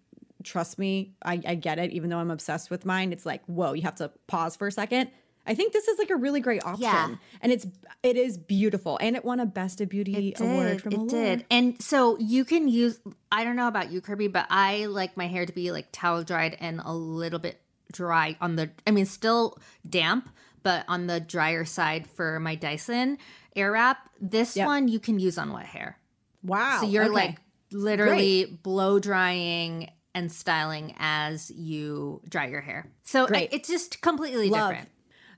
trust 0.42 0.78
me, 0.78 1.12
I, 1.22 1.40
I 1.46 1.54
get 1.54 1.78
it. 1.78 1.90
Even 1.90 2.08
though 2.08 2.18
I'm 2.18 2.30
obsessed 2.30 2.70
with 2.70 2.86
mine, 2.86 3.12
it's 3.12 3.26
like, 3.26 3.44
whoa, 3.46 3.72
you 3.72 3.82
have 3.82 3.96
to 3.96 4.10
pause 4.26 4.56
for 4.56 4.66
a 4.66 4.72
second. 4.72 5.10
I 5.46 5.54
think 5.54 5.72
this 5.72 5.88
is 5.88 5.98
like 5.98 6.10
a 6.10 6.16
really 6.16 6.40
great 6.40 6.64
option, 6.64 6.82
Yeah. 6.82 7.14
and 7.42 7.52
it's 7.52 7.66
it 8.02 8.16
is 8.16 8.36
beautiful, 8.38 8.98
and 9.00 9.14
it 9.16 9.24
won 9.24 9.40
a 9.40 9.46
Best 9.46 9.80
of 9.80 9.88
Beauty 9.88 10.28
It 10.30 10.40
award 10.40 10.68
did. 10.68 10.82
from 10.82 10.92
It 10.92 10.96
Allure. 10.98 11.08
did. 11.08 11.46
And 11.50 11.82
so 11.82 12.18
you 12.18 12.44
can 12.44 12.68
use, 12.68 13.00
I 13.32 13.44
don't 13.44 13.56
know 13.56 13.68
about 13.68 13.90
you, 13.92 14.00
Kirbie, 14.00 14.32
but 14.32 14.46
I 14.50 14.86
like 14.86 15.16
my 15.16 15.26
hair 15.26 15.46
to 15.46 15.52
be 15.52 15.70
like 15.72 15.88
towel 15.92 16.22
dried 16.22 16.56
and 16.60 16.80
a 16.84 16.92
little 16.94 17.38
bit 17.38 17.60
dry 17.92 18.36
on 18.40 18.56
the, 18.56 18.70
I 18.86 18.90
mean, 18.90 19.06
still 19.06 19.58
damp, 19.88 20.28
but 20.62 20.84
on 20.88 21.06
the 21.06 21.20
drier 21.20 21.64
side 21.64 22.06
for 22.06 22.40
my 22.40 22.54
Dyson 22.54 23.18
Airwrap. 23.56 23.96
This 24.20 24.56
Yep. 24.56 24.66
one 24.66 24.88
you 24.88 24.98
can 24.98 25.18
use 25.18 25.38
on 25.38 25.52
wet 25.52 25.66
hair. 25.66 25.98
Wow, 26.42 26.78
So 26.80 26.86
you're 26.88 27.04
okay. 27.04 27.12
like 27.12 27.36
literally 27.70 28.44
blow 28.62 28.98
drying 28.98 29.90
and 30.14 30.30
styling 30.30 30.94
as 30.98 31.50
you 31.50 32.20
dry 32.28 32.46
your 32.46 32.60
hair. 32.60 32.86
So 33.02 33.26
Great. 33.26 33.48
it's 33.52 33.68
just 33.68 34.00
completely 34.00 34.48
Love. 34.48 34.70
different. 34.70 34.88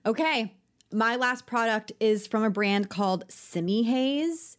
Okay. 0.07 0.55
My 0.93 1.17
last 1.17 1.47
product 1.47 1.93
is 1.99 2.29
from 2.29 2.45
a 2.45 2.51
brand 2.51 2.89
called 2.89 3.25
Simi 3.29 3.83
Haze. 3.83 4.57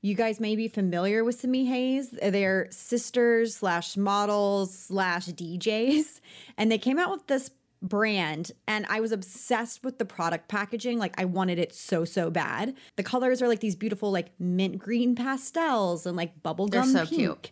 You 0.00 0.14
guys 0.14 0.40
may 0.40 0.56
be 0.56 0.68
familiar 0.68 1.22
with 1.22 1.38
Simi 1.38 1.66
Haze. 1.66 2.10
They're 2.10 2.68
sisters 2.70 3.56
slash 3.56 3.96
models 3.96 4.76
slash 4.76 5.26
DJs. 5.26 6.20
And 6.58 6.72
they 6.72 6.78
came 6.78 6.98
out 6.98 7.10
with 7.10 7.26
this 7.26 7.50
brand 7.82 8.52
and 8.66 8.86
I 8.88 9.00
was 9.00 9.12
obsessed 9.12 9.84
with 9.84 9.98
the 9.98 10.06
product 10.06 10.48
packaging. 10.48 10.98
Like 10.98 11.20
I 11.20 11.26
wanted 11.26 11.58
it 11.58 11.74
so, 11.74 12.06
so 12.06 12.30
bad. 12.30 12.74
The 12.96 13.02
colors 13.02 13.42
are 13.42 13.48
like 13.48 13.60
these 13.60 13.76
beautiful 13.76 14.10
like 14.10 14.30
mint 14.40 14.78
green 14.78 15.14
pastels 15.14 16.06
and 16.06 16.16
like 16.16 16.42
bubblegum 16.42 16.92
so 16.92 17.04
pink. 17.04 17.10
cute. 17.10 17.50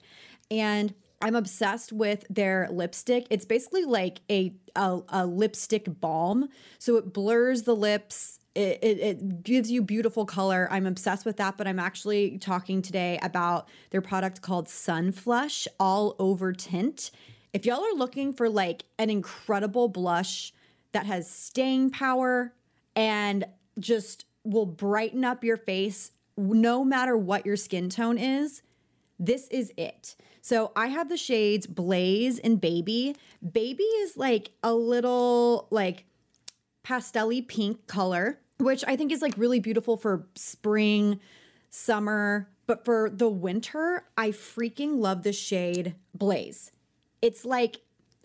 And 0.51 0.95
I'm 1.24 1.36
obsessed 1.36 1.90
with 1.90 2.26
their 2.28 2.68
lipstick. 2.70 3.26
It's 3.30 3.46
basically 3.46 3.84
like 3.86 4.20
a 4.30 4.52
a, 4.76 5.00
a 5.08 5.26
lipstick 5.26 6.00
balm, 6.00 6.50
so 6.78 6.96
it 6.96 7.14
blurs 7.14 7.62
the 7.62 7.74
lips. 7.74 8.38
It, 8.54 8.78
it, 8.82 8.98
it 9.00 9.42
gives 9.42 9.70
you 9.70 9.82
beautiful 9.82 10.26
color. 10.26 10.68
I'm 10.70 10.86
obsessed 10.86 11.24
with 11.24 11.38
that, 11.38 11.56
but 11.56 11.66
I'm 11.66 11.78
actually 11.78 12.38
talking 12.38 12.82
today 12.82 13.18
about 13.22 13.68
their 13.90 14.02
product 14.02 14.42
called 14.42 14.68
Sun 14.68 15.12
Flush 15.12 15.66
All 15.80 16.14
Over 16.18 16.52
Tint. 16.52 17.10
If 17.54 17.64
y'all 17.64 17.82
are 17.82 17.96
looking 17.96 18.32
for 18.32 18.50
like 18.50 18.84
an 18.98 19.08
incredible 19.10 19.88
blush 19.88 20.52
that 20.92 21.06
has 21.06 21.28
staying 21.28 21.90
power 21.90 22.52
and 22.94 23.46
just 23.78 24.26
will 24.44 24.66
brighten 24.66 25.24
up 25.24 25.42
your 25.42 25.56
face 25.56 26.12
no 26.36 26.84
matter 26.84 27.16
what 27.16 27.46
your 27.46 27.56
skin 27.56 27.88
tone 27.88 28.18
is, 28.18 28.62
this 29.18 29.48
is 29.48 29.72
it. 29.76 30.16
So 30.45 30.72
I 30.76 30.88
have 30.88 31.09
the 31.09 31.16
shades 31.16 31.66
Blaze 31.66 32.38
and 32.38 32.61
Baby. 32.61 33.16
Baby 33.51 33.82
is 33.82 34.18
like 34.18 34.51
a 34.62 34.74
little 34.74 35.68
like 35.70 36.05
pastelly 36.86 37.49
pink 37.49 37.86
color, 37.86 38.40
which 38.59 38.84
I 38.86 38.95
think 38.95 39.11
is 39.11 39.22
like 39.22 39.32
really 39.38 39.59
beautiful 39.59 39.97
for 39.97 40.26
spring, 40.34 41.18
summer, 41.70 42.51
but 42.66 42.84
for 42.84 43.09
the 43.09 43.30
winter, 43.30 44.05
I 44.18 44.32
freaking 44.32 44.99
love 44.99 45.22
the 45.22 45.32
shade 45.32 45.95
Blaze. 46.12 46.70
It's 47.22 47.47
like 47.47 47.80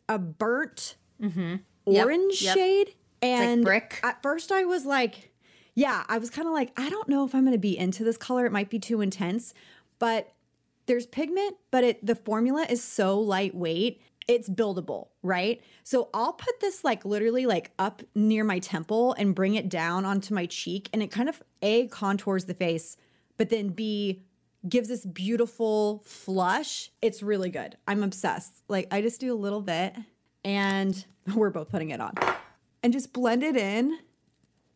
a 0.09 0.19
burnt 0.19 0.97
mm-hmm. 1.21 1.55
orange 1.85 2.41
yep. 2.41 2.53
shade 2.53 2.95
and 3.21 3.63
brick. 3.63 4.01
At 4.03 4.21
first 4.21 4.51
I 4.51 4.65
was 4.65 4.85
like 4.85 5.31
yeah, 5.73 6.03
I 6.09 6.17
was 6.17 6.29
kind 6.29 6.49
of 6.49 6.53
like 6.53 6.73
I 6.75 6.89
don't 6.89 7.07
know 7.07 7.25
if 7.25 7.33
I'm 7.33 7.43
going 7.43 7.53
to 7.53 7.57
be 7.57 7.77
into 7.77 8.03
this 8.03 8.17
color. 8.17 8.45
It 8.45 8.51
might 8.51 8.69
be 8.69 8.77
too 8.77 8.99
intense, 8.99 9.53
but 9.99 10.33
there's 10.89 11.05
pigment, 11.05 11.55
but 11.69 11.83
it 11.83 12.03
the 12.05 12.15
formula 12.15 12.65
is 12.67 12.83
so 12.83 13.19
lightweight. 13.19 14.01
It's 14.27 14.49
buildable, 14.49 15.09
right? 15.21 15.61
So 15.83 16.09
I'll 16.15 16.33
put 16.33 16.59
this 16.61 16.83
like 16.83 17.05
literally 17.05 17.45
like 17.45 17.71
up 17.77 18.01
near 18.15 18.43
my 18.43 18.57
temple 18.57 19.13
and 19.13 19.35
bring 19.35 19.53
it 19.53 19.69
down 19.69 20.03
onto 20.03 20.33
my 20.33 20.47
cheek 20.47 20.89
and 20.91 21.03
it 21.03 21.11
kind 21.11 21.29
of 21.29 21.43
A 21.61 21.87
contours 21.87 22.45
the 22.45 22.55
face, 22.55 22.97
but 23.37 23.49
then 23.49 23.69
B 23.69 24.23
gives 24.67 24.87
this 24.87 25.05
beautiful 25.05 26.01
flush. 26.05 26.89
It's 27.03 27.21
really 27.21 27.51
good. 27.51 27.77
I'm 27.87 28.01
obsessed. 28.01 28.63
Like 28.67 28.87
I 28.91 29.01
just 29.01 29.21
do 29.21 29.31
a 29.31 29.37
little 29.37 29.61
bit 29.61 29.95
and 30.43 31.05
we're 31.35 31.51
both 31.51 31.69
putting 31.69 31.91
it 31.91 32.01
on. 32.01 32.15
And 32.81 32.91
just 32.91 33.13
blend 33.13 33.43
it 33.43 33.55
in 33.55 33.99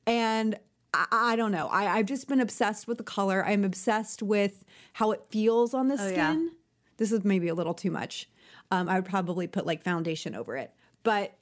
and 0.06 0.60
I, 0.94 1.06
I 1.12 1.36
don't 1.36 1.52
know. 1.52 1.70
I, 1.70 1.98
I've 1.98 2.06
just 2.06 2.28
been 2.28 2.40
obsessed 2.40 2.88
with 2.88 3.00
the 3.00 3.04
color. 3.04 3.44
I'm 3.44 3.64
obsessed 3.64 4.22
with 4.22 4.64
how 4.94 5.12
it 5.12 5.24
feels 5.30 5.74
on 5.74 5.88
the 5.88 5.96
Oh, 5.96 6.08
skin. 6.08 6.16
yeah. 6.16 6.50
This 6.98 7.12
is 7.12 7.24
maybe 7.24 7.48
a 7.48 7.54
little 7.56 7.74
too 7.74 7.92
much. 7.92 8.30
Um, 8.72 8.88
I 8.90 8.96
would 8.96 9.06
probably 9.10 9.48
put 9.48 9.66
like 9.66 9.84
foundation 9.84 10.36
over 10.36 10.56
it, 10.58 10.72
but 11.04 11.34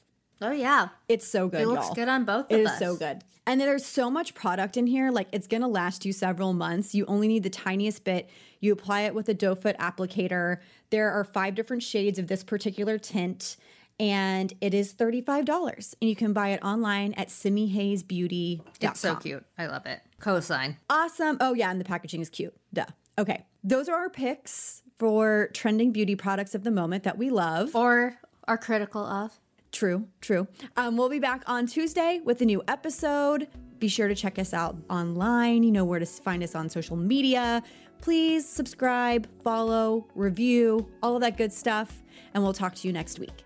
Oh, 0.41 0.51
yeah. 0.51 0.89
it's 1.07 1.27
so 1.27 1.47
good. 1.47 1.61
It 1.61 1.67
looks 1.67 1.87
y'all. 1.87 1.93
good 1.95 2.07
on 2.09 2.25
both 2.25 2.47
It 2.51 2.61
is 2.61 2.67
us. 2.69 2.79
so 2.79 2.95
good. 2.95 3.23
And 3.45 3.59
there's 3.59 3.85
so 3.85 4.09
much 4.09 4.33
product 4.33 4.77
in 4.77 4.87
here. 4.87 5.11
Like 5.11 5.27
it's 5.31 5.47
gonna 5.47 5.67
last 5.67 6.05
you 6.05 6.13
several 6.13 6.53
months. 6.53 6.93
You 6.95 7.05
only 7.05 7.27
need 7.27 7.43
the 7.43 7.49
tiniest 7.49 8.03
bit. 8.03 8.29
You 8.59 8.71
apply 8.73 9.01
it 9.01 9.13
with 9.15 9.27
a 9.29 9.33
doe 9.33 9.55
foot 9.55 9.75
applicator. 9.79 10.57
There 10.89 11.11
are 11.11 11.23
five 11.23 11.55
different 11.55 11.83
shades 11.83 12.19
of 12.19 12.27
this 12.27 12.43
particular 12.43 12.97
tint, 12.97 13.57
and 13.99 14.53
it 14.61 14.73
is 14.73 14.93
$35. 14.93 15.95
And 16.01 16.09
you 16.09 16.15
can 16.15 16.33
buy 16.33 16.49
it 16.49 16.63
online 16.63 17.13
at 17.15 17.29
simihazebeauty.com. 17.29 18.65
It's 18.91 18.99
so 18.99 19.15
cute. 19.15 19.43
I 19.57 19.67
love 19.67 19.85
it. 19.85 20.01
Cosign. 20.21 20.77
Awesome. 20.89 21.37
Oh, 21.39 21.53
yeah. 21.53 21.71
And 21.71 21.79
the 21.79 21.85
packaging 21.85 22.21
is 22.21 22.29
cute. 22.29 22.53
Duh. 22.73 22.85
Okay. 23.17 23.45
Those 23.63 23.89
are 23.89 23.95
our 23.95 24.09
picks 24.09 24.81
for 24.97 25.49
trending 25.53 25.91
beauty 25.91 26.15
products 26.15 26.55
of 26.55 26.63
the 26.63 26.71
moment 26.71 27.03
that 27.03 27.17
we 27.17 27.29
love. 27.29 27.75
Or 27.75 28.17
are 28.47 28.57
critical 28.57 29.03
of. 29.03 29.39
True, 29.71 30.07
true. 30.19 30.47
Um, 30.75 30.97
we'll 30.97 31.09
be 31.09 31.19
back 31.19 31.43
on 31.47 31.65
Tuesday 31.65 32.19
with 32.23 32.41
a 32.41 32.45
new 32.45 32.61
episode. 32.67 33.47
Be 33.79 33.87
sure 33.87 34.07
to 34.07 34.15
check 34.15 34.37
us 34.37 34.53
out 34.53 34.75
online. 34.89 35.63
You 35.63 35.71
know 35.71 35.85
where 35.85 35.99
to 35.99 36.05
find 36.05 36.43
us 36.43 36.55
on 36.55 36.69
social 36.69 36.97
media. 36.97 37.63
Please 38.01 38.47
subscribe, 38.47 39.27
follow, 39.43 40.07
review, 40.15 40.89
all 41.01 41.15
of 41.15 41.21
that 41.21 41.37
good 41.37 41.53
stuff. 41.53 42.03
And 42.33 42.43
we'll 42.43 42.53
talk 42.53 42.75
to 42.75 42.87
you 42.87 42.93
next 42.93 43.19
week. 43.19 43.45